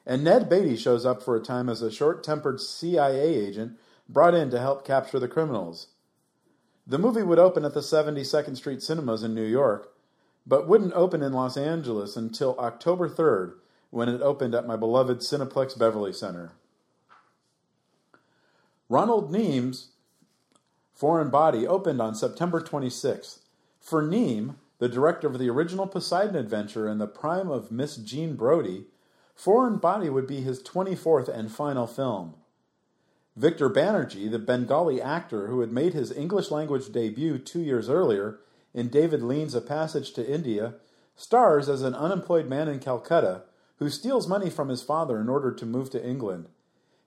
and 0.06 0.22
Ned 0.22 0.50
Beatty 0.50 0.76
shows 0.76 1.06
up 1.06 1.24
for 1.24 1.38
a 1.38 1.42
time 1.42 1.70
as 1.70 1.82
a 1.82 1.90
short 1.90 2.24
tempered 2.26 2.60
CIA 2.60 3.36
agent 3.36 3.80
brought 4.10 4.36
in 4.36 4.52
to 4.52 4.60
help 4.60 4.86
capture 4.86 5.18
the 5.18 5.30
criminals. 5.30 5.88
The 6.86 7.00
movie 7.00 7.24
would 7.24 7.40
open 7.40 7.64
at 7.64 7.74
the 7.74 7.80
72nd 7.80 8.58
Street 8.58 8.84
Cinemas 8.84 9.24
in 9.24 9.34
New 9.34 9.46
York, 9.46 9.94
but 10.46 10.68
wouldn't 10.68 10.94
open 10.94 11.24
in 11.24 11.32
Los 11.32 11.56
Angeles 11.56 12.18
until 12.18 12.60
October 12.60 13.10
3rd 13.10 13.54
when 13.92 14.10
it 14.10 14.22
opened 14.22 14.54
at 14.54 14.68
my 14.68 14.76
beloved 14.76 15.20
Cineplex 15.20 15.80
Beverly 15.80 16.12
Center. 16.12 16.52
Ronald 18.90 19.32
Neame's 19.32 19.92
Foreign 20.96 21.30
Body 21.30 21.68
opened 21.68 22.02
on 22.02 22.16
September 22.16 22.62
26th. 22.62 23.40
For 23.82 24.02
Neame, 24.02 24.56
the 24.80 24.88
director 24.88 25.28
of 25.28 25.38
the 25.38 25.50
original 25.50 25.88
Poseidon 25.88 26.38
Adventure 26.38 26.88
and 26.88 27.02
the 27.02 27.06
prime 27.06 27.50
of 27.50 27.70
Miss 27.70 27.98
Jean 27.98 28.36
Brodie, 28.36 28.86
Foreign 29.36 29.76
Body 29.76 30.10
would 30.10 30.26
be 30.26 30.40
his 30.40 30.64
24th 30.64 31.28
and 31.28 31.52
final 31.52 31.86
film. 31.86 32.36
Victor 33.36 33.70
Banerjee, 33.70 34.32
the 34.32 34.40
Bengali 34.40 35.02
actor 35.02 35.48
who 35.48 35.60
had 35.60 35.72
made 35.74 35.94
his 35.94 36.14
English 36.14 36.50
language 36.50 36.94
debut 36.94 37.38
two 37.40 37.60
years 37.60 37.90
earlier 37.90 38.40
in 38.74 38.88
David 38.88 39.22
Lean's 39.22 39.54
A 39.54 39.60
Passage 39.60 40.14
to 40.14 40.26
India, 40.26 40.76
stars 41.18 41.68
as 41.68 41.82
an 41.82 41.94
unemployed 41.94 42.48
man 42.48 42.70
in 42.70 42.80
Calcutta 42.80 43.44
who 43.80 43.90
steals 43.90 44.30
money 44.30 44.50
from 44.50 44.70
his 44.70 44.82
father 44.82 45.20
in 45.20 45.28
order 45.28 45.52
to 45.52 45.66
move 45.66 45.90
to 45.90 46.08
England. 46.08 46.48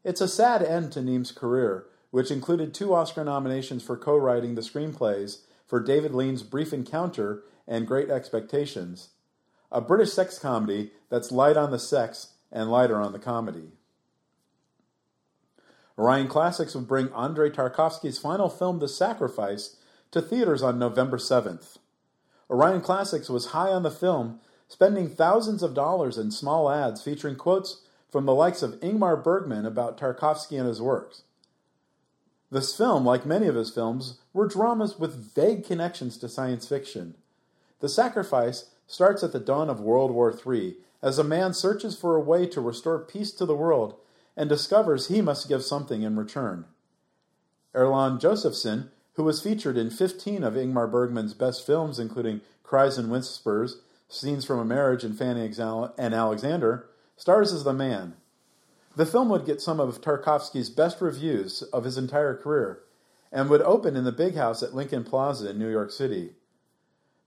It's 0.04 0.20
a 0.20 0.28
sad 0.28 0.62
end 0.62 0.92
to 0.92 1.00
Neame's 1.00 1.32
career, 1.32 1.86
which 2.10 2.30
included 2.30 2.72
two 2.72 2.94
Oscar 2.94 3.24
nominations 3.24 3.82
for 3.82 3.96
co 3.96 4.16
writing 4.16 4.54
the 4.54 4.60
screenplays 4.60 5.42
for 5.66 5.80
David 5.80 6.14
Lean's 6.14 6.42
Brief 6.42 6.72
Encounter 6.72 7.42
and 7.66 7.86
Great 7.86 8.10
Expectations, 8.10 9.10
a 9.70 9.80
British 9.80 10.12
sex 10.12 10.38
comedy 10.38 10.92
that's 11.10 11.30
light 11.30 11.56
on 11.56 11.70
the 11.70 11.78
sex 11.78 12.34
and 12.50 12.70
lighter 12.70 13.00
on 13.00 13.12
the 13.12 13.18
comedy. 13.18 13.72
Orion 15.98 16.28
Classics 16.28 16.74
would 16.74 16.86
bring 16.86 17.12
Andrei 17.12 17.50
Tarkovsky's 17.50 18.18
final 18.18 18.48
film, 18.48 18.78
The 18.78 18.88
Sacrifice, 18.88 19.76
to 20.12 20.22
theaters 20.22 20.62
on 20.62 20.78
November 20.78 21.18
7th. 21.18 21.76
Orion 22.48 22.80
Classics 22.80 23.28
was 23.28 23.46
high 23.46 23.70
on 23.70 23.82
the 23.82 23.90
film, 23.90 24.40
spending 24.68 25.08
thousands 25.10 25.62
of 25.62 25.74
dollars 25.74 26.16
in 26.16 26.30
small 26.30 26.70
ads 26.70 27.02
featuring 27.02 27.36
quotes 27.36 27.82
from 28.10 28.24
the 28.24 28.34
likes 28.34 28.62
of 28.62 28.80
Ingmar 28.80 29.22
Bergman 29.22 29.66
about 29.66 29.98
Tarkovsky 29.98 30.58
and 30.58 30.68
his 30.68 30.80
works. 30.80 31.24
This 32.50 32.74
film, 32.74 33.04
like 33.04 33.26
many 33.26 33.46
of 33.46 33.54
his 33.54 33.70
films, 33.70 34.18
were 34.32 34.46
dramas 34.46 34.98
with 34.98 35.34
vague 35.34 35.64
connections 35.64 36.16
to 36.18 36.28
science 36.28 36.66
fiction. 36.66 37.14
The 37.80 37.88
Sacrifice 37.88 38.70
starts 38.86 39.22
at 39.22 39.32
the 39.32 39.40
dawn 39.40 39.68
of 39.68 39.80
World 39.80 40.10
War 40.10 40.34
III 40.34 40.76
as 41.02 41.18
a 41.18 41.24
man 41.24 41.52
searches 41.52 41.98
for 41.98 42.16
a 42.16 42.20
way 42.20 42.46
to 42.46 42.60
restore 42.60 42.98
peace 42.98 43.32
to 43.32 43.46
the 43.46 43.54
world 43.54 43.96
and 44.36 44.48
discovers 44.48 45.08
he 45.08 45.20
must 45.20 45.48
give 45.48 45.62
something 45.62 46.02
in 46.02 46.16
return. 46.16 46.64
Erland 47.74 48.20
Josephson, 48.20 48.90
who 49.14 49.24
was 49.24 49.42
featured 49.42 49.76
in 49.76 49.90
15 49.90 50.42
of 50.42 50.54
Ingmar 50.54 50.90
Bergman's 50.90 51.34
best 51.34 51.66
films, 51.66 51.98
including 51.98 52.40
Cries 52.62 52.96
and 52.96 53.10
Whispers, 53.10 53.78
Scenes 54.08 54.44
from 54.44 54.58
a 54.58 54.64
Marriage, 54.64 55.04
and 55.04 55.16
Fanny 55.16 55.44
and 55.98 56.14
Alexander, 56.14 56.88
stars 57.16 57.52
as 57.52 57.64
the 57.64 57.72
man. 57.72 58.14
The 58.98 59.06
film 59.06 59.28
would 59.28 59.46
get 59.46 59.60
some 59.60 59.78
of 59.78 60.00
Tarkovsky's 60.00 60.70
best 60.70 61.00
reviews 61.00 61.62
of 61.62 61.84
his 61.84 61.96
entire 61.96 62.34
career 62.34 62.80
and 63.30 63.48
would 63.48 63.62
open 63.62 63.94
in 63.94 64.02
the 64.02 64.10
big 64.10 64.34
house 64.34 64.60
at 64.60 64.74
Lincoln 64.74 65.04
Plaza 65.04 65.50
in 65.50 65.58
New 65.60 65.70
York 65.70 65.92
City. 65.92 66.32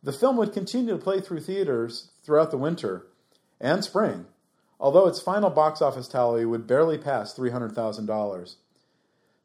The 0.04 0.12
film 0.12 0.36
would 0.36 0.52
continue 0.52 0.98
to 0.98 1.02
play 1.02 1.22
through 1.22 1.40
theaters 1.40 2.12
throughout 2.26 2.52
the 2.52 2.58
winter 2.58 3.08
and 3.62 3.86
spring, 3.86 4.26
although 4.82 5.08
its 5.08 5.22
final 5.22 5.50
box 5.50 5.82
office 5.82 6.10
tally 6.10 6.44
would 6.44 6.68
barely 6.68 6.98
pass 6.98 7.34
$300,000. 7.34 8.56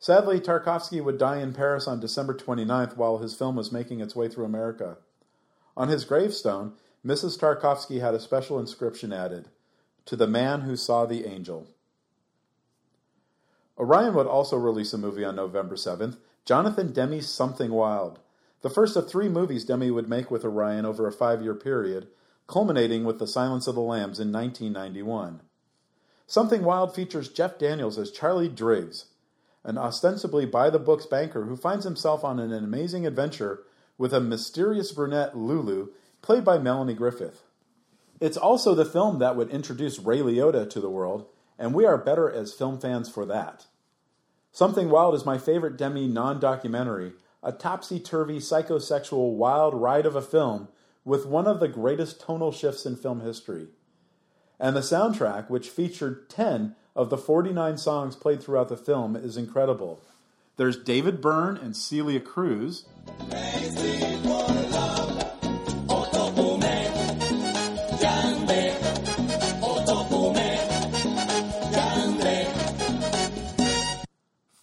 Sadly, 0.01 0.41
Tarkovsky 0.41 1.01
would 1.01 1.19
die 1.19 1.39
in 1.39 1.55
Paris 1.55 1.87
on 1.87 2.01
December 2.01 2.35
29th 2.35 2.97
while 2.97 3.19
his 3.19 3.37
film 3.37 3.55
was 3.55 3.71
making 3.71 4.01
its 4.01 4.17
way 4.17 4.29
through 4.29 4.47
America. 4.47 4.97
On 5.77 5.87
his 5.87 6.05
gravestone, 6.05 6.73
Mrs. 7.07 7.39
Tarkovsky 7.39 8.01
had 8.01 8.15
a 8.15 8.19
special 8.19 8.59
inscription 8.59 9.13
added 9.13 9.49
To 10.07 10.17
the 10.17 10.27
man 10.27 10.63
who 10.63 10.75
saw 10.75 11.07
the 11.07 11.25
angel. 11.25 11.69
Orion 13.79 14.15
would 14.15 14.27
also 14.27 14.57
release 14.57 14.93
a 14.93 14.99
movie 14.99 15.25
on 15.25 15.37
November 15.37 15.75
7th, 15.75 16.17
Jonathan 16.45 16.93
Demme's 16.93 17.29
Something 17.29 17.73
Wild, 17.73 18.21
the 18.63 18.71
first 18.71 18.97
of 18.97 19.09
three 19.09 19.29
movies 19.29 19.65
Demme 19.65 19.95
would 19.95 20.09
make 20.09 20.31
with 20.31 20.45
Orion 20.45 20.85
over 20.85 21.07
a 21.07 21.13
five 21.13 21.43
year 21.43 21.55
period, 21.55 22.09
culminating 22.47 23.05
with 23.05 23.19
The 23.19 23.27
Silence 23.27 23.67
of 23.67 23.75
the 23.75 23.81
Lambs 23.81 24.19
in 24.19 24.33
1991. 24.33 25.41
Something 26.27 26.65
Wild 26.65 26.95
features 26.95 27.29
Jeff 27.29 27.59
Daniels 27.59 27.99
as 27.99 28.11
Charlie 28.11 28.49
Driggs, 28.49 29.07
an 29.63 29.79
ostensibly 29.79 30.47
by 30.47 30.71
the 30.71 30.79
books 30.79 31.07
banker 31.07 31.45
who 31.45 31.57
finds 31.57 31.85
himself 31.85 32.25
on 32.25 32.41
an 32.41 32.53
amazing 32.53 33.07
adventure 33.07 33.63
with 33.99 34.13
a 34.13 34.21
mysterious 34.21 34.91
brunette 34.91 35.37
Lulu, 35.37 35.91
played 36.23 36.45
by 36.45 36.59
Melanie 36.59 36.95
Griffith. 36.95 37.45
It's 38.21 38.37
also 38.37 38.75
the 38.75 38.85
film 38.85 39.19
that 39.19 39.37
would 39.37 39.51
introduce 39.51 40.01
Ray 40.01 40.19
Liotta 40.19 40.69
to 40.71 40.81
the 40.81 40.91
world, 40.91 41.27
and 41.59 41.75
we 41.75 41.85
are 41.85 41.99
better 41.99 42.31
as 42.31 42.53
film 42.53 42.79
fans 42.79 43.09
for 43.09 43.25
that. 43.27 43.67
Something 44.53 44.89
Wild 44.89 45.15
is 45.15 45.27
my 45.27 45.39
favorite 45.39 45.77
Demme 45.77 46.13
non 46.13 46.41
documentary, 46.41 47.13
a 47.43 47.53
topsy 47.53 48.01
turvy 48.01 48.39
psychosexual 48.39 49.35
wild 49.35 49.75
ride 49.75 50.07
of 50.07 50.17
a 50.17 50.23
film 50.23 50.69
with 51.05 51.27
one 51.27 51.47
of 51.47 51.61
the 51.61 51.69
greatest 51.69 52.21
tonal 52.21 52.53
shifts 52.53 52.85
in 52.85 52.97
film 52.97 53.21
history. 53.21 53.69
And 54.59 54.75
the 54.75 54.81
soundtrack, 54.81 55.51
which 55.51 55.69
featured 55.69 56.29
10 56.31 56.75
of 56.95 57.11
the 57.11 57.19
49 57.19 57.77
songs 57.77 58.17
played 58.17 58.43
throughout 58.43 58.69
the 58.69 58.77
film, 58.77 59.15
is 59.15 59.37
incredible. 59.37 60.01
There's 60.57 60.79
David 60.79 61.21
Byrne 61.21 61.59
and 61.59 61.77
Celia 61.77 62.21
Cruz. 62.21 62.87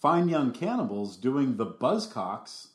Fine 0.04 0.28
Young 0.28 0.52
Cannibals 0.52 1.16
doing 1.16 1.56
the 1.56 1.64
Buzzcocks. 1.64 2.66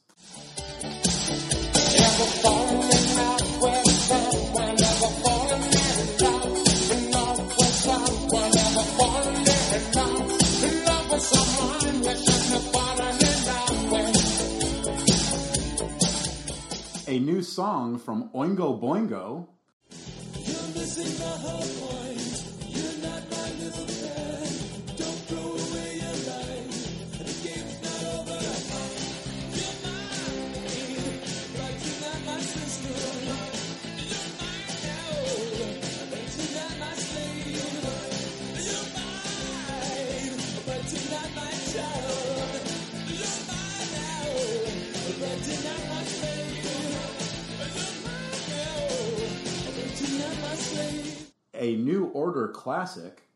A 17.07 17.19
new 17.19 17.43
song 17.43 17.99
from 17.99 18.31
Oingo 18.33 18.81
Boingo. 18.81 19.45
A 51.59 51.75
New 51.75 52.05
Order 52.13 52.47
classic. 52.47 53.28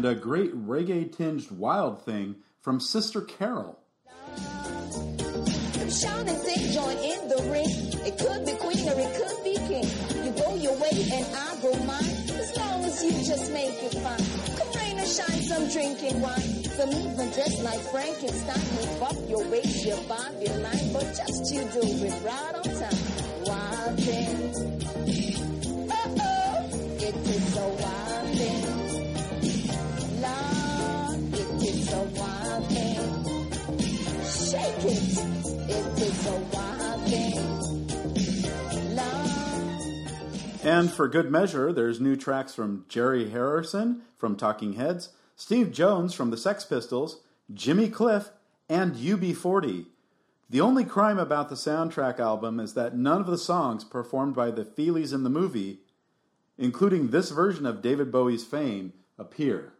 And 0.00 0.16
a 0.16 0.18
great 0.18 0.54
reggae 0.66 1.14
tinged 1.14 1.50
wild 1.50 2.02
thing 2.02 2.36
from 2.62 2.80
Sister 2.80 3.20
Carol. 3.20 3.78
And 5.78 5.92
in 7.04 7.28
the 7.28 7.36
ring. 7.52 7.68
It 8.08 8.16
could 8.16 8.46
be 8.46 8.52
queen 8.52 8.88
or 8.88 8.96
it 8.96 9.12
could 9.20 9.44
be 9.44 9.56
king. 9.68 9.84
You 10.24 10.32
go 10.40 10.54
your 10.54 10.72
way 10.80 10.96
and 11.12 11.26
I 11.36 11.60
go 11.60 11.74
mine. 11.84 12.00
As 12.32 12.56
long 12.56 12.82
as 12.84 13.04
you 13.04 13.10
just 13.10 13.52
make 13.52 13.76
it 13.82 13.92
fine. 14.00 14.56
Come 14.56 14.72
rain 14.80 14.98
or 14.98 15.04
shine 15.04 15.42
some 15.42 15.68
drinking 15.68 16.22
wine. 16.22 16.64
Some 16.64 16.88
even 16.88 17.62
like 17.62 17.80
Frankenstein. 17.92 18.64
Move 18.76 19.02
up 19.02 19.16
your 19.28 19.46
waist, 19.50 19.84
your 19.84 20.00
body 20.04 20.48
line. 20.48 20.92
But 20.94 21.12
just 21.12 21.52
you 21.52 21.60
do 21.76 21.80
it 21.84 22.24
right 22.24 22.54
on 22.54 22.62
time. 22.62 23.19
And 40.80 40.90
for 40.90 41.08
good 41.08 41.30
measure, 41.30 41.74
there's 41.74 42.00
new 42.00 42.16
tracks 42.16 42.54
from 42.54 42.86
Jerry 42.88 43.28
Harrison 43.28 44.00
from 44.16 44.34
Talking 44.34 44.72
Heads, 44.72 45.10
Steve 45.36 45.72
Jones 45.72 46.14
from 46.14 46.30
the 46.30 46.38
Sex 46.38 46.64
Pistols, 46.64 47.20
Jimmy 47.52 47.90
Cliff, 47.90 48.30
and 48.66 48.94
UB40. 48.94 49.88
The 50.48 50.62
only 50.62 50.86
crime 50.86 51.18
about 51.18 51.50
the 51.50 51.54
soundtrack 51.54 52.18
album 52.18 52.58
is 52.58 52.72
that 52.72 52.96
none 52.96 53.20
of 53.20 53.26
the 53.26 53.36
songs 53.36 53.84
performed 53.84 54.34
by 54.34 54.50
the 54.50 54.64
Feelies 54.64 55.12
in 55.12 55.22
the 55.22 55.28
movie, 55.28 55.80
including 56.56 57.08
this 57.08 57.28
version 57.30 57.66
of 57.66 57.82
David 57.82 58.10
Bowie's 58.10 58.46
Fame, 58.46 58.94
appear. 59.18 59.74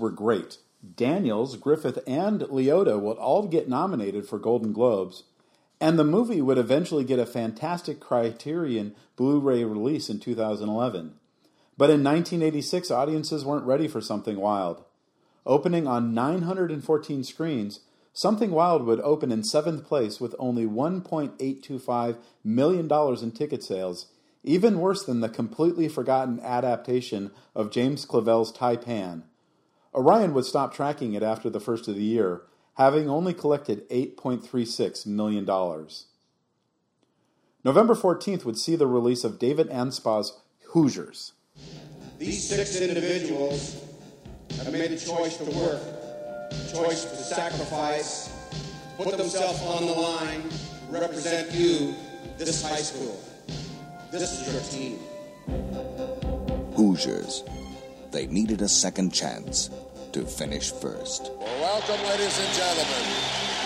Were 0.00 0.10
great. 0.10 0.58
Daniels, 0.96 1.56
Griffith, 1.56 1.98
and 2.06 2.40
Liotta 2.40 2.98
would 2.98 3.18
all 3.18 3.46
get 3.46 3.68
nominated 3.68 4.26
for 4.26 4.38
Golden 4.38 4.72
Globes, 4.72 5.24
and 5.80 5.98
the 5.98 6.04
movie 6.04 6.40
would 6.40 6.58
eventually 6.58 7.04
get 7.04 7.18
a 7.18 7.26
fantastic 7.26 8.00
Criterion 8.00 8.94
Blu 9.16 9.40
ray 9.40 9.62
release 9.64 10.08
in 10.08 10.20
2011. 10.20 11.14
But 11.76 11.90
in 11.90 12.02
1986, 12.02 12.90
audiences 12.90 13.44
weren't 13.44 13.66
ready 13.66 13.88
for 13.88 14.00
Something 14.00 14.38
Wild. 14.38 14.84
Opening 15.46 15.86
on 15.86 16.14
914 16.14 17.24
screens, 17.24 17.80
Something 18.12 18.50
Wild 18.50 18.84
would 18.84 19.00
open 19.00 19.30
in 19.30 19.44
seventh 19.44 19.86
place 19.86 20.20
with 20.20 20.34
only 20.38 20.66
$1.825 20.66 22.16
million 22.42 22.90
in 23.22 23.30
ticket 23.30 23.62
sales, 23.62 24.06
even 24.42 24.80
worse 24.80 25.04
than 25.04 25.20
the 25.20 25.28
completely 25.28 25.88
forgotten 25.88 26.40
adaptation 26.40 27.30
of 27.54 27.70
James 27.70 28.04
Clavell's 28.04 28.50
Tai-Pan. 28.52 29.24
Orion 29.94 30.34
would 30.34 30.44
stop 30.44 30.72
tracking 30.72 31.14
it 31.14 31.22
after 31.22 31.50
the 31.50 31.60
first 31.60 31.88
of 31.88 31.94
the 31.96 32.02
year, 32.02 32.42
having 32.74 33.10
only 33.10 33.34
collected 33.34 33.88
$8.36 33.90 35.06
million. 35.06 35.44
November 37.64 37.94
14th 37.94 38.44
would 38.44 38.56
see 38.56 38.76
the 38.76 38.86
release 38.86 39.24
of 39.24 39.38
David 39.38 39.68
Anspaugh's 39.68 40.40
Hoosiers. 40.68 41.32
These 42.18 42.48
six 42.48 42.80
individuals 42.80 43.84
have 44.56 44.72
made 44.72 44.92
a 44.92 44.98
choice 44.98 45.36
to 45.38 45.44
work, 45.44 45.82
a 45.82 46.72
choice 46.72 47.04
to 47.04 47.16
sacrifice, 47.16 48.30
put 48.96 49.16
themselves 49.16 49.60
on 49.62 49.86
the 49.86 49.92
line, 49.92 50.42
represent 50.88 51.50
you, 51.52 51.94
this 52.38 52.62
high 52.62 52.76
school. 52.76 53.20
This 54.12 54.32
is 54.32 54.52
your 54.52 54.62
team. 54.70 54.98
Hoosiers. 56.74 57.44
They 58.10 58.26
needed 58.26 58.60
a 58.60 58.68
second 58.68 59.14
chance 59.14 59.70
to 60.12 60.26
finish 60.26 60.72
first. 60.72 61.30
Well, 61.38 61.60
welcome, 61.60 62.04
ladies 62.08 62.36
and 62.40 62.52
gentlemen, 62.54 63.06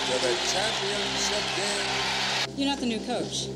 to 0.07 0.13
the 0.21 0.37
championship 0.53 1.45
game. 1.57 2.55
You're 2.55 2.69
not 2.69 2.79
the 2.79 2.87
new 2.87 3.01
coach. 3.01 3.49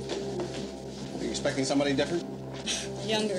Are 1.20 1.24
you 1.24 1.30
expecting 1.30 1.66
somebody 1.66 1.92
different? 1.92 2.24
Younger. 3.06 3.34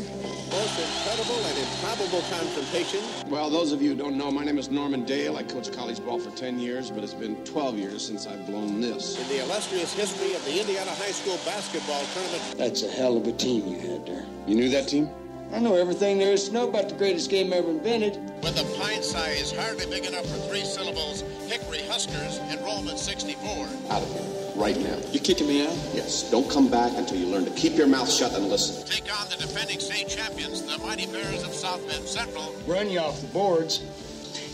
Most 0.51 0.79
incredible 0.79 1.43
and 1.45 1.57
improbable 1.57 2.21
confrontation. 2.29 2.99
Well, 3.31 3.49
those 3.49 3.71
of 3.71 3.81
you 3.81 3.89
who 3.89 3.95
don't 3.95 4.15
know, 4.15 4.29
my 4.29 4.43
name 4.43 4.59
is 4.59 4.69
Norman 4.69 5.03
Dale. 5.03 5.35
I 5.35 5.41
coached 5.41 5.73
college 5.73 6.03
ball 6.05 6.19
for 6.19 6.29
10 6.37 6.59
years, 6.59 6.91
but 6.91 7.03
it's 7.03 7.15
been 7.15 7.35
12 7.45 7.79
years 7.79 8.05
since 8.05 8.27
I've 8.27 8.45
blown 8.45 8.79
this. 8.79 9.19
In 9.19 9.27
the 9.27 9.43
illustrious 9.43 9.91
history 9.93 10.35
of 10.35 10.45
the 10.45 10.59
Indiana 10.59 10.91
High 10.91 11.11
School 11.11 11.39
basketball 11.45 12.03
tournament. 12.13 12.57
That's 12.59 12.83
a 12.83 12.91
hell 12.91 13.17
of 13.17 13.25
a 13.25 13.31
team 13.31 13.67
you 13.67 13.79
had 13.79 14.05
there. 14.05 14.25
You 14.45 14.53
knew 14.53 14.69
that 14.69 14.87
team? 14.87 15.09
I 15.51 15.59
know 15.59 15.75
everything 15.75 16.19
there 16.19 16.31
is 16.31 16.47
to 16.47 16.53
know 16.53 16.69
about 16.69 16.89
the 16.89 16.95
greatest 16.95 17.31
game 17.31 17.51
ever 17.51 17.69
invented. 17.69 18.17
With 18.43 18.59
a 18.59 18.79
pint 18.79 19.03
size 19.03 19.51
hardly 19.51 19.87
big 19.87 20.05
enough 20.05 20.25
for 20.25 20.37
three 20.47 20.63
syllables, 20.63 21.21
Hickory 21.47 21.81
Huskers, 21.87 22.37
enrollment 22.51 22.99
64. 22.99 23.67
Out 23.89 24.03
of 24.03 24.13
here. 24.13 24.53
Right 24.55 24.77
now. 24.77 24.97
You 25.11 25.19
kicking 25.19 25.47
me 25.47 25.65
out? 25.65 25.75
Yes. 25.93 26.29
Don't 26.29 26.49
come 26.51 26.69
back 26.69 26.91
until 26.97 27.17
you 27.17 27.25
learn 27.25 27.45
to 27.45 27.51
keep 27.51 27.75
your 27.75 27.87
mouth 27.87 28.11
shut 28.11 28.33
and 28.35 28.47
listen. 28.47 28.85
Take 28.85 29.11
on 29.19 29.27
the 29.29 29.37
defending 29.37 29.79
state 29.79 30.07
champions, 30.07 30.61
the 30.61 30.77
Mighty 30.85 31.07
Bears 31.07 31.43
of 31.43 31.53
South 31.53 31.85
Bend 31.87 32.05
Central. 32.07 32.53
Run 32.67 32.89
you 32.89 32.99
off 32.99 33.19
the 33.19 33.27
boards. 33.27 33.81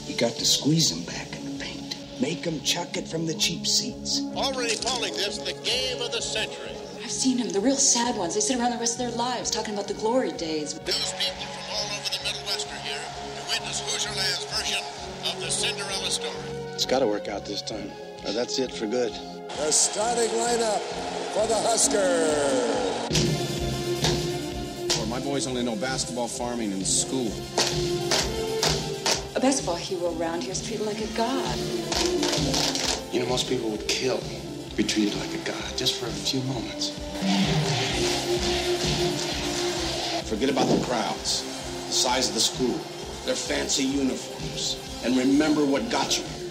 You 0.08 0.16
got 0.16 0.32
to 0.34 0.46
squeeze 0.46 0.92
them 0.92 1.04
back 1.04 1.36
in 1.38 1.46
the 1.58 1.64
paint. 1.64 1.98
Make 2.22 2.44
them 2.44 2.62
chuck 2.62 2.96
it 2.96 3.08
from 3.08 3.26
the 3.26 3.34
cheap 3.34 3.68
seats. 3.68 4.22
Already 4.36 4.78
calling 4.78 5.14
this 5.14 5.40
the 5.40 5.54
game 5.64 6.02
of 6.02 6.14
the 6.14 6.22
century. 6.22 6.75
I've 7.06 7.12
seen 7.12 7.38
them, 7.38 7.50
the 7.50 7.60
real 7.60 7.76
sad 7.76 8.18
ones. 8.18 8.34
They 8.34 8.40
sit 8.40 8.58
around 8.60 8.72
the 8.72 8.80
rest 8.80 8.94
of 8.94 8.98
their 8.98 9.16
lives 9.16 9.52
talking 9.52 9.76
about 9.76 9.88
the 9.88 9.94
glory 9.94 10.32
days. 10.32 10.74
News 10.88 11.14
people 11.14 11.46
from 11.46 11.76
all 11.76 11.86
over 11.86 12.10
the 12.10 12.18
Midwest 12.24 12.66
are 12.68 12.82
here 12.82 12.98
to 12.98 13.42
witness 13.48 13.80
Hoosierland's 13.82 14.46
version 14.46 14.82
of 15.30 15.40
the 15.40 15.52
Cinderella 15.52 16.10
story. 16.10 16.34
It's 16.74 16.88
got 16.88 17.00
to 17.02 17.08
work 17.08 17.28
out 17.28 17.46
this 17.46 17.62
time. 17.62 17.92
Now, 18.24 18.32
that's 18.32 18.58
it 18.58 18.72
for 18.74 18.88
good. 18.88 19.12
The 19.50 19.72
starting 19.72 20.32
lineup 20.32 20.80
for 21.36 21.46
the 21.46 21.54
Huskers. 21.54 23.08
Well, 24.98 25.06
my 25.06 25.20
boys 25.20 25.46
only 25.46 25.62
know 25.62 25.76
basketball, 25.76 26.28
farming, 26.28 26.74
and 26.74 26.84
school. 26.84 27.32
A 29.36 29.40
basketball 29.40 29.76
hero 29.76 30.18
around 30.18 30.42
here 30.42 30.54
is 30.54 30.66
treated 30.66 30.88
like 30.88 31.02
a 31.02 31.08
god. 31.16 31.56
You 33.14 33.20
know, 33.20 33.28
most 33.28 33.48
people 33.48 33.70
would 33.70 33.88
kill 33.88 34.18
to 34.18 34.45
be 34.76 34.84
treated 34.84 35.16
like 35.20 35.34
a 35.34 35.38
god 35.46 35.78
just 35.78 36.00
for 36.00 36.08
a 36.08 36.10
few 36.10 36.42
moments. 36.42 36.90
Forget 40.30 40.50
about 40.50 40.68
the 40.68 40.84
crowds, 40.86 41.44
the 41.88 41.94
size 41.94 42.28
of 42.28 42.34
the 42.34 42.42
school, 42.42 42.78
their 43.26 43.36
fancy 43.36 43.84
uniforms, 43.84 44.76
and 45.06 45.16
remember 45.16 45.64
what 45.64 45.90
got 45.90 46.18
you 46.18 46.24
here. 46.26 46.50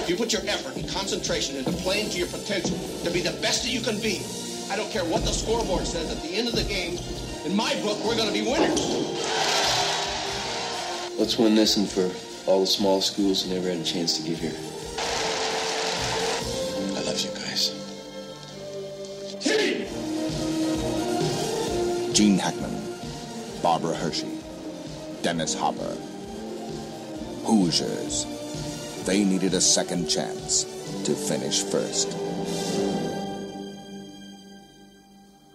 If 0.00 0.08
you 0.08 0.16
put 0.16 0.32
your 0.32 0.40
effort 0.46 0.76
and 0.76 0.88
concentration 0.88 1.56
into 1.56 1.72
playing 1.72 2.08
to 2.10 2.18
your 2.18 2.28
potential, 2.28 2.78
to 3.04 3.10
be 3.10 3.20
the 3.20 3.36
best 3.42 3.64
that 3.64 3.70
you 3.70 3.82
can 3.82 4.00
be, 4.00 4.22
I 4.70 4.76
don't 4.76 4.90
care 4.90 5.04
what 5.04 5.24
the 5.24 5.32
scoreboard 5.32 5.86
says 5.86 6.10
at 6.10 6.22
the 6.22 6.34
end 6.34 6.48
of 6.48 6.54
the 6.54 6.64
game, 6.64 6.98
in 7.44 7.54
my 7.54 7.74
book, 7.82 8.02
we're 8.04 8.16
going 8.16 8.28
to 8.28 8.32
be 8.32 8.42
winners. 8.42 8.80
Let's 11.18 11.36
win 11.36 11.54
this 11.54 11.76
and 11.76 11.86
for 11.86 12.10
all 12.48 12.60
the 12.60 12.66
small 12.66 13.02
schools 13.02 13.42
who 13.42 13.52
never 13.52 13.68
had 13.68 13.80
a 13.80 13.84
chance 13.84 14.16
to 14.16 14.22
get 14.22 14.38
here. 14.38 14.77
Gene 22.18 22.36
Hackman, 22.36 22.74
Barbara 23.62 23.94
Hershey, 23.94 24.40
Dennis 25.22 25.54
Hopper. 25.54 25.96
Hoosiers. 27.46 29.04
They 29.06 29.22
needed 29.22 29.54
a 29.54 29.60
second 29.60 30.08
chance 30.08 30.64
to 31.04 31.14
finish 31.14 31.62
first. 31.62 32.18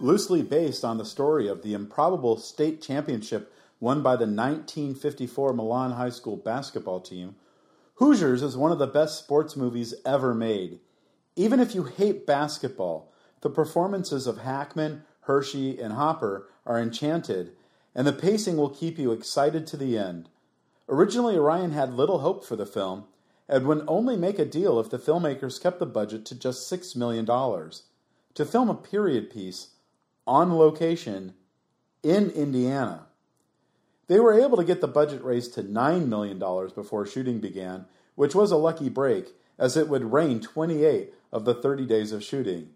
Loosely 0.00 0.40
based 0.40 0.86
on 0.86 0.96
the 0.96 1.04
story 1.04 1.48
of 1.48 1.62
the 1.62 1.74
improbable 1.74 2.38
state 2.38 2.80
championship 2.80 3.52
won 3.78 4.02
by 4.02 4.12
the 4.12 4.24
1954 4.24 5.52
Milan 5.52 5.90
High 5.90 6.08
School 6.08 6.38
basketball 6.38 7.00
team, 7.00 7.36
Hoosiers 7.96 8.42
is 8.42 8.56
one 8.56 8.72
of 8.72 8.78
the 8.78 8.86
best 8.86 9.18
sports 9.18 9.54
movies 9.54 9.92
ever 10.06 10.32
made. 10.34 10.80
Even 11.36 11.60
if 11.60 11.74
you 11.74 11.84
hate 11.84 12.26
basketball, 12.26 13.12
the 13.42 13.50
performances 13.50 14.26
of 14.26 14.38
Hackman, 14.38 15.02
Hershey, 15.24 15.80
and 15.80 15.94
Hopper 15.94 16.48
are 16.66 16.80
enchanted, 16.80 17.52
and 17.94 18.06
the 18.06 18.12
pacing 18.12 18.56
will 18.56 18.70
keep 18.70 18.98
you 18.98 19.12
excited 19.12 19.66
to 19.66 19.76
the 19.76 19.96
end. 19.98 20.28
Originally, 20.88 21.36
Orion 21.36 21.72
had 21.72 21.94
little 21.94 22.18
hope 22.18 22.44
for 22.44 22.56
the 22.56 22.66
film 22.66 23.04
and 23.48 23.66
would 23.66 23.84
only 23.86 24.16
make 24.16 24.38
a 24.38 24.44
deal 24.44 24.80
if 24.80 24.90
the 24.90 24.98
filmmakers 24.98 25.62
kept 25.62 25.78
the 25.78 25.86
budget 25.86 26.24
to 26.26 26.34
just 26.34 26.70
$6 26.70 26.96
million 26.96 27.26
to 28.34 28.44
film 28.44 28.68
a 28.68 28.74
period 28.74 29.30
piece 29.30 29.68
on 30.26 30.56
location 30.56 31.34
in 32.02 32.30
Indiana. 32.30 33.06
They 34.06 34.20
were 34.20 34.38
able 34.38 34.56
to 34.58 34.64
get 34.64 34.80
the 34.80 34.88
budget 34.88 35.22
raised 35.24 35.54
to 35.54 35.62
$9 35.62 36.08
million 36.08 36.38
before 36.38 37.06
shooting 37.06 37.40
began, 37.40 37.86
which 38.14 38.34
was 38.34 38.50
a 38.50 38.56
lucky 38.56 38.88
break, 38.88 39.28
as 39.58 39.76
it 39.76 39.88
would 39.88 40.12
rain 40.12 40.40
28 40.40 41.14
of 41.32 41.44
the 41.44 41.54
30 41.54 41.86
days 41.86 42.12
of 42.12 42.22
shooting. 42.22 42.70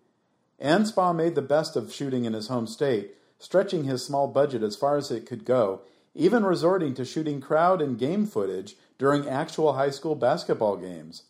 Anspaugh 0.60 1.14
made 1.14 1.34
the 1.34 1.42
best 1.42 1.76
of 1.76 1.92
shooting 1.92 2.24
in 2.24 2.32
his 2.32 2.48
home 2.48 2.66
state, 2.66 3.14
stretching 3.38 3.84
his 3.84 4.04
small 4.04 4.26
budget 4.26 4.62
as 4.62 4.76
far 4.76 4.96
as 4.96 5.10
it 5.10 5.26
could 5.26 5.44
go, 5.44 5.82
even 6.14 6.44
resorting 6.44 6.94
to 6.94 7.04
shooting 7.04 7.40
crowd 7.40 7.80
and 7.80 7.98
game 7.98 8.26
footage 8.26 8.76
during 8.98 9.28
actual 9.28 9.74
high 9.74 9.90
school 9.90 10.16
basketball 10.16 10.76
games. 10.76 11.24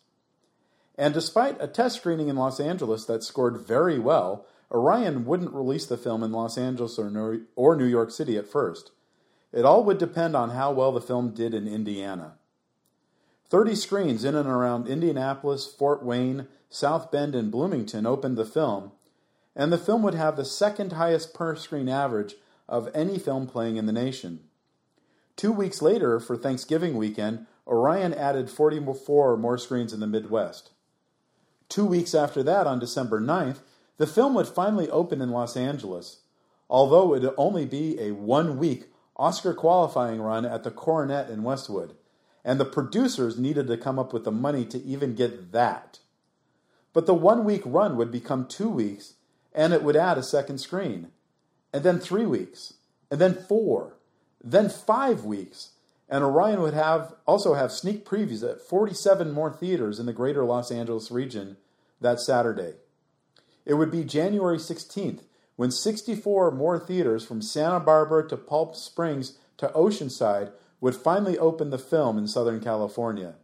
And 0.97 1.13
despite 1.13 1.61
a 1.61 1.67
test 1.67 1.97
screening 1.97 2.27
in 2.27 2.35
Los 2.35 2.59
Angeles 2.59 3.05
that 3.05 3.23
scored 3.23 3.57
very 3.57 3.99
well, 3.99 4.45
Orion 4.71 5.25
wouldn't 5.25 5.53
release 5.53 5.85
the 5.85 5.97
film 5.97 6.23
in 6.23 6.31
Los 6.31 6.57
Angeles 6.57 6.99
or 6.99 7.75
New 7.75 7.85
York 7.85 8.11
City 8.11 8.37
at 8.37 8.47
first. 8.47 8.91
It 9.53 9.65
all 9.65 9.83
would 9.83 9.97
depend 9.97 10.35
on 10.35 10.51
how 10.51 10.71
well 10.71 10.91
the 10.91 11.01
film 11.01 11.33
did 11.33 11.53
in 11.53 11.67
Indiana. 11.67 12.33
30 13.49 13.75
screens 13.75 14.23
in 14.23 14.35
and 14.35 14.47
around 14.47 14.87
Indianapolis, 14.87 15.65
Fort 15.65 16.03
Wayne, 16.03 16.47
South 16.69 17.11
Bend, 17.11 17.33
and 17.33 17.51
Bloomington 17.51 18.05
opened 18.05 18.37
the 18.37 18.45
film, 18.45 18.91
and 19.59 19.73
the 19.73 19.77
film 19.77 20.01
would 20.01 20.15
have 20.15 20.37
the 20.37 20.45
second 20.45 20.93
highest 20.93 21.33
per 21.33 21.53
screen 21.53 21.89
average 21.89 22.35
of 22.69 22.89
any 22.95 23.19
film 23.19 23.45
playing 23.45 23.75
in 23.75 23.87
the 23.87 23.91
nation. 23.91 24.39
Two 25.35 25.51
weeks 25.51 25.81
later, 25.81 26.17
for 26.21 26.37
Thanksgiving 26.37 26.95
weekend, 26.95 27.45
Orion 27.67 28.13
added 28.13 28.49
44 28.49 29.35
more 29.35 29.57
screens 29.57 29.91
in 29.91 29.99
the 29.99 30.07
Midwest. 30.07 30.69
Two 31.67 31.85
weeks 31.85 32.15
after 32.15 32.41
that, 32.41 32.67
on 32.67 32.79
December 32.79 33.19
9th, 33.19 33.57
the 33.97 34.07
film 34.07 34.33
would 34.33 34.47
finally 34.47 34.89
open 34.91 35.21
in 35.21 35.29
Los 35.29 35.57
Angeles, 35.57 36.19
although 36.69 37.13
it 37.13 37.21
would 37.21 37.33
only 37.35 37.65
be 37.65 37.99
a 37.99 38.11
one 38.11 38.57
week 38.57 38.85
Oscar 39.17 39.53
qualifying 39.53 40.21
run 40.21 40.45
at 40.45 40.63
the 40.63 40.71
Coronet 40.71 41.29
in 41.29 41.43
Westwood, 41.43 41.95
and 42.45 42.61
the 42.61 42.65
producers 42.65 43.37
needed 43.37 43.67
to 43.67 43.75
come 43.75 43.99
up 43.99 44.13
with 44.13 44.23
the 44.23 44.31
money 44.31 44.63
to 44.63 44.81
even 44.83 45.15
get 45.15 45.51
that. 45.51 45.99
But 46.93 47.07
the 47.07 47.13
one 47.13 47.43
week 47.43 47.61
run 47.65 47.97
would 47.97 48.09
become 48.09 48.47
two 48.47 48.69
weeks, 48.69 49.15
and 49.53 49.73
it 49.73 49.83
would 49.83 49.95
add 49.95 50.17
a 50.17 50.23
second 50.23 50.59
screen, 50.59 51.09
and 51.73 51.83
then 51.83 51.99
three 51.99 52.25
weeks, 52.25 52.75
and 53.11 53.19
then 53.19 53.33
four, 53.33 53.97
then 54.43 54.69
five 54.69 55.25
weeks, 55.25 55.71
and 56.09 56.23
Orion 56.23 56.61
would 56.61 56.73
have 56.73 57.13
also 57.27 57.53
have 57.53 57.71
sneak 57.71 58.05
previews 58.05 58.49
at 58.49 58.61
47 58.61 59.31
more 59.31 59.51
theaters 59.51 59.99
in 59.99 60.05
the 60.05 60.13
greater 60.13 60.43
Los 60.43 60.71
Angeles 60.71 61.11
region 61.11 61.57
that 62.01 62.19
Saturday. 62.19 62.73
It 63.65 63.75
would 63.75 63.91
be 63.91 64.03
January 64.03 64.57
16th 64.57 65.21
when 65.55 65.71
64 65.71 66.51
more 66.51 66.79
theaters 66.79 67.25
from 67.25 67.41
Santa 67.41 67.79
Barbara 67.79 68.27
to 68.29 68.37
Palm 68.37 68.73
Springs 68.73 69.37
to 69.57 69.67
Oceanside 69.69 70.51
would 70.81 70.95
finally 70.95 71.37
open 71.37 71.69
the 71.69 71.77
film 71.77 72.17
in 72.17 72.27
Southern 72.27 72.61
California. 72.61 73.35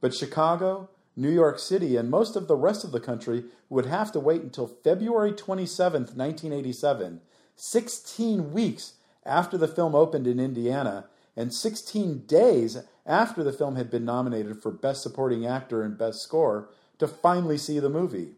But 0.00 0.14
Chicago, 0.14 0.88
New 1.14 1.30
York 1.30 1.58
City, 1.58 1.96
and 1.96 2.10
most 2.10 2.36
of 2.36 2.48
the 2.48 2.56
rest 2.56 2.84
of 2.84 2.92
the 2.92 3.00
country 3.00 3.44
would 3.68 3.86
have 3.86 4.10
to 4.12 4.20
wait 4.20 4.42
until 4.42 4.66
February 4.66 5.32
27, 5.32 6.02
1987, 6.02 7.20
16 7.54 8.52
weeks 8.52 8.94
after 9.24 9.58
the 9.58 9.68
film 9.68 9.94
opened 9.94 10.26
in 10.26 10.40
Indiana, 10.40 11.06
and 11.36 11.52
16 11.52 12.26
days 12.26 12.78
after 13.06 13.44
the 13.44 13.52
film 13.52 13.76
had 13.76 13.90
been 13.90 14.04
nominated 14.04 14.62
for 14.62 14.70
Best 14.70 15.02
Supporting 15.02 15.46
Actor 15.46 15.82
and 15.82 15.98
Best 15.98 16.22
Score, 16.22 16.70
to 16.98 17.08
finally 17.08 17.58
see 17.58 17.78
the 17.78 17.90
movie. 17.90 18.36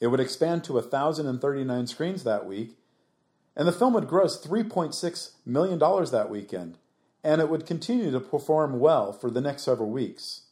It 0.00 0.08
would 0.08 0.20
expand 0.20 0.64
to 0.64 0.74
1,039 0.74 1.86
screens 1.86 2.24
that 2.24 2.46
week, 2.46 2.76
And 3.54 3.68
the 3.68 3.72
film 3.72 3.92
would 3.94 4.08
gross 4.08 4.40
$3.6 4.44 5.30
million 5.44 5.78
that 5.78 6.30
weekend, 6.30 6.78
and 7.22 7.40
it 7.40 7.50
would 7.50 7.66
continue 7.66 8.10
to 8.10 8.20
perform 8.20 8.80
well 8.80 9.12
for 9.12 9.30
the 9.30 9.40
next 9.40 9.62
several 9.64 9.90
weeks. 9.90 10.42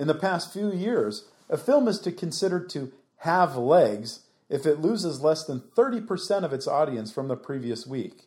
In 0.00 0.06
the 0.06 0.14
past 0.14 0.50
few 0.50 0.72
years, 0.72 1.26
a 1.50 1.58
film 1.58 1.86
is 1.86 1.98
to 2.00 2.10
considered 2.10 2.70
to 2.70 2.90
have 3.18 3.54
legs 3.54 4.20
if 4.48 4.64
it 4.64 4.80
loses 4.80 5.20
less 5.20 5.44
than 5.44 5.60
30% 5.60 6.42
of 6.42 6.54
its 6.54 6.66
audience 6.66 7.12
from 7.12 7.28
the 7.28 7.36
previous 7.36 7.86
week. 7.86 8.26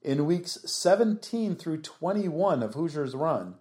In 0.00 0.24
weeks 0.24 0.56
17 0.64 1.54
through 1.54 1.82
21 1.82 2.62
of 2.62 2.72
Hoosiers 2.72 3.14
Run, 3.14 3.56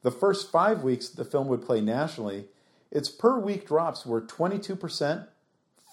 the 0.00 0.10
first 0.10 0.50
five 0.50 0.82
weeks 0.82 1.10
the 1.10 1.26
film 1.26 1.48
would 1.48 1.66
play 1.66 1.82
nationally, 1.82 2.46
its 2.90 3.10
per 3.10 3.38
week 3.38 3.66
drops 3.66 4.06
were 4.06 4.22
22%, 4.22 5.26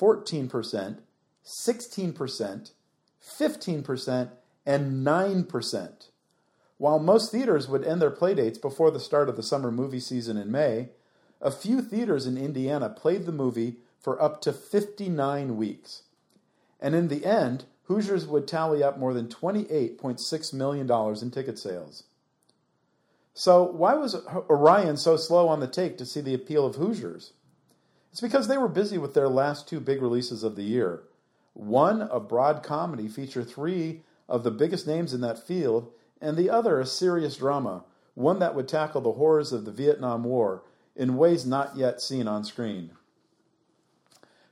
14%, 0.02 0.98
16%, 1.46 2.72
15%, 3.22 4.30
and 4.66 5.06
9%. 5.06 6.08
While 6.84 7.00
most 7.00 7.32
theaters 7.32 7.70
would 7.70 7.86
end 7.86 8.02
their 8.02 8.12
playdates 8.12 8.60
before 8.60 8.92
the 8.92 9.00
start 9.00 9.30
of 9.30 9.38
the 9.38 9.42
summer 9.42 9.72
movie 9.72 10.02
season 10.02 10.36
in 10.36 10.52
May, 10.52 10.90
a 11.40 11.50
few 11.50 11.82
theaters 11.82 12.28
in 12.28 12.38
Indiana 12.38 12.90
played 12.90 13.26
the 13.26 13.32
movie 13.32 13.78
for 14.02 14.22
up 14.22 14.42
to 14.42 14.52
59 14.52 15.56
weeks. 15.56 16.04
And 16.82 16.94
in 16.94 17.08
the 17.08 17.26
end, 17.26 17.64
Hoosiers 17.84 18.28
would 18.28 18.50
tally 18.50 18.84
up 18.84 19.00
more 19.00 19.14
than 19.14 19.30
$28.6 19.30 20.54
million 20.54 20.92
in 21.22 21.32
ticket 21.32 21.58
sales. 21.58 22.04
So, 23.34 23.64
why 23.64 23.94
was 23.94 24.16
Orion 24.50 24.98
so 24.98 25.16
slow 25.16 25.48
on 25.48 25.62
the 25.62 25.68
take 25.68 25.98
to 26.00 26.06
see 26.06 26.20
the 26.20 26.34
appeal 26.34 26.66
of 26.66 26.76
Hoosiers? 26.76 27.32
It's 28.12 28.20
because 28.20 28.50
they 28.50 28.58
were 28.58 28.68
busy 28.68 28.98
with 28.98 29.14
their 29.14 29.30
last 29.30 29.70
two 29.70 29.80
big 29.80 30.02
releases 30.02 30.44
of 30.44 30.58
the 30.58 30.64
year. 30.64 31.04
One, 31.54 32.02
a 32.02 32.20
broad 32.20 32.62
comedy, 32.62 33.08
feature 33.08 33.46
three 33.46 34.02
of 34.28 34.44
the 34.44 34.52
biggest 34.52 34.86
names 34.86 35.14
in 35.14 35.22
that 35.22 35.48
field, 35.48 35.90
and 36.24 36.38
the 36.38 36.50
other, 36.50 36.80
a 36.80 36.86
serious 36.86 37.36
drama, 37.36 37.84
one 38.16 38.40
that 38.40 38.56
would 38.56 38.68
tackle 38.68 39.02
the 39.02 39.12
horrors 39.12 39.52
of 39.52 39.66
the 39.66 39.72
Vietnam 39.72 40.24
War 40.24 40.64
in 40.96 41.18
ways 41.18 41.46
not 41.46 41.76
yet 41.76 42.02
seen 42.02 42.30
on 42.30 42.46
screen. 42.46 42.92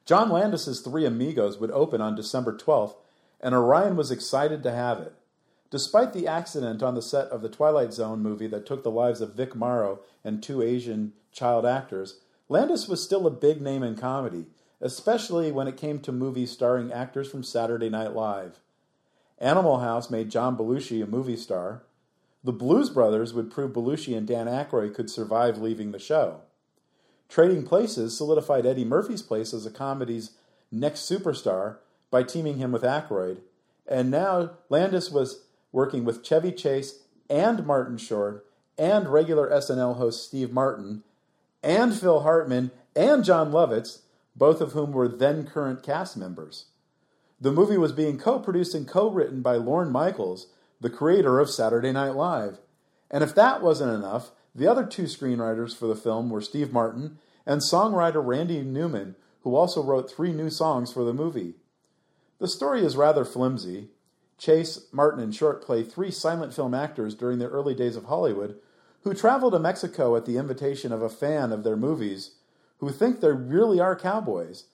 John 0.05 0.29
Landis's 0.29 0.81
Three 0.81 1.05
Amigos 1.05 1.59
would 1.59 1.71
open 1.71 2.01
on 2.01 2.13
December 2.13 2.57
12th, 2.57 2.95
and 3.39 3.55
Orion 3.55 3.95
was 3.95 4.11
excited 4.11 4.63
to 4.63 4.71
have 4.71 4.99
it. 4.99 5.13
Despite 5.69 6.11
the 6.11 6.27
accident 6.27 6.83
on 6.83 6.95
the 6.95 7.01
set 7.01 7.27
of 7.27 7.41
the 7.41 7.47
Twilight 7.47 7.93
Zone 7.93 8.21
movie 8.21 8.47
that 8.47 8.65
took 8.65 8.83
the 8.83 8.91
lives 8.91 9.21
of 9.21 9.35
Vic 9.35 9.55
Morrow 9.55 10.01
and 10.25 10.43
two 10.43 10.61
Asian 10.61 11.13
child 11.31 11.65
actors, 11.65 12.19
Landis 12.49 12.89
was 12.89 13.01
still 13.01 13.25
a 13.25 13.31
big 13.31 13.61
name 13.61 13.81
in 13.81 13.95
comedy, 13.95 14.47
especially 14.81 15.53
when 15.53 15.69
it 15.69 15.77
came 15.77 15.99
to 16.01 16.11
movies 16.11 16.51
starring 16.51 16.91
actors 16.91 17.31
from 17.31 17.45
Saturday 17.45 17.89
Night 17.89 18.13
Live. 18.13 18.59
Animal 19.41 19.79
House 19.79 20.11
made 20.11 20.29
John 20.29 20.55
Belushi 20.55 21.03
a 21.03 21.07
movie 21.07 21.35
star. 21.35 21.81
The 22.43 22.53
Blues 22.53 22.91
Brothers 22.91 23.33
would 23.33 23.49
prove 23.49 23.73
Belushi 23.73 24.15
and 24.15 24.27
Dan 24.27 24.45
Aykroyd 24.45 24.93
could 24.93 25.09
survive 25.09 25.57
leaving 25.57 25.91
the 25.91 25.99
show. 25.99 26.41
Trading 27.27 27.63
Places 27.63 28.15
solidified 28.15 28.67
Eddie 28.67 28.85
Murphy's 28.85 29.23
place 29.23 29.51
as 29.51 29.65
a 29.65 29.71
comedy's 29.71 30.31
next 30.71 31.09
superstar 31.09 31.77
by 32.11 32.21
teaming 32.21 32.57
him 32.57 32.71
with 32.71 32.83
Aykroyd, 32.83 33.39
and 33.87 34.11
now 34.11 34.51
Landis 34.69 35.09
was 35.09 35.45
working 35.71 36.05
with 36.05 36.23
Chevy 36.23 36.51
Chase 36.51 36.99
and 37.27 37.65
Martin 37.65 37.97
Short 37.97 38.45
and 38.77 39.09
regular 39.09 39.49
SNL 39.49 39.97
host 39.97 40.23
Steve 40.23 40.51
Martin 40.51 41.03
and 41.63 41.97
Phil 41.97 42.21
Hartman 42.21 42.69
and 42.95 43.23
Jon 43.23 43.51
Lovitz, 43.51 44.01
both 44.35 44.61
of 44.61 44.73
whom 44.73 44.91
were 44.91 45.07
then 45.07 45.47
current 45.47 45.81
cast 45.81 46.15
members. 46.15 46.65
The 47.41 47.51
movie 47.51 47.77
was 47.77 47.91
being 47.91 48.19
co 48.19 48.37
produced 48.37 48.75
and 48.75 48.87
co 48.87 49.09
written 49.09 49.41
by 49.41 49.55
Lorne 49.55 49.91
Michaels, 49.91 50.47
the 50.79 50.91
creator 50.91 51.39
of 51.39 51.49
Saturday 51.49 51.91
Night 51.91 52.15
Live. 52.15 52.59
And 53.09 53.23
if 53.23 53.33
that 53.33 53.63
wasn't 53.63 53.93
enough, 53.93 54.31
the 54.53 54.67
other 54.67 54.85
two 54.85 55.03
screenwriters 55.03 55.75
for 55.75 55.87
the 55.87 55.95
film 55.95 56.29
were 56.29 56.41
Steve 56.41 56.71
Martin 56.71 57.17
and 57.45 57.61
songwriter 57.61 58.23
Randy 58.23 58.61
Newman, 58.61 59.15
who 59.41 59.55
also 59.55 59.81
wrote 59.81 60.11
three 60.11 60.31
new 60.31 60.51
songs 60.51 60.93
for 60.93 61.03
the 61.03 61.13
movie. 61.13 61.55
The 62.37 62.47
story 62.47 62.85
is 62.85 62.95
rather 62.95 63.25
flimsy. 63.25 63.89
Chase, 64.37 64.87
Martin, 64.91 65.21
and 65.21 65.35
Short 65.35 65.63
play 65.63 65.83
three 65.83 66.11
silent 66.11 66.53
film 66.53 66.73
actors 66.73 67.15
during 67.15 67.39
the 67.39 67.49
early 67.49 67.73
days 67.73 67.95
of 67.95 68.05
Hollywood 68.05 68.57
who 69.03 69.13
travel 69.13 69.49
to 69.51 69.59
Mexico 69.59 70.15
at 70.15 70.25
the 70.25 70.37
invitation 70.37 70.91
of 70.91 71.01
a 71.01 71.09
fan 71.09 71.51
of 71.51 71.63
their 71.63 71.75
movies 71.75 72.35
who 72.77 72.89
think 72.89 73.19
they 73.19 73.31
really 73.31 73.79
are 73.79 73.95
cowboys, 73.95 74.65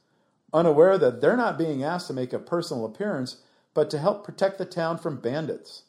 unaware 0.54 0.98
that 0.98 1.22
they're 1.22 1.38
not 1.38 1.58
being 1.58 1.84
asked 1.84 2.08
to 2.08 2.14
make 2.14 2.34
a 2.34 2.40
personal 2.40 2.86
appearance 2.86 3.38
but 3.74 3.90
to 3.92 4.00
help 4.00 4.26
protect 4.26 4.58
the 4.58 4.66
town 4.66 4.98
from 4.98 5.22
bandits. 5.22 5.84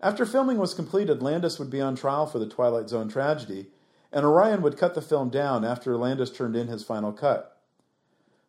After 0.00 0.26
filming 0.26 0.58
was 0.58 0.74
completed, 0.74 1.22
Landis 1.22 1.58
would 1.58 1.70
be 1.70 1.80
on 1.80 1.94
trial 1.94 2.26
for 2.26 2.38
the 2.38 2.48
Twilight 2.48 2.88
Zone 2.88 3.08
tragedy, 3.08 3.68
and 4.12 4.24
Orion 4.24 4.62
would 4.62 4.78
cut 4.78 4.94
the 4.94 5.02
film 5.02 5.28
down 5.28 5.64
after 5.64 5.96
Landis 5.96 6.30
turned 6.30 6.56
in 6.56 6.68
his 6.68 6.84
final 6.84 7.12
cut. 7.12 7.60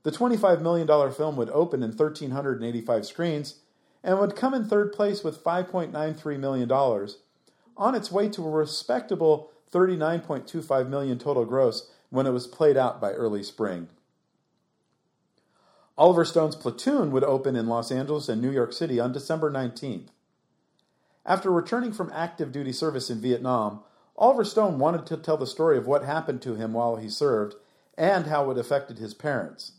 The 0.04 0.12
$25 0.12 0.62
million 0.62 0.88
film 1.12 1.36
would 1.36 1.50
open 1.50 1.84
in 1.84 1.90
1,385 1.90 3.06
screens 3.06 3.56
and 4.04 4.20
would 4.20 4.36
come 4.36 4.54
in 4.54 4.66
third 4.66 4.94
place 4.94 5.24
with 5.24 5.44
$5.93 5.44 6.40
million, 6.40 6.72
on 6.72 7.96
its 7.96 8.12
way 8.12 8.30
to 8.30 8.46
a 8.46 8.50
respectable 8.50 9.52
39.25 9.72 10.88
million 10.88 11.20
total 11.20 11.46
gross 11.46 11.92
when 12.10 12.26
it 12.26 12.32
was 12.32 12.48
played 12.48 12.78
out 12.78 13.02
by 13.02 13.12
early 13.12 13.44
spring. 13.44 13.90
Oliver 16.00 16.24
Stone's 16.24 16.56
Platoon 16.56 17.12
would 17.12 17.26
open 17.26 17.58
in 17.58 17.68
Los 17.68 17.92
Angeles 17.92 18.30
and 18.30 18.42
New 18.42 18.52
York 18.52 18.72
City 18.72 19.02
on 19.02 19.12
December 19.12 19.52
19th. 19.52 20.08
After 21.26 21.52
returning 21.52 21.92
from 21.92 22.10
active 22.16 22.54
duty 22.54 22.72
service 22.72 23.10
in 23.10 23.20
Vietnam, 23.20 23.82
Oliver 24.16 24.46
Stone 24.46 24.80
wanted 24.80 25.06
to 25.08 25.18
tell 25.18 25.36
the 25.36 25.46
story 25.46 25.78
of 25.78 25.88
what 25.88 26.06
happened 26.06 26.42
to 26.44 26.56
him 26.56 26.72
while 26.72 26.96
he 26.96 27.10
served 27.10 27.56
and 27.98 28.28
how 28.28 28.50
it 28.50 28.58
affected 28.58 28.98
his 28.98 29.14
parents. 29.14 29.74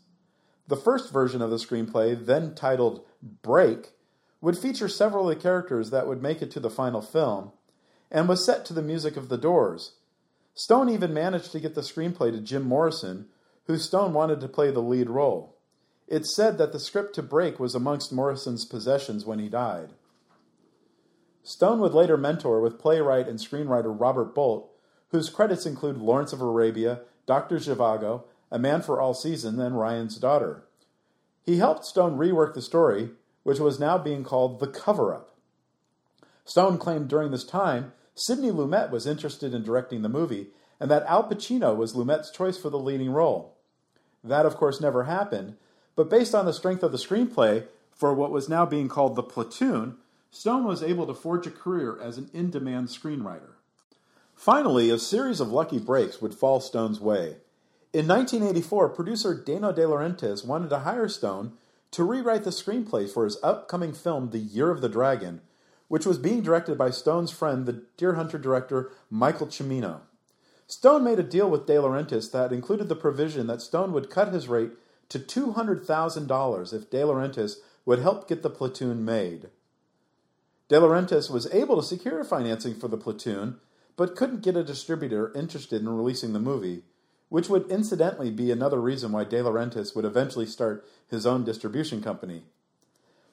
The 0.67 0.75
first 0.75 1.11
version 1.11 1.41
of 1.41 1.49
the 1.49 1.55
screenplay, 1.55 2.23
then 2.23 2.53
titled 2.53 3.03
Break, 3.41 3.93
would 4.41 4.59
feature 4.59 4.87
several 4.87 5.27
of 5.27 5.35
the 5.35 5.41
characters 5.41 5.89
that 5.89 6.05
would 6.05 6.21
make 6.21 6.43
it 6.43 6.51
to 6.51 6.59
the 6.59 6.69
final 6.69 7.01
film, 7.01 7.51
and 8.11 8.29
was 8.29 8.45
set 8.45 8.63
to 8.65 8.73
the 8.73 8.83
music 8.83 9.17
of 9.17 9.29
The 9.29 9.39
Doors. 9.39 9.93
Stone 10.53 10.87
even 10.89 11.15
managed 11.15 11.51
to 11.53 11.59
get 11.59 11.73
the 11.73 11.81
screenplay 11.81 12.31
to 12.31 12.39
Jim 12.39 12.61
Morrison, 12.61 13.25
who 13.65 13.79
Stone 13.79 14.13
wanted 14.13 14.39
to 14.41 14.47
play 14.47 14.69
the 14.69 14.81
lead 14.81 15.09
role. 15.09 15.57
It's 16.07 16.35
said 16.35 16.57
that 16.57 16.71
the 16.71 16.79
script 16.79 17.15
to 17.15 17.23
Break 17.23 17.59
was 17.59 17.73
amongst 17.75 18.11
Morrison's 18.11 18.65
possessions 18.65 19.25
when 19.25 19.39
he 19.39 19.49
died. 19.49 19.89
Stone 21.43 21.79
would 21.79 21.93
later 21.93 22.17
mentor 22.17 22.59
with 22.59 22.79
playwright 22.79 23.27
and 23.27 23.39
screenwriter 23.39 23.95
Robert 23.97 24.35
Bolt, 24.35 24.69
whose 25.09 25.29
credits 25.29 25.65
include 25.65 25.97
Lawrence 25.97 26.33
of 26.33 26.41
Arabia, 26.41 27.01
Dr. 27.25 27.57
Zhivago, 27.57 28.23
A 28.51 28.59
Man 28.59 28.81
for 28.81 28.99
All 28.99 29.13
Seasons, 29.13 29.59
and 29.59 29.79
Ryan's 29.79 30.17
Daughter. 30.17 30.63
He 31.43 31.57
helped 31.57 31.85
Stone 31.85 32.17
rework 32.17 32.53
the 32.53 32.61
story, 32.61 33.11
which 33.43 33.59
was 33.59 33.79
now 33.79 33.97
being 33.97 34.23
called 34.23 34.59
The 34.59 34.67
Cover 34.67 35.13
Up. 35.13 35.35
Stone 36.45 36.77
claimed 36.77 37.07
during 37.07 37.31
this 37.31 37.43
time 37.43 37.93
Sidney 38.13 38.51
Lumet 38.51 38.91
was 38.91 39.07
interested 39.07 39.53
in 39.53 39.63
directing 39.63 40.01
the 40.01 40.09
movie 40.09 40.47
and 40.79 40.89
that 40.91 41.05
Al 41.05 41.23
Pacino 41.29 41.75
was 41.75 41.93
Lumet's 41.93 42.31
choice 42.31 42.57
for 42.57 42.69
the 42.69 42.79
leading 42.79 43.11
role. 43.11 43.55
That, 44.23 44.45
of 44.45 44.55
course, 44.55 44.81
never 44.81 45.03
happened, 45.03 45.55
but 45.95 46.09
based 46.09 46.33
on 46.33 46.45
the 46.45 46.53
strength 46.53 46.83
of 46.83 46.91
the 46.91 46.97
screenplay 46.97 47.65
for 47.91 48.13
what 48.13 48.31
was 48.31 48.49
now 48.49 48.65
being 48.65 48.87
called 48.87 49.15
The 49.15 49.23
Platoon, 49.23 49.97
Stone 50.31 50.63
was 50.63 50.81
able 50.81 51.05
to 51.07 51.13
forge 51.13 51.45
a 51.45 51.51
career 51.51 51.99
as 52.01 52.17
an 52.17 52.29
in 52.33 52.49
demand 52.49 52.87
screenwriter. 52.87 53.51
Finally, 54.33 54.89
a 54.89 54.97
series 54.97 55.39
of 55.39 55.51
lucky 55.51 55.77
breaks 55.77 56.21
would 56.21 56.33
fall 56.33 56.59
Stone's 56.59 56.99
way. 56.99 57.37
In 57.93 58.07
1984, 58.07 58.89
producer 58.89 59.35
Dino 59.35 59.73
De 59.73 59.81
Laurentiis 59.81 60.45
wanted 60.45 60.69
to 60.69 60.79
hire 60.79 61.09
Stone 61.09 61.53
to 61.91 62.05
rewrite 62.05 62.45
the 62.45 62.49
screenplay 62.49 63.07
for 63.07 63.25
his 63.25 63.37
upcoming 63.43 63.91
film, 63.91 64.29
The 64.29 64.39
Year 64.39 64.71
of 64.71 64.79
the 64.79 64.89
Dragon, 64.89 65.41
which 65.89 66.05
was 66.05 66.17
being 66.17 66.41
directed 66.41 66.77
by 66.77 66.89
Stone's 66.89 67.31
friend, 67.31 67.65
the 67.65 67.83
Deer 67.97 68.13
Hunter 68.13 68.37
director 68.37 68.91
Michael 69.09 69.47
Cimino. 69.47 69.99
Stone 70.65 71.03
made 71.03 71.19
a 71.19 71.23
deal 71.23 71.49
with 71.49 71.67
De 71.67 71.73
Laurentiis 71.73 72.31
that 72.31 72.53
included 72.53 72.87
the 72.87 72.95
provision 72.95 73.47
that 73.47 73.61
Stone 73.61 73.91
would 73.91 74.09
cut 74.09 74.33
his 74.33 74.47
rate 74.47 74.71
to 75.11 75.19
$200,000 75.19 76.73
if 76.73 76.89
De 76.89 76.97
Laurentiis 77.01 77.57
would 77.85 77.99
help 77.99 78.29
get 78.29 78.43
the 78.43 78.49
platoon 78.49 79.03
made. 79.03 79.49
De 80.69 80.79
Laurentiis 80.79 81.29
was 81.29 81.53
able 81.53 81.75
to 81.75 81.83
secure 81.85 82.23
financing 82.23 82.73
for 82.73 82.87
the 82.87 82.97
platoon, 82.97 83.57
but 83.97 84.15
couldn't 84.15 84.41
get 84.41 84.55
a 84.55 84.63
distributor 84.63 85.33
interested 85.35 85.81
in 85.81 85.89
releasing 85.89 86.31
the 86.31 86.39
movie, 86.39 86.83
which 87.27 87.49
would 87.49 87.69
incidentally 87.69 88.31
be 88.31 88.51
another 88.51 88.79
reason 88.79 89.11
why 89.11 89.25
De 89.25 89.35
Laurentiis 89.43 89.93
would 89.93 90.05
eventually 90.05 90.45
start 90.45 90.87
his 91.09 91.25
own 91.25 91.43
distribution 91.43 92.01
company. 92.01 92.43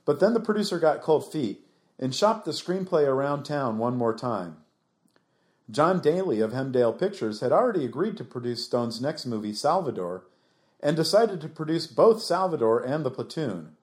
But 0.04 0.18
then 0.18 0.34
the 0.34 0.40
producer 0.40 0.80
got 0.80 1.00
cold 1.00 1.30
feet 1.30 1.64
and 1.96 2.12
shopped 2.12 2.44
the 2.44 2.50
screenplay 2.50 3.06
around 3.06 3.44
town 3.44 3.78
one 3.78 3.96
more 3.96 4.16
time. 4.16 4.56
John 5.70 6.00
Daly 6.00 6.40
of 6.40 6.50
Hemdale 6.50 6.98
Pictures 6.98 7.38
had 7.38 7.52
already 7.52 7.84
agreed 7.84 8.16
to 8.16 8.24
produce 8.24 8.64
Stone's 8.64 9.00
next 9.00 9.26
movie, 9.26 9.52
Salvador, 9.52 10.24
and 10.80 10.96
decided 10.96 11.40
to 11.40 11.48
produce 11.48 11.86
both 11.86 12.22
Salvador 12.22 12.80
and 12.80 13.04
The 13.04 13.10
Platoon. 13.10 13.76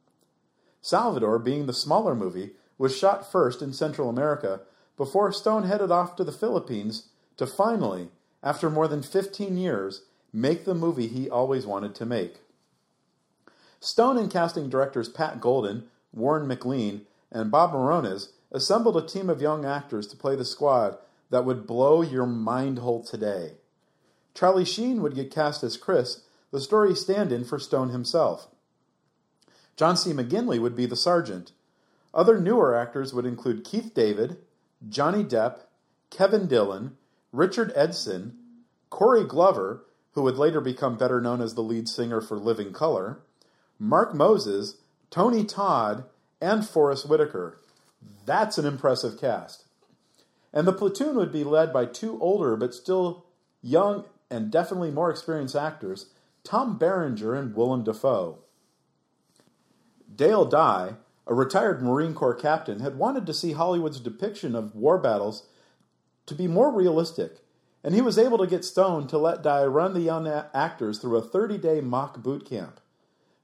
Salvador, 0.82 1.40
being 1.40 1.66
the 1.66 1.74
smaller 1.74 2.16
movie, 2.16 2.52
was 2.78 2.96
shot 2.96 3.30
first 3.30 3.62
in 3.62 3.74
Central 3.74 4.10
America 4.10 4.62
before 4.98 5.32
Stone 5.32 5.64
headed 5.64 5.92
off 5.92 6.16
to 6.16 6.24
the 6.24 6.32
Philippines 6.32 7.10
to 7.38 7.46
finally, 7.48 8.10
after 8.44 8.70
more 8.70 8.88
than 8.88 9.02
15 9.02 9.58
years, 9.58 10.04
make 10.32 10.66
the 10.66 10.76
movie 10.76 11.08
he 11.08 11.30
always 11.30 11.66
wanted 11.66 11.96
to 11.96 12.06
make. 12.06 12.42
Stone 13.80 14.18
and 14.18 14.32
casting 14.32 14.70
directors 14.70 15.10
Pat 15.10 15.42
Golden, 15.42 15.86
Warren 16.14 16.48
McLean, 16.48 17.02
and 17.32 17.52
Bob 17.52 17.74
Morones 17.74 18.30
assembled 18.52 18.96
a 18.98 19.06
team 19.06 19.30
of 19.30 19.42
young 19.42 19.66
actors 19.66 20.08
to 20.08 20.18
play 20.18 20.36
the 20.36 20.46
squad 20.46 20.98
that 21.30 21.46
would 21.46 21.68
blow 21.68 22.02
your 22.02 22.26
mind 22.26 22.80
hole 22.80 23.04
today. 23.04 23.54
Charlie 24.34 24.66
Sheen 24.66 25.02
would 25.02 25.16
get 25.16 25.32
cast 25.32 25.64
as 25.64 25.78
Chris, 25.78 26.22
the 26.52 26.62
story 26.62 26.96
stand 26.96 27.32
in 27.32 27.44
for 27.44 27.60
Stone 27.60 27.90
himself. 27.90 28.48
John 29.76 29.98
C. 29.98 30.12
McGinley 30.12 30.60
would 30.60 30.76
be 30.76 30.86
the 30.86 30.96
sergeant. 30.96 31.52
Other 32.14 32.40
newer 32.40 32.76
actors 32.76 33.14
would 33.14 33.26
include 33.26 33.66
Keith 33.66 33.94
David, 33.94 34.38
Johnny 34.88 35.24
Depp, 35.24 35.62
Kevin 36.10 36.48
Dillon, 36.48 36.98
Richard 37.34 37.74
Edson, 37.76 38.38
Corey 38.90 39.26
Glover, 39.26 39.84
who 40.14 40.22
would 40.22 40.38
later 40.38 40.62
become 40.62 40.98
better 40.98 41.20
known 41.20 41.42
as 41.42 41.56
the 41.56 41.62
lead 41.62 41.90
singer 41.90 42.22
for 42.22 42.38
Living 42.38 42.72
Colour, 42.72 43.20
Mark 43.78 44.16
Moses, 44.16 44.78
Tony 45.10 45.44
Todd, 45.44 46.06
and 46.40 46.66
Forest 46.66 47.10
Whitaker. 47.10 47.60
That's 48.26 48.58
an 48.58 48.66
impressive 48.66 49.20
cast. 49.20 49.66
And 50.54 50.66
the 50.66 50.74
platoon 50.74 51.18
would 51.18 51.34
be 51.34 51.44
led 51.44 51.74
by 51.74 51.86
two 51.86 52.18
older 52.22 52.56
but 52.56 52.74
still 52.74 53.26
young 53.62 54.06
and 54.32 54.50
definitely 54.50 54.92
more 54.92 55.12
experienced 55.12 55.56
actors, 55.56 56.08
Tom 56.46 56.78
Berenger 56.78 57.36
and 57.36 57.56
Willem 57.56 57.84
Dafoe. 57.84 58.40
Dale 60.16 60.46
Dye, 60.46 60.94
a 61.28 61.34
retired 61.34 61.82
Marine 61.82 62.14
Corps 62.14 62.36
captain, 62.36 62.80
had 62.80 62.98
wanted 62.98 63.26
to 63.26 63.34
see 63.34 63.52
Hollywood's 63.52 64.00
depiction 64.00 64.56
of 64.56 64.76
war 64.76 64.98
battles 64.98 65.48
to 66.28 66.36
be 66.36 66.48
more 66.48 66.72
realistic, 66.72 67.40
and 67.84 67.94
he 67.94 68.02
was 68.02 68.18
able 68.18 68.38
to 68.38 68.48
get 68.48 68.64
Stone 68.64 69.08
to 69.08 69.18
let 69.18 69.44
Dye 69.44 69.66
run 69.66 69.94
the 69.94 70.02
young 70.02 70.28
actors 70.54 71.00
through 71.00 71.18
a 71.18 71.22
30 71.22 71.58
day 71.58 71.82
mock 71.82 72.22
boot 72.22 72.48
camp. 72.48 72.80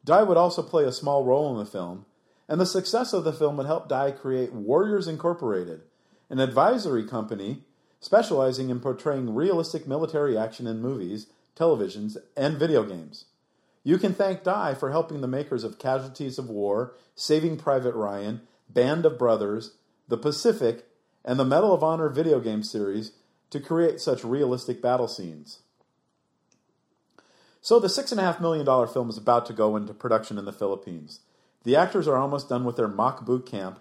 Dye 0.06 0.23
would 0.23 0.38
also 0.38 0.64
play 0.64 0.86
a 0.86 0.91
small 0.91 1.23
role 1.23 1.52
in 1.52 1.57
the 1.57 1.69
film, 1.69 2.06
and 2.48 2.61
the 2.61 2.65
success 2.65 3.14
of 3.14 3.23
the 3.23 3.34
film 3.34 3.57
would 3.57 3.65
help 3.65 3.90
Dye 3.90 4.11
create 4.11 4.53
Warriors 4.53 5.07
Incorporated, 5.07 5.82
an 6.30 6.40
advisory 6.40 7.06
company 7.06 7.64
specializing 8.02 8.69
in 8.69 8.80
portraying 8.80 9.34
realistic 9.34 9.88
military 9.88 10.38
action 10.38 10.68
in 10.68 10.82
movies, 10.82 11.28
televisions, 11.56 12.18
and 12.36 12.57
video 12.57 12.84
games. 12.84 13.26
You 13.84 13.98
can 13.98 14.14
thank 14.14 14.44
Dye 14.44 14.73
for 14.73 14.91
helping 14.91 15.22
the 15.22 15.28
makers 15.28 15.64
of 15.64 15.80
Casualties 15.80 16.38
of 16.38 16.49
War, 16.49 16.95
Saving 17.15 17.57
Private 17.57 17.95
Ryan, 17.95 18.41
Band 18.69 19.06
of 19.06 19.18
Brothers, 19.18 19.76
The 20.07 20.18
Pacific, 20.18 20.86
and 21.26 21.40
the 21.40 21.45
Medal 21.45 21.73
of 21.73 21.84
Honor 21.84 22.10
video 22.10 22.40
game 22.40 22.64
series 22.64 23.14
to 23.49 23.60
create 23.60 23.99
such 23.99 24.23
realistic 24.23 24.82
battle 24.82 25.07
scenes. 25.07 25.60
So, 27.61 27.80
the 27.80 27.88
$6.5 27.88 28.41
million 28.41 28.65
film 28.88 29.10
is 29.10 29.18
about 29.18 29.45
to 29.45 29.53
go 29.53 29.76
into 29.76 29.94
production 29.94 30.38
in 30.40 30.45
the 30.45 30.53
Philippines. 30.53 31.19
The 31.64 31.76
actors 31.76 32.07
are 32.07 32.18
almost 32.18 32.49
done 32.49 32.64
with 32.64 32.76
their 32.76 32.88
mock 32.88 33.23
boot 33.23 33.45
camp, 33.45 33.80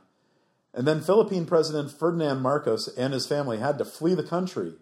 and 0.75 0.87
then 0.87 1.01
Philippine 1.01 1.47
President 1.47 1.91
Ferdinand 1.91 2.41
Marcos 2.41 2.89
and 2.89 3.15
his 3.15 3.27
family 3.27 3.59
had 3.59 3.79
to 3.79 3.85
flee 3.85 4.15
the 4.15 4.23
country. 4.23 4.75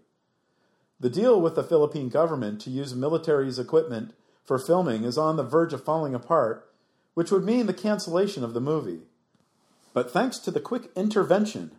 The 1.00 1.10
deal 1.10 1.40
with 1.40 1.54
the 1.54 1.62
Philippine 1.62 2.08
government 2.08 2.60
to 2.62 2.70
use 2.70 2.94
military's 2.94 3.58
equipment 3.58 4.14
for 4.44 4.58
filming 4.58 5.04
is 5.04 5.16
on 5.16 5.36
the 5.36 5.44
verge 5.44 5.72
of 5.72 5.84
falling 5.84 6.14
apart, 6.14 6.72
which 7.14 7.30
would 7.30 7.44
mean 7.44 7.66
the 7.66 7.74
cancellation 7.74 8.42
of 8.42 8.54
the 8.54 8.60
movie. 8.60 9.02
But 9.92 10.10
thanks 10.10 10.38
to 10.40 10.50
the 10.50 10.60
quick 10.60 10.90
intervention 10.96 11.72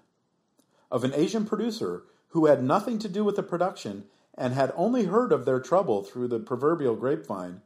of 0.91 1.03
an 1.03 1.13
Asian 1.13 1.45
producer 1.45 2.03
who 2.29 2.45
had 2.45 2.63
nothing 2.63 2.99
to 2.99 3.09
do 3.09 3.23
with 3.23 3.35
the 3.35 3.43
production 3.43 4.05
and 4.37 4.53
had 4.53 4.73
only 4.75 5.05
heard 5.05 5.31
of 5.31 5.45
their 5.45 5.59
trouble 5.59 6.03
through 6.03 6.27
the 6.27 6.39
proverbial 6.39 6.95
grapevine, 6.95 7.61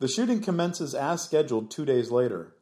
the 0.00 0.08
shooting 0.08 0.40
commences 0.40 0.94
as 0.94 1.22
scheduled 1.22 1.70
two 1.70 1.84
days 1.84 2.10
later. 2.10 2.54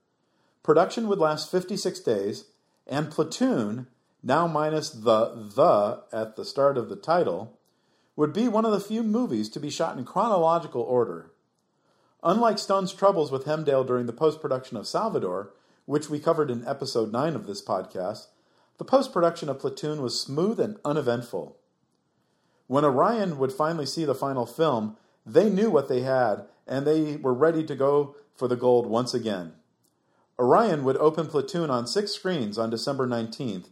Production 0.62 1.08
would 1.08 1.18
last 1.18 1.50
56 1.50 2.00
days, 2.00 2.46
and 2.86 3.10
Platoon, 3.10 3.86
now 4.22 4.46
minus 4.46 4.90
the 4.90 5.50
the 5.54 6.02
at 6.12 6.36
the 6.36 6.44
start 6.44 6.76
of 6.76 6.88
the 6.88 6.96
title, 6.96 7.58
would 8.16 8.32
be 8.32 8.48
one 8.48 8.64
of 8.64 8.72
the 8.72 8.80
few 8.80 9.02
movies 9.02 9.48
to 9.50 9.60
be 9.60 9.70
shot 9.70 9.96
in 9.96 10.04
chronological 10.04 10.80
order. 10.80 11.30
Unlike 12.22 12.58
Stone's 12.58 12.94
troubles 12.94 13.30
with 13.30 13.44
Hemdale 13.44 13.86
during 13.86 14.06
the 14.06 14.12
post 14.12 14.40
production 14.40 14.78
of 14.78 14.86
Salvador, 14.86 15.52
which 15.84 16.08
we 16.08 16.18
covered 16.18 16.50
in 16.50 16.66
episode 16.66 17.12
9 17.12 17.36
of 17.36 17.46
this 17.46 17.62
podcast, 17.62 18.28
the 18.78 18.84
post 18.84 19.12
production 19.12 19.48
of 19.48 19.60
Platoon 19.60 20.02
was 20.02 20.20
smooth 20.20 20.58
and 20.58 20.78
uneventful. 20.84 21.56
When 22.66 22.84
Orion 22.84 23.38
would 23.38 23.52
finally 23.52 23.86
see 23.86 24.04
the 24.04 24.14
final 24.14 24.46
film, 24.46 24.96
they 25.24 25.48
knew 25.50 25.70
what 25.70 25.88
they 25.88 26.00
had 26.00 26.46
and 26.66 26.86
they 26.86 27.16
were 27.16 27.34
ready 27.34 27.62
to 27.64 27.76
go 27.76 28.16
for 28.34 28.48
the 28.48 28.56
gold 28.56 28.86
once 28.86 29.14
again. 29.14 29.52
Orion 30.38 30.84
would 30.84 30.96
open 30.96 31.26
Platoon 31.26 31.70
on 31.70 31.86
six 31.86 32.12
screens 32.12 32.58
on 32.58 32.70
December 32.70 33.06
19th, 33.06 33.68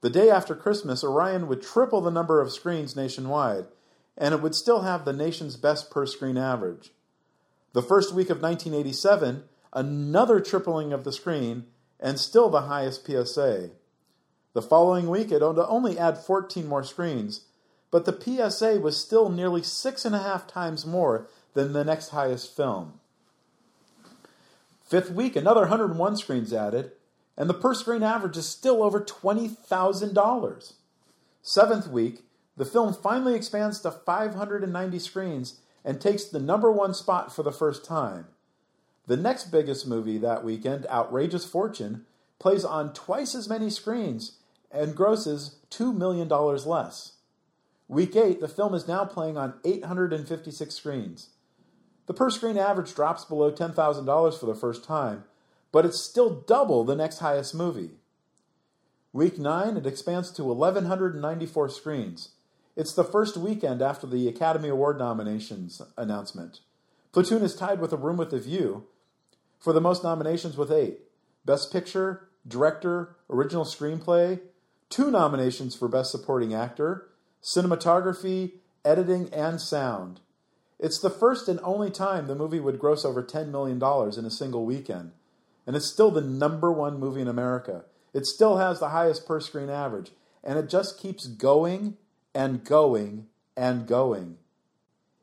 The 0.00 0.10
day 0.10 0.30
after 0.30 0.54
Christmas, 0.54 1.02
Orion 1.02 1.48
would 1.48 1.62
triple 1.62 2.00
the 2.00 2.10
number 2.10 2.40
of 2.40 2.52
screens 2.52 2.94
nationwide, 2.94 3.66
and 4.16 4.32
it 4.32 4.40
would 4.40 4.54
still 4.54 4.82
have 4.82 5.04
the 5.04 5.12
nation's 5.12 5.56
best 5.56 5.90
per 5.90 6.06
screen 6.06 6.36
average. 6.36 6.92
The 7.72 7.82
first 7.82 8.14
week 8.14 8.30
of 8.30 8.40
1987, 8.40 9.42
another 9.72 10.40
tripling 10.40 10.92
of 10.92 11.04
the 11.04 11.12
screen, 11.12 11.66
and 12.00 12.18
still 12.18 12.48
the 12.48 12.62
highest 12.62 13.06
PSA. 13.06 13.70
The 14.54 14.62
following 14.62 15.10
week, 15.10 15.30
it 15.30 15.42
only 15.42 15.98
add 15.98 16.18
14 16.18 16.66
more 16.66 16.84
screens, 16.84 17.42
but 17.90 18.04
the 18.04 18.50
PSA 18.50 18.80
was 18.80 18.96
still 18.96 19.28
nearly 19.28 19.62
six 19.62 20.04
and 20.04 20.14
a 20.14 20.20
half 20.20 20.46
times 20.46 20.86
more 20.86 21.28
than 21.54 21.72
the 21.72 21.84
next 21.84 22.10
highest 22.10 22.56
film. 22.56 23.00
Fifth 24.88 25.10
week, 25.10 25.36
another 25.36 25.62
101 25.62 26.16
screens 26.16 26.52
added, 26.52 26.92
and 27.36 27.48
the 27.48 27.54
per 27.54 27.74
screen 27.74 28.02
average 28.02 28.38
is 28.38 28.48
still 28.48 28.82
over 28.82 29.00
$20,000. 29.00 30.72
Seventh 31.42 31.86
week, 31.88 32.24
the 32.56 32.64
film 32.64 32.94
finally 32.94 33.34
expands 33.34 33.80
to 33.80 33.90
590 33.90 34.98
screens 34.98 35.60
and 35.84 36.00
takes 36.00 36.24
the 36.24 36.40
number 36.40 36.72
one 36.72 36.94
spot 36.94 37.34
for 37.34 37.42
the 37.42 37.52
first 37.52 37.84
time. 37.84 38.28
The 39.06 39.16
next 39.16 39.50
biggest 39.50 39.86
movie 39.86 40.18
that 40.18 40.42
weekend, 40.42 40.86
Outrageous 40.86 41.44
Fortune, 41.44 42.06
plays 42.38 42.64
on 42.64 42.92
twice 42.94 43.34
as 43.34 43.48
many 43.48 43.68
screens 43.68 44.38
and 44.70 44.96
grosses 44.96 45.56
$2 45.70 45.94
million 45.94 46.28
less. 46.28 47.12
Week 47.88 48.16
8, 48.16 48.40
the 48.40 48.48
film 48.48 48.74
is 48.74 48.88
now 48.88 49.04
playing 49.04 49.36
on 49.36 49.54
856 49.64 50.74
screens. 50.74 51.30
The 52.08 52.14
per 52.14 52.30
screen 52.30 52.56
average 52.56 52.94
drops 52.94 53.26
below 53.26 53.52
$10,000 53.52 54.40
for 54.40 54.46
the 54.46 54.54
first 54.54 54.82
time, 54.82 55.24
but 55.70 55.84
it's 55.84 56.02
still 56.02 56.40
double 56.40 56.82
the 56.82 56.96
next 56.96 57.18
highest 57.18 57.54
movie. 57.54 57.90
Week 59.12 59.38
9, 59.38 59.76
it 59.76 59.86
expands 59.86 60.32
to 60.32 60.44
1,194 60.44 61.68
screens. 61.68 62.30
It's 62.76 62.94
the 62.94 63.04
first 63.04 63.36
weekend 63.36 63.82
after 63.82 64.06
the 64.06 64.26
Academy 64.26 64.70
Award 64.70 64.98
nominations 64.98 65.82
announcement. 65.98 66.60
Platoon 67.12 67.42
is 67.42 67.54
tied 67.54 67.78
with 67.78 67.92
A 67.92 67.96
Room 67.96 68.16
with 68.16 68.32
a 68.32 68.38
View 68.38 68.86
for 69.58 69.74
the 69.74 69.80
most 69.80 70.02
nominations 70.02 70.56
with 70.56 70.72
eight 70.72 71.00
Best 71.44 71.70
Picture, 71.70 72.28
Director, 72.46 73.16
Original 73.28 73.66
Screenplay, 73.66 74.40
two 74.88 75.10
nominations 75.10 75.76
for 75.76 75.88
Best 75.88 76.10
Supporting 76.10 76.54
Actor, 76.54 77.06
cinematography, 77.42 78.52
editing, 78.82 79.28
and 79.30 79.60
sound. 79.60 80.20
It's 80.78 81.00
the 81.00 81.10
first 81.10 81.48
and 81.48 81.58
only 81.62 81.90
time 81.90 82.26
the 82.26 82.34
movie 82.34 82.60
would 82.60 82.78
gross 82.78 83.04
over 83.04 83.22
$10 83.22 83.50
million 83.50 83.76
in 84.16 84.24
a 84.24 84.30
single 84.30 84.64
weekend. 84.64 85.12
And 85.66 85.74
it's 85.74 85.90
still 85.90 86.10
the 86.10 86.20
number 86.20 86.72
one 86.72 87.00
movie 87.00 87.20
in 87.20 87.28
America. 87.28 87.84
It 88.14 88.26
still 88.26 88.58
has 88.58 88.78
the 88.78 88.90
highest 88.90 89.26
per 89.26 89.40
screen 89.40 89.68
average. 89.68 90.12
And 90.44 90.58
it 90.58 90.70
just 90.70 91.00
keeps 91.00 91.26
going 91.26 91.96
and 92.34 92.64
going 92.64 93.26
and 93.56 93.86
going. 93.86 94.38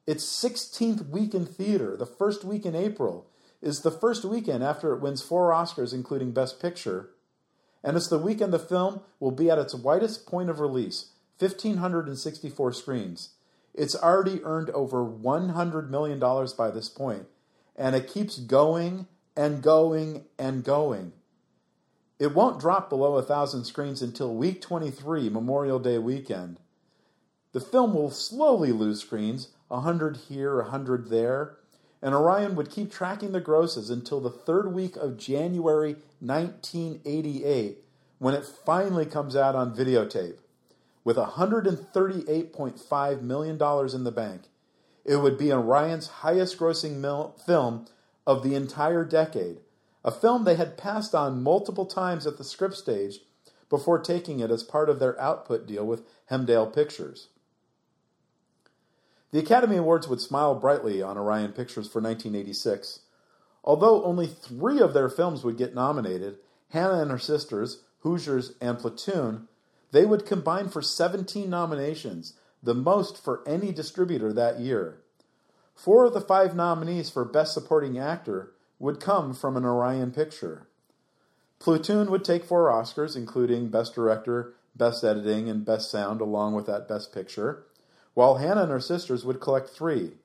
Its 0.05 0.25
16th 0.25 1.09
week 1.09 1.33
in 1.33 1.45
theater, 1.45 1.95
the 1.97 2.05
first 2.05 2.43
week 2.43 2.65
in 2.65 2.75
April, 2.75 3.25
is 3.61 3.81
the 3.81 3.91
first 3.91 4.23
weekend 4.23 4.63
after 4.63 4.93
it 4.93 5.01
wins 5.01 5.23
four 5.23 5.49
Oscars, 5.51 5.93
including 5.93 6.31
Best 6.31 6.61
Picture. 6.61 7.09
And 7.83 7.97
it's 7.97 8.09
the 8.09 8.19
weekend 8.19 8.53
the 8.53 8.59
film 8.59 9.01
will 9.19 9.31
be 9.31 9.49
at 9.49 9.57
its 9.57 9.73
widest 9.73 10.27
point 10.27 10.49
of 10.49 10.59
release 10.59 11.11
1,564 11.39 12.73
screens. 12.73 13.29
It's 13.77 13.95
already 13.95 14.41
earned 14.43 14.69
over 14.69 15.03
$100 15.03 15.89
million 15.89 16.17
by 16.57 16.71
this 16.71 16.87
point, 16.87 17.27
and 17.75 17.93
it 17.93 18.07
keeps 18.07 18.37
going 18.39 19.07
and 19.35 19.61
going 19.61 20.23
and 20.39 20.63
going. 20.63 21.11
It 22.17 22.33
won't 22.33 22.61
drop 22.61 22.89
below 22.89 23.11
1,000 23.15 23.65
screens 23.65 24.01
until 24.01 24.33
week 24.33 24.61
23, 24.61 25.29
Memorial 25.29 25.79
Day 25.79 25.97
weekend. 25.97 26.59
the 27.51 27.61
film 27.61 27.93
will 27.93 28.11
slowly 28.11 28.71
lose 28.73 29.01
screens, 29.01 29.49
a 29.71 29.79
hundred 29.79 30.17
here, 30.29 30.59
a 30.59 30.69
hundred 30.69 31.09
there, 31.09 31.57
and 32.01 32.13
Orion 32.13 32.55
would 32.55 32.69
keep 32.69 32.91
tracking 32.91 33.31
the 33.31 33.39
grosses 33.39 33.89
until 33.89 34.19
the 34.19 34.29
third 34.29 34.73
week 34.73 34.95
of 34.97 35.17
January 35.17 35.95
1988, 36.19 37.77
when 38.19 38.33
it 38.33 38.45
finally 38.45 39.05
comes 39.05 39.35
out 39.35 39.55
on 39.55 39.75
videotape. 39.75 40.35
With 41.05 41.15
$138.5 41.17 43.21
million 43.21 43.61
in 43.93 44.03
the 44.03 44.11
bank, 44.11 44.41
it 45.05 45.15
would 45.17 45.37
be 45.37 45.53
Orion's 45.53 46.07
highest 46.07 46.57
grossing 46.57 46.95
mil- 46.95 47.35
film 47.45 47.85
of 48.25 48.41
the 48.41 48.55
entire 48.55 49.05
decade, 49.05 49.59
a 50.03 50.09
film 50.11 50.43
they 50.43 50.55
had 50.55 50.77
passed 50.77 51.13
on 51.13 51.43
multiple 51.43 51.85
times 51.85 52.25
at 52.25 52.39
the 52.39 52.43
script 52.43 52.73
stage 52.73 53.19
before 53.69 53.99
taking 53.99 54.39
it 54.39 54.49
as 54.49 54.63
part 54.63 54.89
of 54.89 54.97
their 54.99 55.21
output 55.21 55.67
deal 55.67 55.85
with 55.85 56.01
Hemdale 56.31 56.73
Pictures. 56.73 57.27
The 59.31 59.39
Academy 59.39 59.77
Awards 59.77 60.07
would 60.07 60.21
smile 60.21 60.55
brightly 60.55 61.03
on 61.03 61.19
Orion 61.19 61.53
Pictures 61.53 61.87
for 61.87 62.01
1986. 62.01 63.01
Although 63.63 64.03
only 64.03 64.25
three 64.25 64.79
of 64.79 64.93
their 64.93 65.09
films 65.09 65.43
would 65.43 65.57
get 65.57 65.75
nominated 65.75 66.39
Hannah 66.69 67.01
and 67.01 67.11
Her 67.11 67.19
Sisters, 67.19 67.83
Hoosiers, 67.99 68.53
and 68.59 68.79
Platoon 68.79 69.47
they 69.95 70.05
would 70.05 70.25
combine 70.25 70.67
for 70.67 70.81
17 70.81 71.49
nominations, 71.49 72.33
the 72.61 72.73
most 72.73 73.17
for 73.17 73.47
any 73.47 73.71
distributor 73.71 74.33
that 74.33 74.59
year. 74.59 74.97
Four 75.73 76.03
of 76.03 76.13
the 76.13 76.19
five 76.19 76.53
nominees 76.53 77.09
for 77.09 77.23
Best 77.23 77.53
Supporting 77.53 77.97
Actor 77.97 78.51
would 78.77 78.99
come 78.99 79.33
from 79.33 79.55
an 79.55 79.63
Orion 79.63 80.11
picture. 80.11 80.67
Platoon 81.59 82.11
would 82.11 82.25
take 82.25 82.43
four 82.43 82.69
Oscars, 82.69 83.15
including 83.15 83.69
Best 83.69 83.95
Director, 83.95 84.55
Best 84.75 85.01
Editing, 85.01 85.47
and 85.47 85.63
Best 85.63 85.89
Sound, 85.89 86.19
along 86.19 86.55
with 86.55 86.65
that 86.65 86.89
Best 86.89 87.13
Picture, 87.13 87.63
while 88.15 88.35
Hannah 88.35 88.63
and 88.63 88.71
her 88.71 88.81
sisters 88.81 89.23
would 89.23 89.39
collect 89.39 89.69
three. 89.69 90.15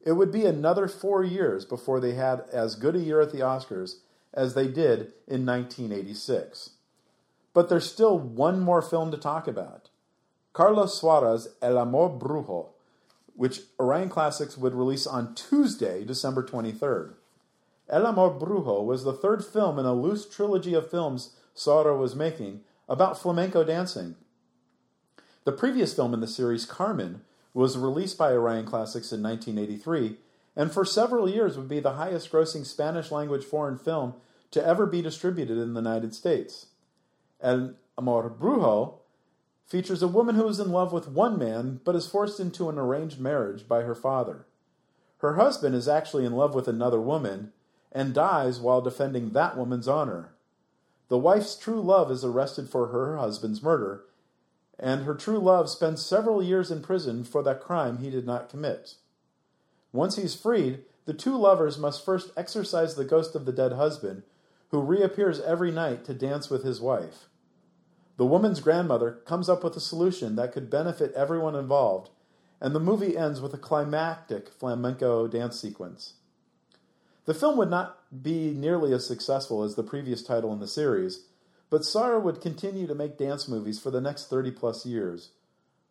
It 0.00 0.12
would 0.12 0.32
be 0.32 0.46
another 0.46 0.88
four 0.88 1.22
years 1.22 1.66
before 1.66 2.00
they 2.00 2.14
had 2.14 2.44
as 2.50 2.76
good 2.76 2.96
a 2.96 3.00
year 3.00 3.20
at 3.20 3.30
the 3.30 3.40
Oscars 3.40 3.96
as 4.32 4.54
they 4.54 4.68
did 4.68 5.12
in 5.28 5.44
1986. 5.44 6.70
But 7.54 7.68
there's 7.68 7.90
still 7.90 8.18
one 8.18 8.60
more 8.60 8.82
film 8.82 9.10
to 9.10 9.16
talk 9.16 9.46
about 9.46 9.90
Carlos 10.52 11.00
Saura's 11.00 11.48
El 11.60 11.78
Amor 11.78 12.10
Brujo, 12.10 12.68
which 13.34 13.60
Orion 13.78 14.08
Classics 14.08 14.56
would 14.56 14.74
release 14.74 15.06
on 15.06 15.34
Tuesday, 15.34 16.04
December 16.04 16.42
23rd. 16.42 17.14
El 17.88 18.06
Amor 18.06 18.30
Brujo 18.30 18.84
was 18.84 19.04
the 19.04 19.12
third 19.12 19.44
film 19.44 19.78
in 19.78 19.86
a 19.86 19.94
loose 19.94 20.28
trilogy 20.28 20.74
of 20.74 20.90
films 20.90 21.36
Saura 21.54 21.98
was 21.98 22.14
making 22.14 22.60
about 22.88 23.20
flamenco 23.20 23.64
dancing. 23.64 24.16
The 25.44 25.52
previous 25.52 25.92
film 25.94 26.14
in 26.14 26.20
the 26.20 26.26
series, 26.26 26.64
Carmen, 26.64 27.22
was 27.52 27.76
released 27.76 28.16
by 28.16 28.32
Orion 28.32 28.64
Classics 28.64 29.12
in 29.12 29.22
1983 29.22 30.16
and 30.56 30.70
for 30.70 30.84
several 30.84 31.28
years 31.28 31.56
would 31.56 31.68
be 31.68 31.80
the 31.80 31.94
highest 31.94 32.30
grossing 32.30 32.66
Spanish 32.66 33.10
language 33.10 33.44
foreign 33.44 33.78
film 33.78 34.14
to 34.50 34.64
ever 34.64 34.86
be 34.86 35.00
distributed 35.00 35.58
in 35.58 35.72
the 35.72 35.80
United 35.80 36.14
States. 36.14 36.66
El 37.42 37.74
Amor 37.98 38.30
Brujo 38.30 39.00
features 39.66 40.02
a 40.02 40.08
woman 40.08 40.36
who 40.36 40.46
is 40.46 40.60
in 40.60 40.70
love 40.70 40.92
with 40.92 41.08
one 41.08 41.38
man 41.38 41.80
but 41.84 41.96
is 41.96 42.06
forced 42.06 42.38
into 42.38 42.68
an 42.68 42.78
arranged 42.78 43.18
marriage 43.18 43.66
by 43.66 43.82
her 43.82 43.94
father. 43.94 44.46
Her 45.18 45.34
husband 45.34 45.74
is 45.74 45.88
actually 45.88 46.24
in 46.24 46.32
love 46.32 46.54
with 46.54 46.68
another 46.68 47.00
woman 47.00 47.52
and 47.90 48.14
dies 48.14 48.60
while 48.60 48.80
defending 48.80 49.30
that 49.30 49.56
woman's 49.56 49.88
honor. 49.88 50.34
The 51.08 51.18
wife's 51.18 51.56
true 51.56 51.80
love 51.80 52.10
is 52.10 52.24
arrested 52.24 52.68
for 52.70 52.88
her 52.88 53.16
husband's 53.16 53.62
murder, 53.62 54.04
and 54.78 55.04
her 55.04 55.14
true 55.14 55.38
love 55.38 55.68
spends 55.68 56.04
several 56.04 56.42
years 56.42 56.70
in 56.70 56.82
prison 56.82 57.24
for 57.24 57.42
that 57.42 57.60
crime 57.60 57.98
he 57.98 58.10
did 58.10 58.26
not 58.26 58.48
commit. 58.48 58.94
Once 59.92 60.16
he's 60.16 60.34
freed, 60.34 60.84
the 61.04 61.12
two 61.12 61.36
lovers 61.36 61.78
must 61.78 62.04
first 62.04 62.30
exorcise 62.36 62.94
the 62.94 63.04
ghost 63.04 63.34
of 63.34 63.44
the 63.44 63.52
dead 63.52 63.72
husband, 63.72 64.22
who 64.70 64.80
reappears 64.80 65.40
every 65.40 65.70
night 65.70 66.04
to 66.04 66.14
dance 66.14 66.48
with 66.48 66.64
his 66.64 66.80
wife. 66.80 67.28
The 68.16 68.26
woman's 68.26 68.60
grandmother 68.60 69.20
comes 69.26 69.48
up 69.48 69.64
with 69.64 69.76
a 69.76 69.80
solution 69.80 70.36
that 70.36 70.52
could 70.52 70.70
benefit 70.70 71.12
everyone 71.14 71.54
involved, 71.54 72.10
and 72.60 72.74
the 72.74 72.80
movie 72.80 73.16
ends 73.16 73.40
with 73.40 73.54
a 73.54 73.58
climactic 73.58 74.50
flamenco 74.50 75.26
dance 75.26 75.58
sequence. 75.58 76.14
The 77.24 77.34
film 77.34 77.56
would 77.56 77.70
not 77.70 77.98
be 78.22 78.52
nearly 78.52 78.92
as 78.92 79.06
successful 79.06 79.62
as 79.62 79.74
the 79.74 79.82
previous 79.82 80.22
title 80.22 80.52
in 80.52 80.60
the 80.60 80.68
series, 80.68 81.24
but 81.70 81.82
Saura 81.82 82.20
would 82.20 82.40
continue 82.40 82.86
to 82.86 82.94
make 82.94 83.16
dance 83.16 83.48
movies 83.48 83.80
for 83.80 83.90
the 83.90 84.00
next 84.00 84.28
30 84.28 84.50
plus 84.50 84.84
years. 84.84 85.30